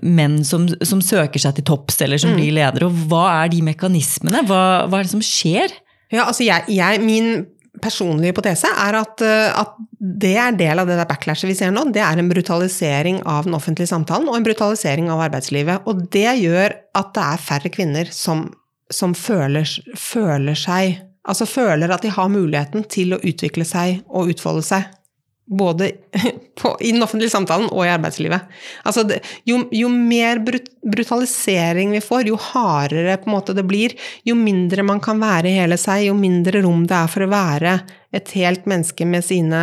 menn 0.00 0.40
som, 0.48 0.66
som, 0.80 1.04
søker 1.04 1.42
seg 1.42 1.58
til 1.58 1.68
topps, 1.68 2.00
eller 2.04 2.20
som 2.20 2.32
mm. 2.32 2.40
blir 2.40 2.56
ledere. 2.56 2.88
Og 2.88 3.08
hva 3.10 3.26
er 3.42 3.52
de 3.52 3.64
mekanismene? 3.68 4.46
Hva, 4.48 4.62
hva 4.88 5.00
er 5.00 5.08
det 5.08 5.16
som 5.16 5.24
skjer? 5.24 5.76
Ja, 6.12 6.28
altså 6.28 6.44
jeg, 6.46 6.68
jeg, 6.72 7.00
min 7.04 7.44
personlige 7.82 8.32
hypotese 8.32 8.70
er 8.70 8.98
at, 9.00 9.22
at, 9.24 9.78
det 9.98 10.34
er 10.38 10.56
del 10.58 10.78
av 10.78 10.88
det 10.88 10.98
der 10.98 11.08
backlashet 11.08 11.48
vi 11.48 11.56
ser 11.58 11.72
nå. 11.74 11.86
Det 11.94 12.02
er 12.04 12.20
en 12.20 12.28
brutalisering 12.30 13.22
av 13.26 13.48
den 13.48 13.56
offentlige 13.56 13.90
samtalen 13.90 14.28
og 14.30 14.36
en 14.38 14.46
brutalisering 14.46 15.08
av 15.10 15.22
arbeidslivet. 15.26 15.88
Og 15.90 16.04
det 16.14 16.28
gjør 16.42 16.76
at 16.94 17.14
det 17.16 17.24
er 17.24 17.48
færre 17.48 17.72
kvinner 17.72 18.12
som 18.14 18.46
som 18.92 19.14
føler, 19.16 19.68
føler 19.96 20.58
seg 20.58 21.02
Altså 21.24 21.46
føler 21.48 21.88
at 21.88 22.02
de 22.04 22.10
har 22.12 22.28
muligheten 22.28 22.82
til 22.92 23.14
å 23.16 23.18
utvikle 23.24 23.64
seg 23.64 24.02
og 24.12 24.28
utfolde 24.34 24.60
seg. 24.66 24.90
Både 25.44 25.90
på, 26.60 26.70
i 26.80 26.92
den 26.94 27.04
offentlige 27.04 27.34
samtalen 27.34 27.66
og 27.68 27.84
i 27.84 27.90
arbeidslivet. 27.92 28.46
Altså 28.88 29.04
det, 29.04 29.18
jo, 29.44 29.58
jo, 29.74 29.90
mer 29.92 30.40
brut, 30.44 30.70
brutalisering 30.80 31.92
vi 31.92 32.00
får, 32.04 32.30
jo 32.30 32.38
hardere 32.40 33.18
det 33.52 33.66
blir, 33.68 33.92
jo 34.24 34.36
mindre 34.38 34.86
man 34.86 35.02
kan 35.04 35.20
være 35.20 35.52
hele 35.52 35.76
seg, 35.80 36.06
jo 36.08 36.16
mindre 36.16 36.64
rom 36.64 36.86
det 36.88 36.96
er 36.96 37.12
for 37.12 37.26
å 37.26 37.32
være 37.32 37.76
et 38.14 38.30
helt 38.38 38.64
menneske 38.70 39.04
med 39.04 39.26
sine 39.26 39.60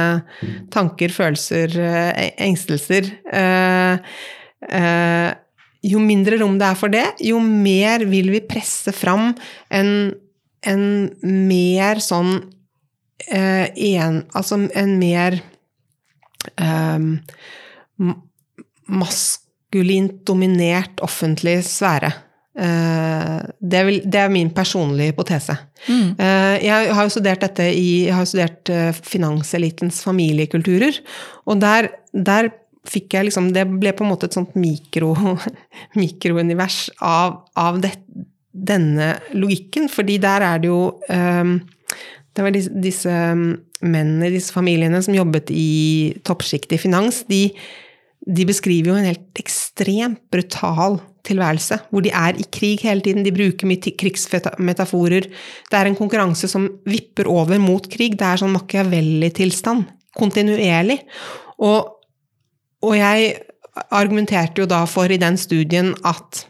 tanker, 0.73 1.09
følelser, 1.09 1.73
eh, 1.79 2.31
engstelser. 2.45 3.07
Eh, 3.31 4.17
eh, 4.69 5.29
jo 5.81 6.01
mindre 6.01 6.37
rom 6.41 6.59
det 6.61 6.67
er 6.67 6.77
for 6.77 6.93
det, 6.93 7.05
jo 7.25 7.39
mer 7.41 8.05
vil 8.09 8.29
vi 8.35 8.43
presse 8.45 8.93
fram 8.93 9.31
en, 9.73 10.11
en 10.67 10.83
mer 11.25 12.01
sånn 12.03 12.35
eh, 13.25 13.71
en, 13.95 14.21
Altså 14.37 14.59
en 14.77 14.93
mer 15.01 15.39
eh, 16.57 18.11
maskulint 18.91 20.19
dominert 20.27 21.01
offentlig 21.05 21.59
sfære. 21.67 22.11
Eh, 22.51 23.37
det, 23.63 23.81
vil, 23.87 23.99
det, 24.03 24.19
er 24.19 24.31
min 24.31 24.49
personlige 24.51 25.13
hypotese. 25.13 25.55
Mm. 25.87 26.17
Eh, 26.19 26.55
jeg 26.65 26.95
har 26.95 27.07
jo 27.07 27.13
studert 27.13 27.45
dette 27.45 27.67
i 27.71 28.07
jeg 28.09 28.15
har 28.17 28.27
studert 28.27 28.71
eh, 28.73 28.89
finanselitens 28.91 30.01
familiekulturer, 30.03 30.99
og 31.47 31.61
der, 31.63 31.93
der 32.11 32.51
fikk 32.91 33.13
jeg 33.13 33.27
liksom 33.27 33.51
Det 33.53 33.67
ble 33.69 33.91
på 33.93 34.03
en 34.03 34.09
måte 34.09 34.25
et 34.27 34.35
sånt 34.35 34.55
mikro, 34.57 35.13
mikrounivers 36.01 36.89
av, 36.97 37.43
av 37.55 37.79
det, 37.83 37.93
denne 38.51 39.13
logikken, 39.37 39.87
fordi 39.89 40.17
der 40.21 40.43
er 40.43 40.59
det 40.59 40.71
jo 40.71 40.81
um, 41.07 41.59
Det 42.35 42.45
var 42.45 42.55
disse, 42.55 42.71
disse 42.83 43.13
mennene 43.81 44.29
i 44.29 44.35
disse 44.35 44.53
familiene 44.55 45.01
som 45.03 45.15
jobbet 45.15 45.51
i 45.53 46.13
toppsjiktet 46.27 46.77
i 46.77 46.81
finans, 46.81 47.23
de, 47.27 47.47
de 48.23 48.47
beskriver 48.47 48.91
jo 48.91 48.97
en 48.99 49.09
helt 49.09 49.41
ekstremt 49.41 50.21
brutal 50.31 50.99
tilværelse, 51.27 51.77
hvor 51.91 52.05
de 52.05 52.13
er 52.15 52.39
i 52.39 52.47
krig 52.49 52.81
hele 52.85 53.03
tiden, 53.05 53.25
de 53.25 53.33
bruker 53.35 53.69
mye 53.69 53.95
krigsmetaforer. 53.99 55.27
Det 55.69 55.77
er 55.77 55.89
en 55.89 55.97
konkurranse 55.97 56.49
som 56.49 56.69
vipper 56.89 57.29
over 57.29 57.61
mot 57.61 57.85
krig, 57.91 58.15
det 58.17 58.27
er 58.27 58.41
sånn 58.41 58.55
Machiavelli-tilstand, 58.55 59.89
kontinuerlig. 60.17 61.01
Og 61.61 61.97
og 62.81 62.97
jeg 62.97 63.35
argumenterte 63.93 64.63
jo 64.63 64.69
da 64.69 64.83
for 64.89 65.11
i 65.11 65.19
den 65.21 65.37
studien 65.39 65.93
at, 66.07 66.45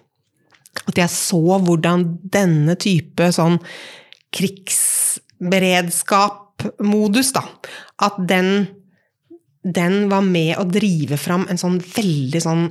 at 0.88 1.02
jeg 1.04 1.14
så 1.14 1.60
hvordan 1.62 2.08
denne 2.34 2.78
type 2.80 3.28
sånn 3.36 3.60
krigsberedskap-modus, 5.42 7.34
da, 7.34 7.44
at 8.02 8.16
den, 8.28 8.68
den 9.64 10.10
var 10.10 10.22
med 10.22 10.58
å 10.60 10.64
drive 10.70 11.18
fram 11.18 11.48
en 11.50 11.58
sånn 11.58 11.80
veldig 11.82 12.42
sånn 12.42 12.70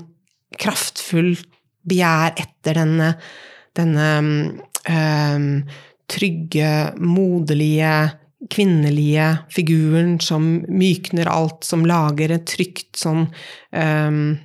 kraftfull 0.58 1.36
begjær 1.82 2.34
etter 2.38 2.74
denne, 2.74 3.14
denne 3.74 4.08
øh, 4.90 5.62
trygge, 6.10 6.92
moderlige 6.98 8.10
kvinnelige 8.50 9.38
figuren 9.52 10.18
som 10.20 10.64
mykner 10.68 11.28
alt, 11.28 11.64
som 11.64 11.84
lager 11.86 12.32
et 12.32 12.46
trygt 12.48 12.96
sånn 12.96 13.26
um, 13.76 14.38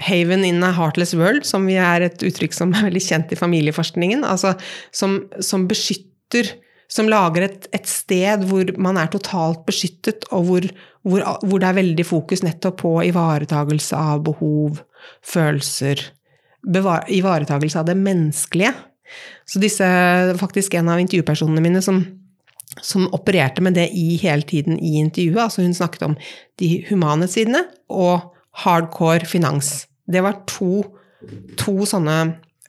Haven 0.00 0.40
in 0.40 0.64
a 0.64 0.70
heartless 0.72 1.12
world, 1.12 1.44
som 1.44 1.68
er 1.68 2.00
et 2.00 2.22
uttrykk 2.24 2.56
som 2.56 2.72
er 2.72 2.86
veldig 2.88 3.02
kjent 3.04 3.34
i 3.34 3.36
familieforskningen. 3.36 4.24
Altså 4.24 4.54
som, 4.88 5.18
som 5.44 5.68
beskytter 5.68 6.48
Som 6.92 7.08
lager 7.08 7.46
et, 7.46 7.68
et, 7.72 7.88
sted 7.88 8.44
hvor 8.48 8.68
man 8.82 8.98
er 9.00 9.08
totalt 9.12 9.62
beskyttet, 9.68 10.26
og 10.30 10.48
hvor, 10.48 10.66
hvor, 11.08 11.24
hvor 11.40 11.62
det 11.62 11.70
er 11.70 11.78
veldig 11.78 12.04
fokus 12.04 12.44
nettopp 12.44 12.82
på 12.82 12.96
ivaretagelse 13.08 13.98
av 13.98 14.24
behov, 14.30 14.82
følelser 15.26 16.10
Ivaretagelse 16.62 17.80
av 17.80 17.88
det 17.88 17.96
menneskelige. 17.98 18.70
Så 19.50 19.58
disse, 19.58 19.86
faktisk 20.38 20.76
en 20.78 20.92
av 20.92 21.00
intervjupersonene 21.02 21.64
mine 21.64 21.80
som 21.82 22.04
som 22.80 23.08
opererte 23.12 23.62
med 23.64 23.76
det 23.76 23.88
i 23.96 24.16
hele 24.22 24.46
tiden 24.48 24.78
i 24.78 24.96
intervjuet. 25.00 25.42
Altså 25.44 25.64
hun 25.64 25.74
snakket 25.76 26.06
om 26.06 26.16
de 26.60 26.70
humane 26.88 27.28
sidene 27.30 27.64
og 27.92 28.32
hardcore 28.64 29.28
finans. 29.28 29.86
Det 30.08 30.22
var 30.24 30.42
to, 30.50 30.82
to 31.60 31.86
sånne 31.88 32.18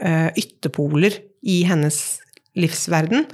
uh, 0.03 0.29
ytterpoler 0.39 1.19
i 1.43 1.61
hennes 1.67 1.99
livsverden. 2.59 3.27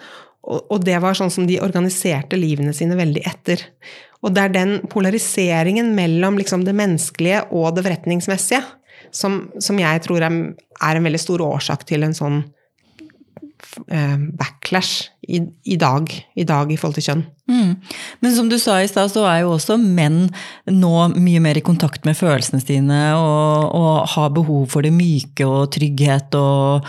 Og, 0.49 0.79
det 0.81 0.97
var 1.03 1.13
sånn 1.17 1.29
som 1.33 1.45
de 1.45 1.59
organiserte 1.61 2.37
livene 2.39 2.73
sine 2.73 2.97
veldig 2.97 3.21
etter. 3.29 3.61
Og 4.25 4.33
det 4.33 4.43
er 4.43 4.53
den 4.55 4.71
polariseringen 4.89 5.93
mellom 5.97 6.39
liksom, 6.39 6.65
det 6.65 6.73
menneskelige 6.75 7.45
og 7.53 7.75
det 7.75 7.85
forretningsmessige 7.85 8.63
som, 9.15 9.43
som 9.61 9.79
jeg 9.79 10.01
tror 10.05 10.25
er, 10.25 10.39
er, 10.81 10.97
en 10.97 11.05
veldig 11.05 11.21
stor 11.21 11.43
årsak 11.45 11.85
til 11.89 12.05
en 12.05 12.17
sånn 12.17 12.41
backlash 14.39 15.09
i, 15.29 15.41
i, 15.63 15.75
dag, 15.77 16.09
i 16.35 16.45
dag 16.47 16.71
i 16.71 16.77
forhold 16.79 16.97
til 16.97 17.05
kjønn. 17.05 17.23
Mm. 17.49 17.71
Men 18.23 18.35
som 18.35 18.49
du 18.49 18.57
sa 18.61 18.79
i 18.81 18.89
stad, 18.89 19.11
så 19.13 19.25
er 19.29 19.43
jo 19.43 19.53
også 19.55 19.77
menn 19.81 20.27
nå 20.69 20.93
mye 21.15 21.41
mer 21.43 21.59
i 21.59 21.65
kontakt 21.65 22.05
med 22.07 22.17
følelsene 22.17 22.61
sine 22.63 22.99
og, 23.17 23.69
og 23.77 24.07
har 24.15 24.33
behov 24.35 24.69
for 24.73 24.85
det 24.85 24.93
myke 24.95 25.47
og 25.47 25.69
trygghet. 25.75 26.37
Og, 26.39 26.87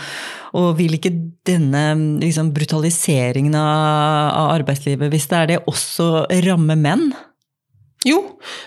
og 0.57 0.69
vil 0.79 0.97
ikke 0.97 1.13
denne 1.47 1.85
liksom, 2.21 2.53
brutaliseringen 2.55 3.57
av, 3.57 4.31
av 4.37 4.53
arbeidslivet, 4.59 5.11
hvis 5.13 5.29
det 5.31 5.41
er 5.41 5.51
det, 5.53 5.61
også 5.69 6.25
ramme 6.47 6.77
menn? 6.79 7.11
Jo, 8.07 8.17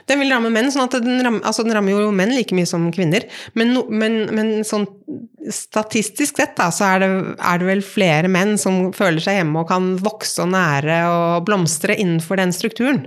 den 0.07 0.21
vil 0.23 0.31
ramme 0.31 0.51
menn. 0.55 0.71
sånn 0.71 0.87
at 0.87 0.95
den 1.03 1.19
rammer, 1.25 1.43
altså 1.43 1.65
den 1.67 1.75
rammer 1.75 1.97
jo 1.97 2.11
menn 2.15 2.37
like 2.37 2.55
mye 2.55 2.69
som 2.71 2.87
kvinner. 2.95 3.27
Men, 3.59 3.73
no, 3.75 3.83
men, 3.91 4.21
men 4.35 4.53
sånn 4.67 4.87
statistisk 5.51 6.39
sett 6.39 6.55
da, 6.57 6.69
så 6.73 6.87
er 6.93 7.03
det, 7.03 7.09
er 7.35 7.59
det, 7.61 7.67
vel 7.67 7.83
flere 7.85 8.31
menn 8.31 8.55
som 8.61 8.93
føler 8.95 9.25
seg 9.25 9.41
hjemme 9.41 9.65
og 9.65 9.73
kan 9.73 9.91
vokse 10.05 10.45
og 10.45 10.53
nære 10.55 11.01
og 11.11 11.49
blomstre 11.49 11.97
innenfor 11.99 12.39
den 12.41 12.55
strukturen. 12.55 13.03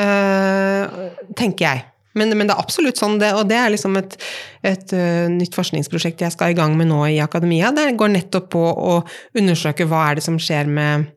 Uh, 0.00 1.12
tenker 1.36 1.68
jeg. 1.68 1.84
Men, 2.16 2.32
men, 2.32 2.48
det 2.48 2.56
er 2.56 2.62
absolutt 2.62 2.96
sånn, 2.96 3.18
det, 3.20 3.34
og 3.36 3.44
det 3.50 3.58
er 3.60 3.74
liksom 3.74 3.98
et, 4.00 4.16
et 4.64 4.96
uh, 4.96 5.26
nytt 5.28 5.56
forskningsprosjekt 5.56 6.24
jeg 6.24 6.32
skal 6.32 6.54
i 6.54 6.56
gang 6.56 6.72
med 6.78 6.88
nå 6.88 7.02
i 7.12 7.20
akademia. 7.20 7.74
Det 7.76 7.90
går 8.00 8.14
nettopp 8.14 8.48
på 8.56 8.64
å 8.64 8.96
undersøke 9.36 9.84
hva 9.90 10.06
er 10.08 10.18
det 10.18 10.24
som 10.24 10.40
skjer 10.40 10.72
med 10.72 11.12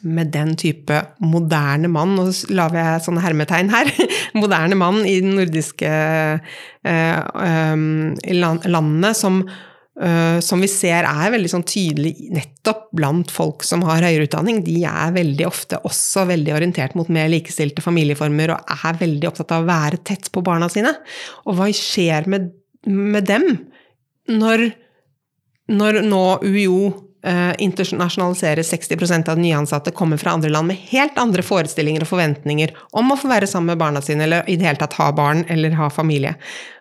med 0.00 0.32
den 0.34 0.54
type 0.58 0.98
moderne 1.22 1.90
mann, 1.92 2.14
og 2.20 2.32
så 2.34 2.48
lager 2.54 2.80
jeg 2.80 3.04
sånne 3.06 3.24
hermetegn 3.24 3.72
her, 3.72 3.90
moderne 4.42 4.78
mann 4.78 5.02
i 5.06 5.18
den 5.22 5.36
nordiske 5.38 5.90
eh, 5.90 7.20
um, 7.74 8.14
landene 8.32 9.12
som, 9.16 9.42
uh, 10.00 10.38
som 10.42 10.64
vi 10.64 10.70
ser 10.70 11.06
er 11.08 11.34
veldig 11.34 11.52
sånn 11.52 11.66
tydelig 11.68 12.14
nettopp 12.34 12.88
blant 12.96 13.30
folk 13.32 13.66
som 13.68 13.84
har 13.86 14.04
høyere 14.06 14.26
utdanning. 14.26 14.62
De 14.66 14.80
er 14.88 15.14
veldig 15.14 15.46
ofte 15.48 15.80
også 15.86 16.26
veldig 16.32 16.56
orientert 16.56 16.96
mot 16.98 17.12
mer 17.12 17.30
likestilte 17.32 17.84
familieformer 17.84 18.56
og 18.56 18.74
er 18.88 19.00
veldig 19.04 19.30
opptatt 19.30 19.54
av 19.54 19.64
å 19.64 19.70
være 19.70 20.02
tett 20.08 20.32
på 20.32 20.44
barna 20.44 20.70
sine. 20.72 20.96
Og 21.46 21.60
hva 21.60 21.70
skjer 21.76 22.28
med, 22.32 22.50
med 22.88 23.28
dem 23.30 23.48
når, 24.32 24.70
når 25.70 26.02
nå 26.08 26.26
UiO 26.42 27.11
uh, 27.26 27.52
internasjonalisere 27.62 28.64
60% 28.66 29.30
av 29.30 29.38
de 29.38 29.46
nyansatte 29.46 29.94
kommer 29.96 30.20
fra 30.20 30.34
andre 30.36 30.50
land 30.52 30.70
med 30.72 30.80
helt 30.90 31.18
andre 31.20 31.44
forestillinger 31.46 32.04
og 32.04 32.12
forventninger 32.12 32.74
om 32.98 33.12
å 33.12 33.18
få 33.18 33.30
være 33.32 33.48
sammen 33.50 33.72
med 33.72 33.82
barna 33.82 34.02
sine, 34.04 34.26
eller 34.26 34.48
i 34.50 34.58
det 34.60 34.68
hele 34.68 34.80
tatt 34.80 34.98
ha 35.00 35.10
barn 35.16 35.44
eller 35.52 35.76
ha 35.78 35.90
familie. 35.92 36.34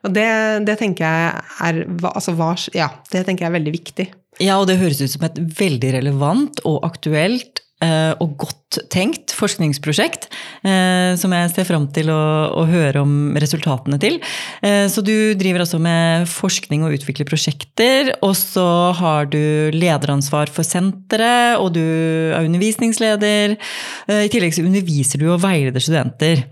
Og 0.05 0.15
det, 0.15 0.29
det 0.67 0.77
tenker 0.81 1.05
jeg 1.05 1.45
er 1.67 1.83
altså, 2.13 2.35
ja, 2.77 2.91
det 3.11 3.25
tenker 3.25 3.45
jeg 3.45 3.51
er 3.51 3.59
veldig 3.59 3.75
viktig. 3.77 4.07
Ja, 4.41 4.57
og 4.57 4.69
det 4.69 4.79
høres 4.81 5.01
ut 5.03 5.11
som 5.13 5.27
et 5.27 5.37
veldig 5.59 5.91
relevant 5.99 6.63
og 6.65 6.81
aktuelt 6.87 7.61
og 7.81 8.35
godt 8.39 8.79
tenkt 8.91 9.33
forskningsprosjekt 9.35 10.27
eh, 10.63 11.13
som 11.19 11.33
jeg 11.35 11.51
ser 11.53 11.67
fram 11.67 11.87
til 11.93 12.11
å, 12.13 12.21
å 12.61 12.65
høre 12.69 13.01
om 13.03 13.33
resultatene 13.41 13.99
til. 14.01 14.19
Eh, 14.63 14.85
så 14.91 15.03
du 15.05 15.33
driver 15.39 15.65
altså 15.65 15.79
med 15.81 16.29
forskning 16.31 16.85
og 16.85 16.95
utvikler 16.99 17.27
prosjekter, 17.27 18.13
og 18.23 18.35
så 18.39 18.67
har 18.97 19.31
du 19.31 19.73
lederansvar 19.75 20.51
for 20.53 20.67
senteret, 20.67 21.57
og 21.59 21.73
du 21.75 21.83
er 21.83 22.45
undervisningsleder. 22.45 23.57
I 24.11 24.31
tillegg 24.31 24.55
så 24.55 24.65
underviser 24.65 25.21
du 25.21 25.27
og 25.33 25.41
veileder 25.43 25.83
studenter. 25.83 26.45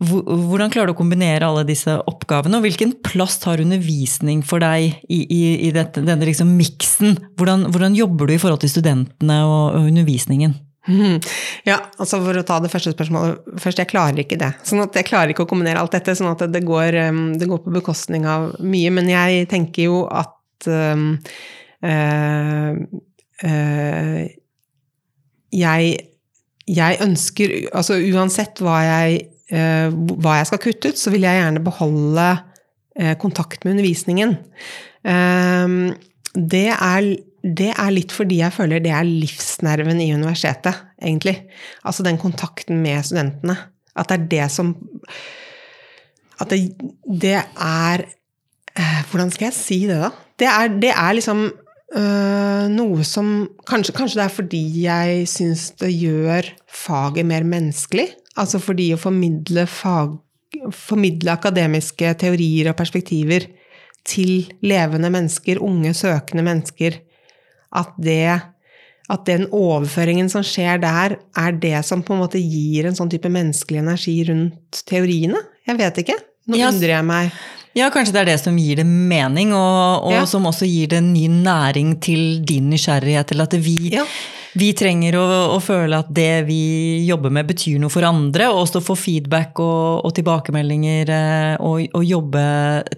Hvordan 0.00 0.70
klarer 0.72 0.88
du 0.88 0.94
å 0.94 0.96
kombinere 0.96 1.44
alle 1.44 1.66
disse 1.68 1.92
oppgavene, 2.08 2.56
og 2.56 2.64
hvilken 2.64 2.94
plass 3.04 3.36
har 3.44 3.60
undervisning 3.60 4.40
for 4.46 4.62
deg 4.62 4.94
i, 5.12 5.18
i, 5.20 5.40
i 5.68 5.72
dette, 5.76 6.00
denne 6.06 6.24
liksom 6.24 6.54
miksen? 6.56 7.18
Hvordan, 7.36 7.66
hvordan, 7.68 7.98
jobber 7.98 8.30
du 8.30 8.32
i 8.32 8.40
forhold 8.40 8.62
til 8.62 8.72
studentene 8.72 9.42
og, 9.44 9.76
og 9.76 9.88
undervisningen? 9.92 10.56
Ja, 11.68 11.76
altså 12.00 12.18
For 12.24 12.40
å 12.40 12.44
ta 12.48 12.56
det 12.64 12.70
første 12.72 12.94
spørsmålet 12.94 13.60
først, 13.60 13.82
jeg 13.82 13.90
klarer 13.90 14.22
ikke 14.22 14.38
det. 14.40 14.48
Sånn 14.64 14.80
at 14.80 14.96
Jeg 14.96 15.10
klarer 15.10 15.34
ikke 15.34 15.44
å 15.44 15.50
kombinere 15.50 15.82
alt 15.82 15.92
dette, 15.92 16.14
sånn 16.16 16.32
at 16.32 16.46
det 16.48 16.62
går, 16.64 16.96
um, 17.10 17.24
det 17.36 17.48
går 17.50 17.60
på 17.66 17.74
bekostning 17.74 18.24
av 18.24 18.54
mye. 18.64 18.92
Men 18.96 19.10
jeg 19.12 19.44
tenker 19.52 19.90
jo 19.90 19.98
at 20.08 20.70
øh, 20.72 21.04
uh, 21.84 22.72
jeg, 25.50 25.92
jeg 26.70 26.98
ønsker 27.04 27.54
Altså 27.72 27.96
uansett 28.12 28.60
hva 28.64 28.80
jeg 28.84 29.20
hva 29.50 30.36
jeg 30.38 30.46
skal 30.50 30.62
kutte 30.62 30.92
ut, 30.92 31.00
så 31.00 31.10
vil 31.10 31.26
jeg 31.26 31.40
gjerne 31.40 31.62
beholde 31.64 32.28
eh, 32.98 33.16
kontakt 33.18 33.64
med 33.64 33.76
undervisningen. 33.76 34.36
Ehm, 35.08 35.94
det 36.34 36.68
er, 36.74 37.08
det 37.42 37.70
er, 37.72 37.90
litt 37.94 38.14
fordi 38.14 38.40
jeg 38.42 38.54
føler 38.54 38.82
det 38.84 38.92
er 38.94 39.08
livsnerven 39.08 40.02
i 40.02 40.12
universitetet, 40.14 40.84
egentlig. 41.00 41.36
Altså 41.82 42.06
den 42.06 42.20
kontakten 42.20 42.82
med 42.84 43.02
studentene. 43.06 43.56
At 43.98 44.10
det 44.10 44.16
er 44.20 44.28
det 44.30 44.44
som 44.54 44.68
At 46.40 46.52
det, 46.54 46.60
det 47.04 47.34
er 47.34 48.04
eh, 48.78 49.00
Hvordan 49.10 49.32
skal 49.34 49.48
jeg 49.48 49.56
si 49.56 49.80
det, 49.90 49.98
da? 49.98 50.12
Det 50.38 50.46
er, 50.48 50.70
det 50.80 50.92
er 50.94 51.16
liksom 51.18 51.42
øh, 51.50 52.66
noe 52.70 53.04
som 53.04 53.50
kanskje, 53.68 53.92
kanskje, 53.96 54.20
det 54.20 54.24
er 54.24 54.36
fordi 54.38 54.62
jeg 54.86 55.26
syns 55.28 55.66
det 55.82 55.90
gjør 55.90 56.48
faget 56.70 57.26
mer 57.28 57.44
menneskelig. 57.44 58.06
Altså 58.40 58.60
fordi 58.62 58.90
å 58.94 59.00
formidle, 59.00 59.66
fag, 59.68 60.14
formidle 60.74 61.34
akademiske 61.34 62.14
teorier 62.20 62.70
og 62.72 62.78
perspektiver 62.78 63.46
til 64.08 64.48
levende 64.64 65.10
mennesker, 65.12 65.60
unge, 65.62 65.92
søkende 65.96 66.44
mennesker, 66.46 66.96
at, 67.76 67.92
det, 68.00 68.40
at 69.12 69.28
den 69.28 69.46
overføringen 69.54 70.30
som 70.32 70.44
skjer 70.46 70.80
der, 70.82 71.18
er 71.38 71.60
det 71.62 71.84
som 71.86 72.02
på 72.02 72.16
en 72.16 72.24
måte 72.24 72.40
gir 72.40 72.88
en 72.88 72.96
sånn 72.96 73.12
type 73.12 73.30
menneskelig 73.30 73.84
energi 73.84 74.16
rundt 74.30 74.82
teoriene? 74.88 75.44
Jeg 75.68 75.78
vet 75.78 76.02
ikke. 76.02 76.18
Nå 76.50 76.58
ja, 76.58 76.72
undrer 76.72 76.96
jeg 76.96 77.06
meg. 77.06 77.40
Ja, 77.76 77.86
kanskje 77.94 78.16
det 78.16 78.22
er 78.24 78.32
det 78.32 78.40
som 78.42 78.56
gir 78.58 78.80
det 78.80 78.88
mening, 78.88 79.52
og, 79.54 80.08
og 80.08 80.16
ja. 80.16 80.24
som 80.26 80.48
også 80.48 80.66
gir 80.66 80.90
det 80.90 81.04
ny 81.06 81.28
næring 81.30 81.98
til 82.02 82.40
din 82.48 82.72
nysgjerrighet, 82.72 83.36
eller 83.36 83.46
at 83.46 83.58
vi 83.62 83.76
ja 83.94 84.08
vi 84.58 84.72
trenger 84.74 85.14
å, 85.20 85.24
å, 85.54 85.60
føle 85.62 86.00
at 86.02 86.08
det 86.14 86.42
vi 86.48 87.04
jobber 87.06 87.30
med, 87.34 87.46
betyr 87.50 87.78
noe 87.82 87.90
for 87.92 88.02
andre. 88.06 88.48
Og 88.50 88.58
også 88.64 88.80
få 88.84 88.94
feedback 88.98 89.58
og, 89.62 90.04
og 90.06 90.14
tilbakemeldinger 90.16 91.06
eh, 91.14 91.54
og, 91.62 91.86
og, 91.94 92.04
jobbe 92.06 92.44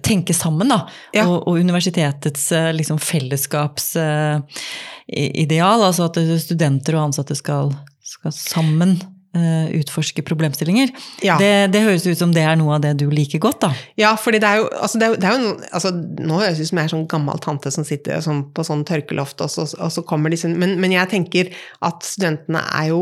Tenke 0.03 0.33
sammen, 0.37 0.69
da. 0.73 0.79
Ja. 1.15 1.27
Og, 1.29 1.59
universitetets 1.59 2.51
eh, 2.55 2.71
liksom, 2.75 2.97
fellesskapsideal. 3.03 5.79
Altså 5.89 6.03
at 6.09 6.15
studenter 6.41 6.93
og 6.97 7.03
ansatte 7.09 7.35
skal, 7.37 7.65
skal 8.01 8.31
sammen 8.35 8.97
utforske 9.33 10.21
problemstillinger. 10.21 10.91
Ja. 11.25 11.39
Det, 11.41 11.71
det, 11.73 11.79
høres 11.81 12.03
ut 12.05 12.19
som 12.19 12.33
det 12.35 12.43
er 12.45 12.57
noe 12.59 12.75
av 12.75 12.83
det 12.83 12.91
du 12.99 13.07
liker 13.09 13.41
godt, 13.41 13.63
da. 13.63 13.71
Ja, 13.97 14.11
fordi 14.19 14.37
det 14.43 14.49
er 14.49 14.59
jo, 14.61 14.67
altså 14.77 15.01
det 15.01 15.07
er, 15.07 15.15
det 15.17 15.29
er 15.29 15.39
jo 15.39 15.53
altså, 15.73 15.91
Nå 16.21 16.37
høres 16.37 16.59
det 16.59 16.67
ut 16.67 16.69
som 16.69 16.81
jeg 16.81 16.89
er 16.89 16.93
sånn 16.93 17.07
gammel 17.09 17.41
tante 17.41 17.71
som 17.73 17.87
sitter 17.87 18.21
sånn, 18.21 18.43
på 18.53 18.65
sånn 18.67 18.83
tørkeloft, 18.85 19.41
og 19.41 19.49
så, 19.49 19.65
og 19.73 19.89
så 19.95 20.03
kommer 20.05 20.33
disse 20.33 20.51
men, 20.51 20.75
men, 20.81 20.93
jeg 20.93 21.09
tenker 21.15 21.49
at 21.81 22.05
studentene 22.05 22.61
er 22.77 22.91
jo 22.91 22.99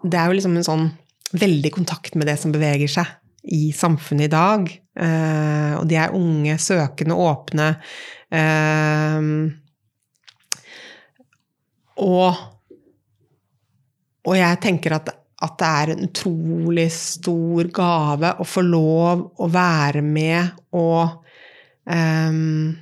Det 0.00 0.16
er 0.20 0.32
jo 0.32 0.38
liksom 0.38 0.56
en 0.56 0.66
sånn 0.66 0.88
veldig 1.34 1.74
kontakt 1.74 2.16
med 2.16 2.28
det 2.30 2.38
som 2.40 2.52
beveger 2.54 2.90
seg 2.90 3.12
i 3.44 3.72
samfunnet 3.76 4.28
i 4.28 4.32
dag. 4.32 4.70
Uh, 4.94 5.74
og 5.80 5.88
de 5.90 5.98
er 6.00 6.14
unge, 6.16 6.56
søkende, 6.62 7.16
åpne. 7.18 7.66
Uh, 8.32 9.50
og, 12.04 12.40
og 14.24 14.38
jeg 14.38 14.60
tenker 14.64 14.96
at 14.96 15.12
at 15.44 15.58
det 15.60 15.68
er 15.68 15.92
en 15.92 16.06
utrolig 16.08 16.88
stor 16.94 17.68
gave 17.74 18.32
å 18.40 18.46
få 18.48 18.64
lov 18.66 19.24
å 19.44 19.48
være 19.52 20.02
med 20.04 20.74
og 20.76 21.20
um, 21.84 22.74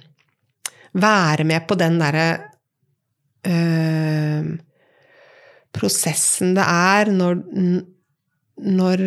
Være 0.92 1.46
med 1.48 1.64
på 1.64 1.76
den 1.80 1.94
derre 1.96 2.26
uh, 3.48 4.50
prosessen 5.72 6.52
det 6.58 6.66
er 6.68 7.08
når, 7.08 7.38
når 8.76 9.04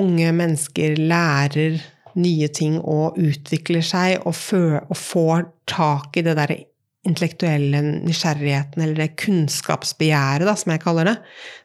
unge 0.00 0.30
mennesker 0.38 0.96
lærer 0.96 1.76
nye 2.18 2.48
ting 2.48 2.78
og 2.80 3.18
utvikler 3.20 3.84
seg 3.84 4.24
og, 4.24 4.34
får 4.34 5.46
tak 5.68 6.16
i 6.18 6.24
det 6.24 6.36
derre 6.38 6.58
intellektuelle 7.08 7.80
nysgjerrigheten, 8.04 8.82
eller 8.84 9.02
det 9.02 9.16
kunnskapsbegjæret, 9.22 10.46
da, 10.48 10.54
som 10.58 10.72
jeg 10.74 10.82
kaller 10.84 11.10
det. 11.10 11.16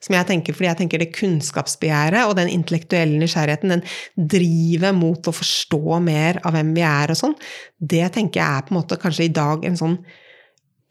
Som 0.03 0.17
jeg 0.17 0.29
tenker, 0.29 0.57
fordi 0.57 0.69
jeg 0.69 0.79
tenker 0.81 1.03
det 1.03 1.11
kunnskapsbegjæret 1.17 2.25
og 2.29 2.37
den 2.39 2.51
intellektuelle 2.53 3.19
nysgjerrigheten, 3.21 3.75
den 3.75 4.27
driver 4.35 4.95
mot 4.97 5.29
å 5.29 5.35
forstå 5.35 5.99
mer 6.03 6.41
av 6.43 6.57
hvem 6.57 6.73
vi 6.77 6.85
er 6.87 7.13
og 7.13 7.19
sånn, 7.19 7.37
det 7.79 8.07
tenker 8.15 8.41
jeg 8.41 8.49
er 8.49 8.67
på 8.67 8.73
en 8.73 8.79
måte 8.79 8.99
kanskje 9.01 9.27
i 9.27 9.33
dag 9.35 9.65
en 9.67 9.79
sånn 9.79 9.97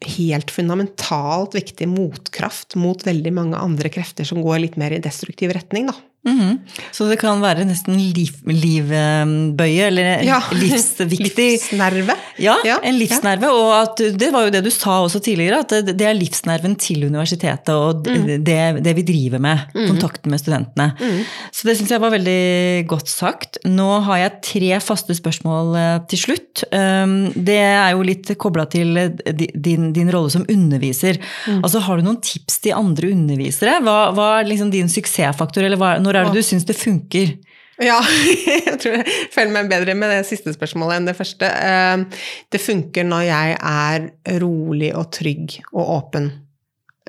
helt 0.03 0.51
fundamentalt 0.51 1.55
viktig 1.55 1.87
motkraft 1.87 2.75
mot 2.79 3.05
veldig 3.07 3.31
mange 3.35 3.59
andre 3.59 3.91
krefter 3.93 4.27
som 4.27 4.41
går 4.43 4.65
litt 4.65 4.79
mer 4.79 4.95
i 4.95 5.03
destruktiv 5.03 5.53
retning, 5.55 5.87
da. 5.91 5.95
Mm 6.25 6.39
-hmm. 6.39 6.59
Så 6.91 7.09
det 7.09 7.17
kan 7.19 7.41
være 7.41 7.65
nesten 7.65 7.97
liv, 7.97 8.31
livbøye, 8.47 9.87
eller 9.87 10.23
ja. 10.23 10.39
livsviktig 10.51 11.49
Livsnerve. 11.51 12.15
Ja, 12.37 12.55
ja, 12.65 12.77
en 12.83 12.97
livsnerve. 12.97 13.49
Og 13.51 13.71
at, 13.81 13.97
det 14.19 14.31
var 14.31 14.45
jo 14.45 14.49
det 14.49 14.63
du 14.63 14.69
sa 14.71 15.01
også 15.03 15.19
tidligere, 15.19 15.59
at 15.59 15.69
det, 15.69 15.97
det 15.97 16.07
er 16.07 16.13
livsnerven 16.13 16.75
til 16.75 17.03
universitetet 17.05 17.69
og 17.69 18.07
mm. 18.07 18.43
det, 18.43 18.83
det, 18.83 18.95
vi 18.95 19.01
driver 19.01 19.39
med. 19.39 19.59
Mm. 19.75 19.87
Kontakten 19.87 20.31
med 20.31 20.39
studentene. 20.39 20.93
Mm. 20.99 21.25
Så 21.51 21.67
det 21.67 21.77
syns 21.77 21.91
jeg 21.91 22.01
var 22.01 22.11
veldig 22.11 22.87
godt 22.87 23.09
sagt. 23.09 23.57
Nå 23.65 23.99
har 24.07 24.17
jeg 24.17 24.39
tre 24.43 24.79
faste 24.79 25.15
spørsmål 25.15 25.75
eh, 25.75 25.99
til 26.07 26.19
slutt. 26.19 26.63
Um, 26.71 27.33
det 27.35 27.59
er 27.59 27.91
jo 27.91 28.01
litt 28.01 28.31
kobla 28.37 28.65
til 28.65 28.97
eh, 28.97 29.11
din, 29.35 29.91
din, 29.93 30.11
rolle 30.13 30.31
som 30.31 30.45
underviser. 30.49 31.19
Mm. 31.47 31.63
Altså, 31.63 31.79
Har 31.79 31.97
du 31.97 32.07
noen 32.07 32.21
tips 32.23 32.59
til 32.63 32.77
andre 32.77 33.11
undervisere? 33.11 33.79
Hva, 33.83 34.13
hva 34.15 34.29
er 34.39 34.47
liksom 34.47 34.71
din 34.71 34.89
suksessfaktor? 34.91 35.63
eller 35.63 35.79
hva, 35.79 35.95
når 36.01 36.12
når 36.13 36.21
er 36.21 36.31
det 36.31 36.43
du 36.43 36.47
syns 36.47 36.67
det 36.69 36.77
funker? 36.77 37.35
Ja, 37.81 37.97
jeg 38.67 38.75
tror 38.81 38.99
jeg 38.99 39.15
føler 39.33 39.53
meg 39.55 39.71
bedre 39.71 39.95
med 39.97 40.11
det 40.13 40.27
siste 40.29 40.53
spørsmålet 40.53 40.99
enn 40.99 41.09
det 41.09 41.17
første. 41.17 41.49
Eh, 41.49 42.25
det 42.53 42.61
funker 42.61 43.07
når 43.07 43.25
jeg 43.27 43.55
er 43.57 44.05
rolig 44.43 44.91
og 44.97 45.09
trygg 45.15 45.57
og 45.71 45.81
åpen. 45.97 46.29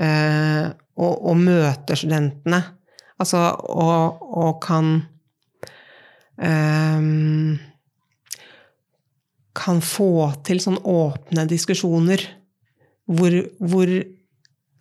Eh, 0.01 0.65
og, 0.95 1.13
og 1.31 1.37
møter 1.43 1.99
studentene. 1.99 2.63
Altså 3.21 3.45
og, 3.71 4.25
og 4.35 4.57
kan 4.65 4.89
um, 6.43 7.53
Kan 9.55 9.79
få 9.87 10.33
til 10.43 10.59
sånn 10.63 10.81
åpne 10.83 11.45
diskusjoner 11.47 12.25
hvor, 13.07 13.37
hvor 13.63 13.93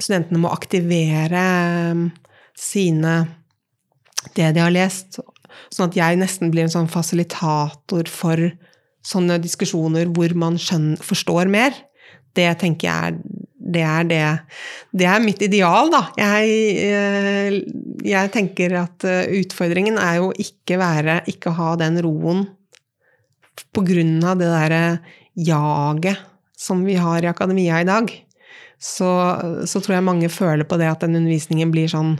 studentene 0.01 0.41
må 0.41 0.49
aktivere 0.49 1.43
sine 2.57 3.13
det 4.37 4.51
de 4.55 4.63
har 4.63 4.73
lest. 4.73 5.19
Sånn 5.73 5.89
at 5.89 5.97
jeg 5.97 6.19
nesten 6.21 6.51
blir 6.53 6.65
en 6.65 6.75
sånn 6.75 6.91
fasilitator 6.91 8.09
for 8.11 8.41
sånne 9.03 9.39
diskusjoner 9.43 10.11
hvor 10.15 10.33
man 10.39 10.59
skjønner, 10.61 11.01
forstår 11.03 11.51
mer. 11.51 11.75
Det 12.33 12.47
tenker 12.61 12.87
jeg 12.87 13.13
er 13.13 13.17
det 13.63 13.83
er 13.87 14.07
det. 14.07 14.23
Det 14.91 15.07
er 15.07 15.23
mitt 15.23 15.41
ideal, 15.45 15.87
da. 15.93 16.01
Jeg, 16.19 16.49
eh, 16.83 17.55
jeg 18.03 18.31
tenker 18.33 18.75
at 18.81 19.05
eh, 19.07 19.31
utfordringen 19.39 19.95
er 20.01 20.19
jo 20.19 20.33
ikke 20.35 20.79
være 20.81 21.21
Ikke 21.31 21.53
ha 21.55 21.73
den 21.79 22.01
roen 22.03 22.43
på 23.73 23.83
grunn 23.85 24.17
av 24.25 24.39
det 24.41 24.49
derre 24.49 24.83
jaget 25.37 26.19
som 26.57 26.83
vi 26.85 26.95
har 26.99 27.23
i 27.23 27.29
akademia 27.29 27.81
i 27.81 27.87
dag. 27.87 28.11
Så, 28.81 29.09
så 29.69 29.79
tror 29.79 29.97
jeg 29.97 30.05
mange 30.05 30.29
føler 30.29 30.67
på 30.67 30.77
det 30.81 30.89
at 30.89 31.05
den 31.05 31.15
undervisningen 31.21 31.71
blir 31.71 31.89
sånn 31.91 32.17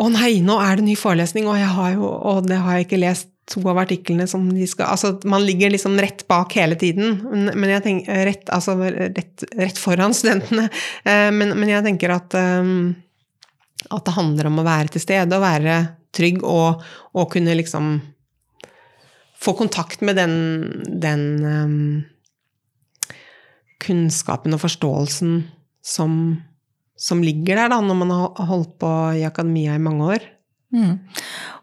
å 0.00 0.08
nei, 0.10 0.40
nå 0.42 0.56
er 0.62 0.80
det 0.80 0.88
ny 0.88 0.96
forelesning, 0.98 1.46
og, 1.46 1.60
jo, 1.94 2.08
og 2.10 2.48
det 2.48 2.58
har 2.64 2.78
jeg 2.78 2.88
ikke 2.88 3.02
lest 3.02 3.30
to 3.50 3.60
av 3.68 3.78
artiklene 3.82 4.26
som 4.28 4.46
de 4.48 4.66
skal 4.68 4.88
Altså, 4.94 5.12
man 5.28 5.44
ligger 5.44 5.72
liksom 5.74 5.98
rett 6.00 6.24
bak 6.30 6.54
hele 6.56 6.78
tiden, 6.80 7.20
men 7.30 7.70
jeg 7.70 7.84
tenker 7.84 8.24
rett, 8.30 8.48
altså, 8.52 8.76
rett, 8.80 9.44
rett 9.58 9.80
foran 9.80 10.16
studentene. 10.16 10.70
Eh, 11.04 11.28
men, 11.34 11.52
men, 11.58 11.68
jeg 11.68 11.84
tenker 11.84 12.14
at 12.14 12.34
um, 12.38 12.94
At 13.92 14.06
det 14.06 14.16
handler 14.16 14.48
om 14.48 14.62
å 14.62 14.66
være 14.66 14.94
til 14.94 15.04
stede 15.04 15.36
og 15.36 15.44
være 15.44 15.76
trygg 16.14 16.40
og, 16.46 16.82
og 17.12 17.30
kunne 17.32 17.56
liksom 17.58 17.98
få 19.44 19.52
kontakt 19.58 20.00
med 20.00 20.16
den, 20.16 20.36
den 21.02 21.24
um, 21.44 22.04
kunnskapen 23.84 24.56
og 24.56 24.62
forståelsen 24.62 25.42
som, 25.84 26.14
som 26.96 27.22
ligger 27.24 27.58
der 27.58 27.72
da, 27.72 27.80
når 27.82 27.98
man 27.98 28.14
har 28.14 28.48
holdt 28.48 28.78
på 28.82 28.94
i 29.18 29.24
akademia 29.26 29.74
i 29.74 29.82
mange 29.82 30.14
år. 30.14 30.30
Mm. 30.74 30.94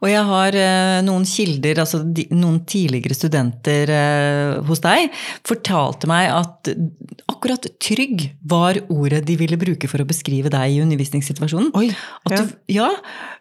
Og 0.01 0.07
jeg 0.07 0.23
har 0.29 0.55
eh, 0.55 0.97
noen 1.03 1.25
kilder, 1.27 1.81
altså 1.83 1.99
de, 2.05 2.25
noen 2.31 2.61
tidligere 2.69 3.17
studenter 3.17 3.91
eh, 3.91 4.59
hos 4.67 4.81
deg, 4.83 5.11
fortalte 5.47 6.09
meg 6.09 6.29
at 6.31 6.71
akkurat 7.41 7.65
trygg 7.81 8.27
var 8.45 8.77
ordet 8.93 9.23
de 9.25 9.33
ville 9.39 9.57
bruke 9.57 9.89
for 9.89 10.03
å 10.03 10.05
beskrive 10.05 10.51
deg 10.53 10.75
i 10.75 10.81
undervisningssituasjonen. 10.83 11.71
Oi, 11.79 11.87
at, 12.29 12.35
du, 12.37 12.51
ja, 12.69 12.91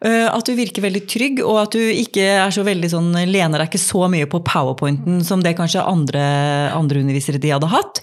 at 0.01 0.49
du 0.49 0.55
virker 0.57 0.87
veldig 0.87 1.03
trygg, 1.11 1.43
og 1.45 1.59
at 1.61 1.77
du 1.77 1.83
ikke 1.93 2.25
er 2.47 2.55
så 2.55 2.65
veldig 2.65 2.89
sånn, 2.95 3.11
lener 3.29 3.61
deg 3.61 3.69
ikke 3.69 3.83
så 3.83 4.09
mye 4.09 4.29
på 4.31 4.41
powerpointen 4.47 5.21
som 5.27 5.45
det 5.45 5.53
kanskje 5.59 5.85
andre, 5.85 6.25
andre 6.73 7.05
undervisere 7.05 7.43
de 7.43 7.53
hadde 7.53 7.69
hatt. 7.69 8.01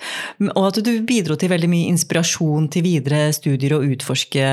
Og 0.52 0.70
at 0.70 0.82
du 0.86 0.94
bidro 1.08 1.34
til 1.40 1.50
veldig 1.50 1.72
mye 1.74 1.90
inspirasjon 1.96 2.70
til 2.78 2.86
videre 2.86 3.32
studier 3.34 3.80
og 3.80 3.90
utforske 3.98 4.46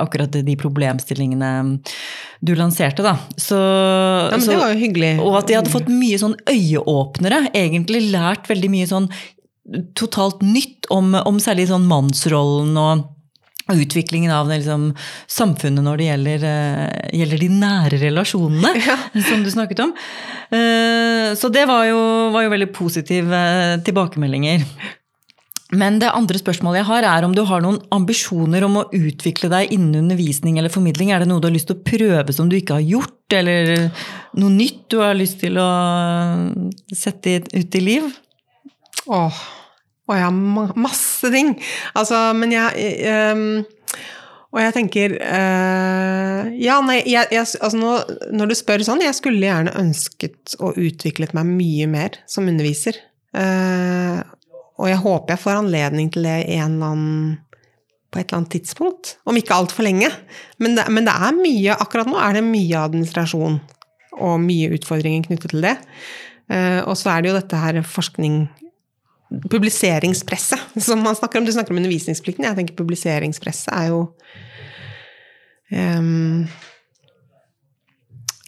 akkurat 0.00 0.40
de 0.40 0.56
problemstillingene 0.56 1.52
du 2.40 2.54
lanserte. 2.56 3.02
da. 3.04 3.18
Så, 3.36 3.58
ja, 3.58 4.32
men 4.32 4.44
så, 4.44 4.54
det 4.54 4.60
var 4.62 4.72
jo 4.72 4.80
hyggelig. 4.80 5.16
Og 5.20 5.36
at 5.40 5.50
de 5.50 5.58
hadde 5.58 5.72
fått 5.72 5.90
mye 5.92 6.20
sånn 6.20 6.38
øyeåpnere. 6.48 7.48
Egentlig 7.52 8.08
lært 8.12 8.48
veldig 8.48 8.70
mye 8.72 8.88
sånn 8.88 9.10
totalt 9.98 10.42
nytt 10.44 10.88
om, 10.94 11.14
om 11.18 11.38
særlig 11.42 11.68
sånn 11.70 11.86
mannsrollen 11.88 12.76
og 12.80 13.06
utviklingen 13.68 14.32
av 14.32 14.48
liksom, 14.48 14.92
samfunnet 15.28 15.84
når 15.84 16.00
det 16.00 16.06
gjelder, 16.06 16.44
uh, 16.48 17.08
gjelder 17.18 17.42
de 17.42 17.48
nære 17.52 17.98
relasjonene, 18.00 18.70
ja. 18.80 18.96
som 19.28 19.42
du 19.44 19.50
snakket 19.52 19.82
om. 19.84 19.92
Uh, 20.52 21.34
så 21.38 21.50
det 21.52 21.66
var 21.68 21.84
jo, 21.90 21.98
var 22.34 22.46
jo 22.46 22.54
veldig 22.54 22.70
positive 22.76 23.42
tilbakemeldinger. 23.84 24.64
Men 25.76 25.98
det 26.00 26.08
andre 26.16 26.40
spørsmålet 26.40 26.80
jeg 26.80 26.88
har, 26.88 27.04
er 27.04 27.26
om 27.26 27.34
du 27.36 27.42
har 27.44 27.60
noen 27.60 27.76
ambisjoner 27.92 28.64
om 28.64 28.78
å 28.80 28.86
utvikle 28.96 29.50
deg 29.52 29.74
innen 29.76 30.06
undervisning 30.06 30.56
eller 30.56 30.72
formidling? 30.72 31.12
Er 31.12 31.20
det 31.20 31.28
noe 31.28 31.42
du 31.44 31.50
har 31.50 31.52
lyst 31.52 31.68
til 31.68 31.76
å 31.76 31.84
prøve 31.84 32.32
som 32.32 32.48
du 32.48 32.56
ikke 32.56 32.78
har 32.78 32.86
gjort, 32.86 33.36
eller 33.36 33.90
noe 34.40 34.54
nytt 34.54 34.86
du 34.88 34.96
har 35.02 35.18
lyst 35.18 35.42
til 35.44 35.60
å 35.60 35.68
sette 36.96 37.42
ut 37.52 37.76
i 37.76 37.84
liv? 37.84 38.08
Åh, 39.12 39.44
å 40.08 40.22
har 40.24 40.78
masse 40.80 41.28
ting! 41.32 41.52
Altså, 41.98 42.16
men 42.36 42.54
jeg 42.54 42.94
um, 43.36 43.42
Og 44.48 44.60
jeg 44.62 44.74
tenker 44.78 45.16
uh, 45.20 46.48
Ja, 46.56 46.78
nei, 46.84 47.02
jeg, 47.04 47.28
jeg, 47.34 47.44
altså 47.60 47.76
nå, 47.76 47.92
når 48.32 48.50
du 48.50 48.56
spør 48.56 48.84
sånn, 48.86 49.04
jeg 49.04 49.16
skulle 49.18 49.44
gjerne 49.44 49.76
ønsket 49.76 50.56
å 50.64 50.72
utviklet 50.72 51.36
meg 51.36 51.50
mye 51.50 51.88
mer 51.90 52.16
som 52.30 52.48
underviser. 52.48 52.96
Uh, 53.36 54.24
og 54.78 54.88
jeg 54.88 55.02
håper 55.02 55.34
jeg 55.34 55.42
får 55.42 55.58
anledning 55.58 56.08
til 56.14 56.24
det 56.24 56.38
annen, 56.56 57.02
på 58.08 58.20
et 58.20 58.28
eller 58.28 58.40
annet 58.40 58.54
tidspunkt. 58.56 59.16
Om 59.28 59.40
ikke 59.40 59.56
altfor 59.58 59.84
lenge. 59.84 60.08
Men 60.62 60.78
det, 60.78 60.86
men 60.94 61.08
det, 61.08 61.12
er 61.12 61.36
mye 61.36 61.76
Akkurat 61.76 62.08
nå 62.08 62.16
er 62.22 62.38
det 62.38 62.46
mye 62.46 62.86
administrasjon 62.86 63.58
og 64.18 64.40
mye 64.42 64.72
utfordringer 64.74 65.28
knyttet 65.28 65.52
til 65.52 65.66
det. 65.66 65.76
Uh, 66.48 66.80
og 66.88 66.96
så 66.96 67.12
er 67.12 67.22
det 67.22 67.30
jo 67.30 67.36
dette 67.36 67.60
her 67.60 67.82
forskning 67.84 68.46
Publiseringspresset 69.28 70.78
som 70.86 71.02
man 71.04 71.16
snakker 71.16 71.40
om. 71.40 71.46
Du 71.46 71.52
snakker 71.52 71.74
om 71.74 71.80
undervisningsplikten. 71.82 72.46
Jeg 72.48 72.58
tenker 72.58 72.78
publiseringspresset 72.78 73.72
er 73.74 73.90
jo 73.92 74.04
um, 75.72 76.46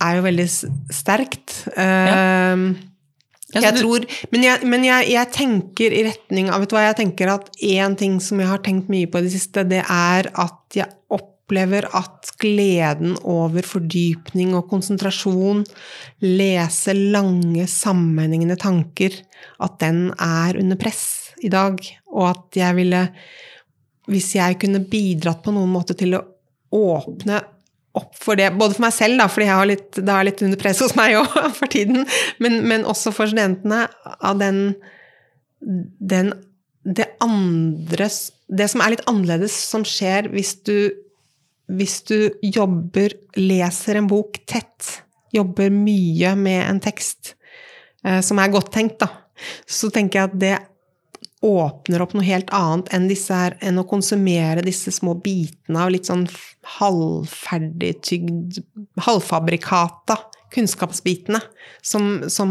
Er 0.01 0.16
jo 0.16 0.22
veldig 0.24 0.47
sterkt. 0.49 1.59
Uh, 1.76 2.72
ja. 3.51 3.64
Jeg 3.66 3.81
tror, 3.81 4.05
men 4.31 4.45
jeg, 4.47 4.66
men 4.70 4.85
jeg, 4.87 5.09
jeg, 5.11 5.28
tenker 5.35 5.95
i 5.95 6.05
retning 6.07 6.53
av 6.55 6.62
vet 6.62 6.70
du 6.70 6.76
hva, 6.76 6.85
jeg 6.87 7.01
tenker 7.01 7.33
at 7.33 7.49
én 7.66 7.97
ting 7.99 8.20
som 8.22 8.39
jeg 8.39 8.47
har 8.47 8.62
tenkt 8.62 8.93
mye 8.93 9.09
på 9.11 9.18
i 9.18 9.26
det 9.26 9.33
siste, 9.35 9.64
det 9.66 9.83
er 9.83 10.28
at 10.31 10.78
jeg 10.78 10.87
opplever 11.51 11.89
at 11.99 12.31
gleden 12.39 13.17
over 13.27 13.67
fordypning 13.67 14.55
og 14.55 14.69
konsentrasjon, 14.71 15.65
lese 16.23 16.95
lange, 16.95 17.67
sammenhengende 17.67 18.57
tanker, 18.61 19.11
at 19.59 19.79
den 19.83 20.13
er 20.15 20.59
under 20.61 20.79
press 20.79 21.33
i 21.43 21.51
dag. 21.51 21.81
Og 22.15 22.29
at 22.31 22.57
jeg 22.57 22.77
ville 22.79 23.09
Hvis 24.11 24.35
jeg 24.35 24.57
kunne 24.59 24.81
bidratt 24.91 25.43
på 25.45 25.53
noen 25.55 25.71
måte 25.71 25.95
til 25.95 26.17
å 26.17 26.25
åpne 26.75 27.37
opp 27.95 28.17
for 28.19 28.35
det, 28.35 28.49
både 28.59 28.75
for 28.75 28.83
meg 28.83 28.95
selv, 28.97 29.21
da, 29.21 29.29
fordi 29.31 29.47
litt, 29.69 29.91
det 29.95 30.11
er 30.11 30.27
litt 30.27 30.43
under 30.43 30.59
press 30.59 30.81
hos 30.83 30.97
meg 30.99 31.15
òg 31.21 31.37
for 31.61 31.71
tiden, 31.71 32.07
men, 32.43 32.59
men, 32.67 32.83
også 32.83 33.13
for 33.15 33.31
studentene, 33.31 33.85
av 34.19 34.41
den, 34.41 34.75
den 35.61 36.33
det 36.83 37.07
andre 37.21 38.09
Det 38.49 38.67
som 38.73 38.83
er 38.83 38.95
litt 38.95 39.07
annerledes 39.07 39.55
som 39.69 39.85
skjer 39.87 40.31
hvis 40.33 40.57
du, 40.67 40.91
hvis 41.77 42.01
du 42.09 42.16
jobber, 42.43 43.14
leser 43.39 44.01
en 44.01 44.09
bok 44.11 44.41
tett, 44.49 45.03
jobber 45.33 45.71
mye 45.73 46.35
med 46.39 46.64
en 46.66 46.81
tekst 46.83 47.35
eh, 48.05 48.21
som 48.25 48.41
er 48.43 48.53
godt 48.53 48.73
tenkt, 48.75 48.99
da, 49.03 49.09
så 49.68 49.91
tenker 49.95 50.18
jeg 50.21 50.31
at 50.31 50.41
det 50.41 50.57
åpner 51.41 52.03
opp 52.05 52.12
noe 52.12 52.27
helt 52.27 52.51
annet 52.53 52.91
enn, 52.93 53.07
her, 53.09 53.57
enn 53.64 53.81
å 53.81 53.87
konsumere 53.89 54.64
disse 54.64 54.93
små 54.93 55.14
bitene 55.25 55.81
av 55.81 55.93
litt 55.95 56.11
sånn 56.11 56.27
halvferdigtygd 56.77 58.61
Halvfabrikata 59.01 60.18
kunnskapsbitene 60.53 61.41
som, 61.81 62.29
som 62.29 62.51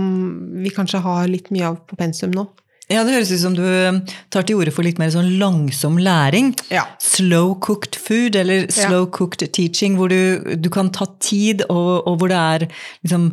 vi 0.64 0.72
kanskje 0.74 1.04
har 1.06 1.28
litt 1.30 1.52
mye 1.54 1.68
av 1.70 1.82
på 1.86 2.00
pensum 2.00 2.32
nå. 2.34 2.48
Ja, 2.90 3.04
Det 3.06 3.14
høres 3.14 3.30
ut 3.30 3.42
som 3.44 3.54
du 3.54 3.62
um, 3.64 4.00
tar 4.34 4.48
til 4.50 4.58
orde 4.58 4.74
for 4.74 4.86
litt 4.86 4.98
mer 5.02 5.12
sånn 5.14 5.36
langsom 5.38 6.00
læring. 6.02 6.56
Ja. 6.74 6.88
Slow 7.04 7.54
cooked 7.62 8.00
food, 8.02 8.38
eller 8.40 8.66
slow 8.74 9.04
ja. 9.06 9.12
cooked 9.14 9.46
teaching, 9.54 10.00
hvor 10.00 10.10
du, 10.10 10.56
du, 10.58 10.72
kan 10.74 10.90
ta 10.96 11.06
tid, 11.22 11.62
og, 11.70 12.08
og 12.10 12.18
hvor 12.18 12.34
det 12.34 12.40
er 12.40 12.66
liksom 13.06 13.30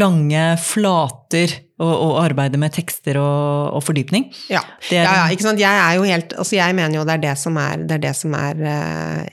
lange 0.00 0.46
flater 0.64 1.52
å 1.82 2.14
arbeide 2.22 2.58
med 2.60 2.70
tekster 2.72 3.18
og, 3.18 3.74
og 3.74 3.82
fordypning. 3.82 4.28
Ja. 4.48 4.62
Er, 4.88 5.02
ja, 5.02 5.14
ja, 5.18 5.24
ikke 5.34 5.48
sant. 5.48 5.60
Jeg 5.60 5.74
er 5.74 5.98
jo 5.98 6.06
helt 6.06 6.32
Altså, 6.38 6.54
jeg 6.56 6.76
mener 6.78 7.00
jo 7.00 7.04
det 7.08 7.16
er 7.16 7.24
det 7.24 7.34
som 7.40 7.58
er 7.58 7.82
Det 7.82 7.96
er 7.96 8.02
det 8.04 8.12
som 8.16 8.36
er 8.38 8.62
uh, 8.62 9.24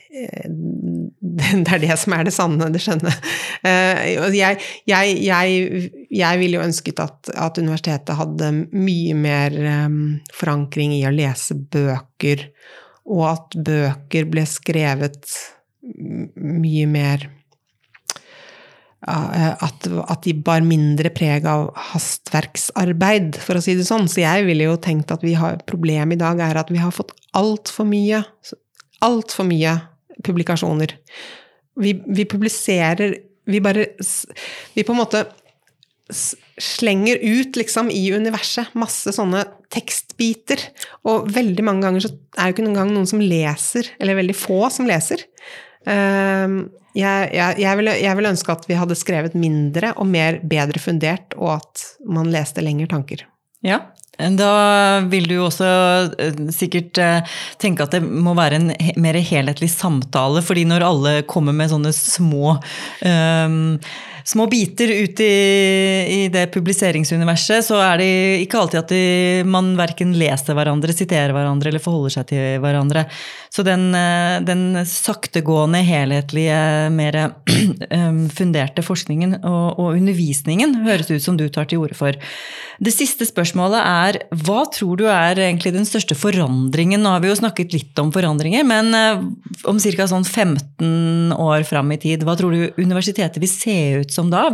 Det 1.65 1.71
er 1.75 1.83
det 1.83 1.97
som 1.99 2.15
er 2.15 2.27
det 2.27 2.33
sanne, 2.35 2.69
det 2.73 2.81
skjønne. 2.83 3.11
Uh, 3.63 4.29
jeg, 4.35 4.59
jeg, 4.89 5.17
jeg, 5.23 5.89
jeg 6.11 6.41
ville 6.41 6.59
jo 6.59 6.65
ønsket 6.65 7.01
at, 7.03 7.31
at, 7.31 7.59
universitetet 7.61 8.17
hadde 8.19 8.51
mye 8.71 9.15
mer 9.15 9.55
um, 9.85 9.99
forankring 10.35 10.95
i 10.97 11.05
å 11.07 11.13
lese 11.15 11.55
bøker, 11.55 12.47
og 13.11 13.27
at 13.31 13.59
bøker 13.69 14.27
ble 14.31 14.45
skrevet 14.49 15.37
mye 15.81 16.89
mer 16.89 17.29
Eh, 19.07 19.53
at, 19.65 19.87
at, 19.87 20.19
de 20.21 20.33
bar 20.45 20.61
mindre 20.61 21.09
preg 21.09 21.45
av 21.49 21.71
hastverksarbeid, 21.89 23.39
for 23.41 23.57
å 23.57 23.63
si 23.63 23.73
det 23.77 23.87
sånn. 23.87 24.05
Så 24.11 24.21
jeg 24.21 24.45
ville 24.45 24.67
jo 24.67 24.77
tenkt 24.81 25.13
at 25.13 25.25
vi 25.25 25.33
har, 25.39 25.57
problemet 25.69 26.19
i 26.19 26.21
dag 26.21 26.41
er 26.45 26.61
at 26.61 26.69
vi 26.73 26.81
har 26.81 26.93
fått 26.95 27.15
altfor 27.37 27.89
mye 27.89 28.23
Altfor 29.01 29.47
mye 29.49 29.71
publikasjoner. 30.23 30.95
Vi, 31.81 31.93
vi, 32.05 32.25
publiserer 32.27 33.15
Vi 33.47 33.61
bare 33.63 33.85
Vi 34.75 34.83
på 34.83 34.91
en 34.91 34.99
måte 34.99 35.25
slenger 36.61 37.17
ut, 37.23 37.55
liksom, 37.55 37.87
i 37.89 38.11
universet 38.11 38.73
masse 38.75 39.13
sånne 39.15 39.45
tekstbiter. 39.71 40.59
Og 41.07 41.29
veldig 41.31 41.63
mange 41.63 41.85
ganger 41.85 42.03
så 42.03 42.11
er 42.11 42.49
det 42.49 42.55
ikke 42.55 42.65
noen 42.65 42.79
gang 42.81 42.91
noen 42.91 43.07
som 43.07 43.23
leser, 43.23 43.87
eller 43.95 44.19
veldig 44.19 44.35
få 44.35 44.65
som 44.75 44.89
leser. 44.89 45.23
Um, 45.87 46.65
jeg, 46.91 47.31
jeg, 47.31 47.61
jeg, 47.63 47.79
vil, 47.79 47.93
jeg, 48.03 48.17
vil, 48.19 48.29
ønske 48.33 48.53
at 48.53 48.67
vi 48.67 48.77
hadde 48.77 48.99
skrevet 48.99 49.37
mindre 49.39 49.93
og 49.95 50.09
mer 50.11 50.41
bedre 50.43 50.83
fundert, 50.83 51.37
og 51.39 51.55
at 51.61 51.85
man 52.03 52.29
leste 52.33 52.63
lengre 52.63 52.91
tanker. 52.91 53.23
Ja, 53.65 53.79
da 54.19 55.01
vil 55.09 55.27
du 55.29 55.37
jo 55.37 55.47
også 55.47 55.67
eh, 56.19 56.39
sikkert 56.53 56.99
eh, 57.01 57.35
tenke 57.61 57.85
at 57.85 57.95
det 57.95 58.03
må 58.03 58.35
være 58.37 58.59
en 58.59 58.71
mer 59.01 59.17
helhetlig 59.17 59.71
samtale, 59.73 60.43
fordi 60.45 60.65
når 60.69 60.85
alle 60.85 61.13
kommer 61.29 61.55
med 61.55 61.71
sånne 61.71 61.93
små 61.95 62.57
um, 62.57 63.79
små 64.27 64.47
biter 64.51 64.91
ut 64.91 65.19
i, 65.23 65.35
i, 66.07 66.19
det 66.33 66.47
publiseringsuniverset, 66.53 67.65
så 67.65 67.79
er 67.83 68.01
det 68.01 68.09
ikke 68.45 68.61
alltid 68.61 68.81
at 68.81 68.93
de, 68.93 69.03
man 69.47 69.73
verken 69.79 70.15
leser 70.17 70.57
hverandre, 70.57 70.95
siterer 70.95 71.33
hverandre 71.35 71.71
eller 71.71 71.83
forholder 71.83 72.17
seg 72.17 72.29
til 72.33 72.59
hverandre. 72.63 73.05
Så 73.51 73.65
den, 73.67 73.89
eh, 73.95 74.39
den 74.47 74.85
saktegående, 74.87 75.81
helhetlige, 75.83 76.59
mer 76.95 77.17
funderte 78.37 78.83
forskningen 78.85 79.41
og, 79.41 79.65
og, 79.75 79.97
undervisningen 79.97 80.77
høres 80.85 81.11
ut 81.11 81.23
som 81.23 81.35
du 81.39 81.49
tar 81.51 81.67
til 81.67 81.81
orde 81.83 81.97
for. 81.97 82.15
Det 82.81 82.93
siste 82.95 83.27
spørsmålet 83.27 83.81
er 83.81 84.19
hva 84.45 84.63
tror 84.71 85.01
du 85.01 85.03
er 85.11 85.35
egentlig 85.35 85.73
den 85.75 85.87
største 85.87 86.15
forandringen? 86.15 87.03
Nå 87.03 87.11
har 87.11 87.23
vi 87.23 87.29
jo 87.29 87.37
snakket 87.41 87.75
litt 87.75 87.99
om 88.01 88.13
forandringer, 88.15 88.63
men 88.67 88.95
eh, 88.95 89.25
om 89.67 89.81
ca. 89.81 90.07
Sånn 90.11 90.25
15 90.25 91.35
år 91.35 91.67
fram 91.67 91.91
i 91.91 91.99
tid, 92.01 92.23
hva 92.25 92.37
tror 92.39 92.55
du 92.55 92.79
universitetet 92.81 93.39
vil 93.43 93.51
se 93.51 93.77
ut 93.99 94.10
som 94.13 94.31
da? 94.31 94.47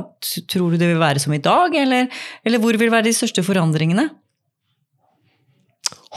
Tror 0.49 0.73
du 0.73 0.79
det 0.79 0.91
vil 0.91 1.01
være 1.01 1.21
som 1.23 1.35
i 1.35 1.41
dag, 1.43 1.75
eller, 1.75 2.07
eller 2.45 2.63
hvor 2.63 2.77
vil 2.79 2.93
være 2.93 3.09
de 3.09 3.15
største 3.17 3.43
forandringene? 3.45 4.07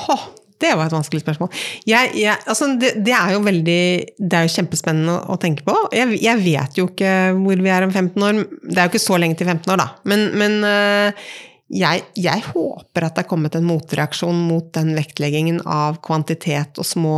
Åh, 0.09 0.25
det 0.61 0.73
var 0.77 0.89
et 0.89 0.95
vanskelig 0.95 1.23
spørsmål. 1.23 1.53
Jeg, 1.89 2.13
jeg, 2.21 2.37
altså 2.47 2.69
det, 2.81 2.93
det, 3.05 3.15
er 3.17 3.35
jo 3.35 3.43
veldig 3.45 3.83
Det 4.19 4.37
er 4.37 4.47
jo 4.47 4.55
kjempespennende 4.55 5.15
å, 5.17 5.35
å 5.35 5.39
tenke 5.41 5.65
på. 5.67 5.77
Jeg, 5.97 6.19
jeg, 6.21 6.43
vet 6.45 6.81
jo 6.81 6.89
ikke 6.91 7.13
hvor 7.39 7.63
vi 7.65 7.73
er 7.73 7.87
om 7.87 7.95
15 7.95 8.27
år. 8.27 8.43
Det 8.67 8.77
er 8.77 8.89
jo 8.89 8.93
ikke 8.93 9.09
så 9.09 9.21
lenge 9.21 9.41
til 9.41 9.49
15 9.49 9.73
år, 9.73 9.81
da. 9.81 9.89
Men, 10.11 10.27
men 10.41 10.59
uh, 10.67 11.31
jeg, 11.71 12.43
håper 12.51 13.07
at 13.07 13.17
det 13.17 13.25
er 13.25 13.31
kommet 13.31 13.57
en 13.57 13.69
motreaksjon 13.69 14.45
mot 14.51 14.69
den 14.77 14.93
vektleggingen 14.99 15.63
av 15.65 16.01
kvantitet 16.05 16.81
og 16.83 16.89
små 16.89 17.15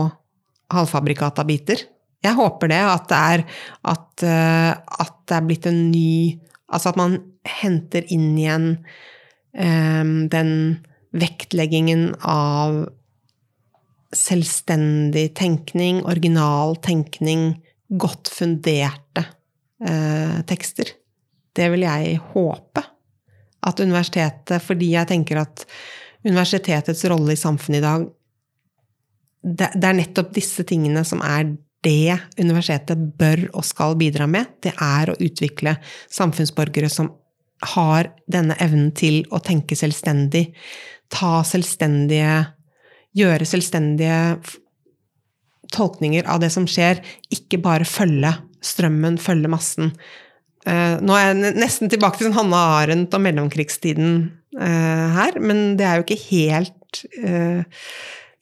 halvfabrikata 0.73 1.45
biter. 1.49 1.83
Jeg 2.23 2.39
håper 2.39 2.71
det. 2.73 2.81
At 2.87 3.11
det 3.11 3.21
er, 3.35 3.45
at, 3.93 4.09
uh, 4.25 4.71
at 5.05 5.15
det 5.29 5.37
er 5.39 5.47
blitt 5.49 5.69
en 5.71 5.85
ny 5.93 6.39
Altså 6.73 6.89
at 6.89 6.97
man 6.97 7.19
henter 7.45 8.07
inn 8.15 8.31
igjen 8.41 8.67
um, 9.53 10.13
den 10.33 10.53
vektleggingen 11.13 12.15
av 12.25 12.79
selvstendig 14.17 15.27
tenkning, 15.37 16.01
original 16.09 16.79
tenkning, 16.81 17.59
godt 17.93 18.31
funderte 18.33 19.27
uh, 19.85 20.41
tekster. 20.49 20.95
Det 21.53 21.69
vil 21.75 21.85
jeg 21.85 22.17
håpe. 22.33 22.87
At 23.69 23.85
universitetet, 23.85 24.65
fordi 24.65 24.95
jeg 24.95 25.13
tenker 25.13 25.43
at 25.45 25.67
universitetets 26.25 27.05
rolle 27.13 27.37
i 27.37 27.43
samfunnet 27.43 27.83
i 27.83 27.85
dag 27.85 28.09
det, 29.43 29.73
det 29.75 29.89
er 29.89 29.99
nettopp 29.99 30.33
disse 30.37 30.65
tingene 30.67 31.03
som 31.07 31.23
er 31.27 31.51
det 31.83 32.17
universitetet 32.39 33.01
bør 33.19 33.49
og 33.51 33.67
skal 33.67 33.97
bidra 33.99 34.29
med. 34.31 34.59
Det 34.63 34.75
er 34.77 35.11
å 35.11 35.19
utvikle 35.19 35.77
samfunnsborgere 36.11 36.91
som 36.93 37.11
har 37.75 38.11
denne 38.31 38.57
evnen 38.63 38.91
til 38.99 39.23
å 39.31 39.39
tenke 39.43 39.79
selvstendig, 39.79 40.49
ta 41.13 41.43
selvstendige 41.47 42.41
gjøre 43.19 43.47
selvstendige 43.47 44.19
tolkninger 45.73 46.27
av 46.29 46.41
det 46.43 46.51
som 46.53 46.67
skjer, 46.69 47.01
ikke 47.33 47.61
bare 47.63 47.89
følge 47.89 48.33
strømmen, 48.63 49.19
følge 49.21 49.51
massen. 49.53 49.93
Uh, 50.67 50.99
nå 51.03 51.15
er 51.17 51.33
jeg 51.33 51.55
nesten 51.59 51.91
tilbake 51.91 52.21
til 52.21 52.29
sånn 52.29 52.39
Hanne 52.39 52.59
Arendt 52.79 53.15
og 53.17 53.25
mellomkrigstiden 53.25 54.13
uh, 54.59 55.07
her, 55.17 55.39
men 55.43 55.73
det 55.79 55.89
er 55.89 55.99
jo 55.99 56.07
ikke 56.07 56.21
helt 56.29 57.03
uh, 57.25 57.65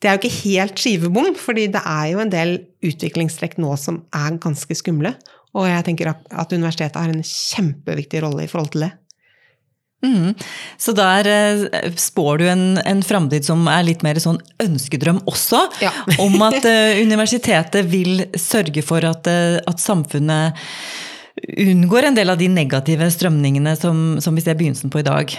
det 0.01 0.09
er 0.09 0.17
jo 0.17 0.23
ikke 0.23 0.49
helt 0.49 0.81
skivebom, 0.81 1.35
fordi 1.37 1.67
det 1.75 1.83
er 1.85 2.07
jo 2.15 2.23
en 2.23 2.33
del 2.33 2.55
utviklingstrekk 2.87 3.59
nå 3.61 3.75
som 3.81 4.01
er 4.17 4.39
ganske 4.41 4.77
skumle. 4.79 5.13
Og 5.59 5.67
jeg 5.69 5.85
tenker 5.87 6.13
at 6.13 6.55
universitetet 6.55 6.97
har 6.97 7.13
en 7.13 7.27
kjempeviktig 7.27 8.23
rolle 8.25 8.47
i 8.47 8.51
forhold 8.51 8.73
til 8.73 8.87
det. 8.87 8.95
Mm. 10.01 10.33
Så 10.81 10.95
der 10.97 11.29
eh, 11.29 11.93
spår 12.01 12.41
du 12.41 12.47
en, 12.49 12.65
en 12.89 13.03
framtid 13.05 13.45
som 13.45 13.67
er 13.69 13.85
litt 13.85 14.05
mer 14.07 14.17
sånn 14.23 14.41
ønskedrøm 14.65 15.21
også, 15.29 15.67
ja. 15.85 15.93
om 16.25 16.41
at 16.47 16.65
uh, 16.65 16.97
universitetet 17.03 17.85
vil 17.91 18.25
sørge 18.33 18.85
for 18.87 19.05
at, 19.05 19.29
uh, 19.29 19.61
at, 19.61 19.83
samfunnet 19.83 20.57
unngår 21.61 22.09
en 22.09 22.17
del 22.17 22.33
av 22.33 22.41
de 22.41 22.49
negative 22.53 23.11
strømningene 23.13 23.77
som, 23.77 24.17
som 24.25 24.37
vi 24.37 24.45
ser 24.45 24.57
begynnelsen 24.57 24.93
på 24.93 25.03
i 25.03 25.07
dag. 25.07 25.37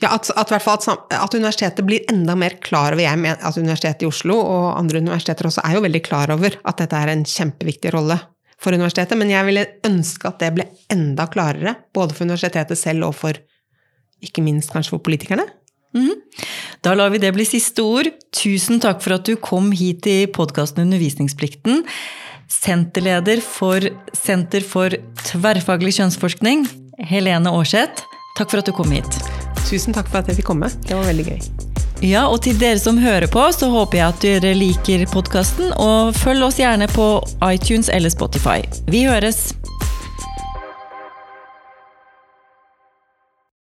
Ja, 0.00 0.14
at, 0.14 0.30
at, 0.32 0.52
at, 0.52 0.88
at, 1.12 1.34
universitetet 1.34 1.84
blir 1.84 2.06
enda 2.08 2.34
mer 2.38 2.56
klar 2.64 2.94
over 2.94 3.02
Jeg 3.04 3.20
mener 3.20 3.42
at 3.44 3.58
Universitetet 3.60 4.06
i 4.06 4.08
Oslo 4.08 4.38
og 4.40 4.78
andre 4.78 5.02
universiteter 5.02 5.50
også 5.50 5.64
er 5.66 5.76
jo 5.76 5.84
veldig 5.84 6.02
klar 6.06 6.32
over 6.32 6.56
at 6.56 6.80
dette 6.80 6.96
er 6.96 7.12
en 7.12 7.26
kjempeviktig 7.28 7.92
rolle 7.92 8.16
for 8.58 8.74
universitetet, 8.74 9.14
men 9.18 9.30
jeg 9.30 9.46
ville 9.46 9.66
ønske 9.86 10.26
at 10.26 10.40
det 10.42 10.50
ble 10.56 10.66
enda 10.90 11.28
klarere, 11.30 11.76
både 11.94 12.16
for 12.16 12.26
universitetet 12.26 12.80
selv 12.80 13.06
og 13.06 13.14
for 13.20 13.38
ikke 14.24 14.42
minst 14.42 14.72
kanskje 14.74 14.96
for 14.96 15.04
politikerne? 15.06 15.46
Mm. 15.96 16.16
Da 16.84 16.94
lar 16.98 17.12
vi 17.14 17.20
det 17.22 17.30
bli 17.36 17.46
siste 17.48 17.84
ord. 17.86 18.10
Tusen 18.34 18.82
takk 18.82 19.02
for 19.04 19.16
at 19.16 19.28
du 19.28 19.36
kom 19.40 19.70
hit 19.76 20.08
i 20.10 20.18
podkasten 20.26 20.84
Undervisningsplikten. 20.84 21.84
Senterleder 22.50 23.42
for 23.44 23.84
Senter 24.16 24.64
for 24.64 24.94
tverrfaglig 25.28 25.94
kjønnsforskning, 26.00 26.66
Helene 27.10 27.52
Aarseth. 27.54 28.06
Takk 28.38 28.50
for 28.50 28.62
at 28.62 28.70
du 28.70 28.74
kom 28.76 28.90
hit. 28.94 29.47
Tusen 29.66 29.96
takk 29.96 30.10
for 30.12 30.22
at 30.22 30.30
jeg 30.30 30.40
fikk 30.40 30.50
komme. 30.52 30.70
Det 30.86 30.94
var 30.96 31.08
veldig 31.10 31.26
gøy. 31.32 31.40
Ja, 32.04 32.28
og 32.30 32.44
til 32.46 32.58
dere 32.60 32.78
som 32.78 33.00
hører 33.02 33.26
på, 33.26 33.42
så 33.54 33.70
håper 33.72 33.98
jeg 33.98 34.06
at 34.06 34.22
dere 34.22 34.54
liker 34.54 35.02
podkasten, 35.10 35.72
og 35.74 36.14
følg 36.14 36.46
oss 36.46 36.60
gjerne 36.60 36.86
på 36.92 37.08
iTunes 37.50 37.90
eller 37.90 38.14
Spotify. 38.14 38.60
Vi 38.86 39.02
høres! 39.08 39.48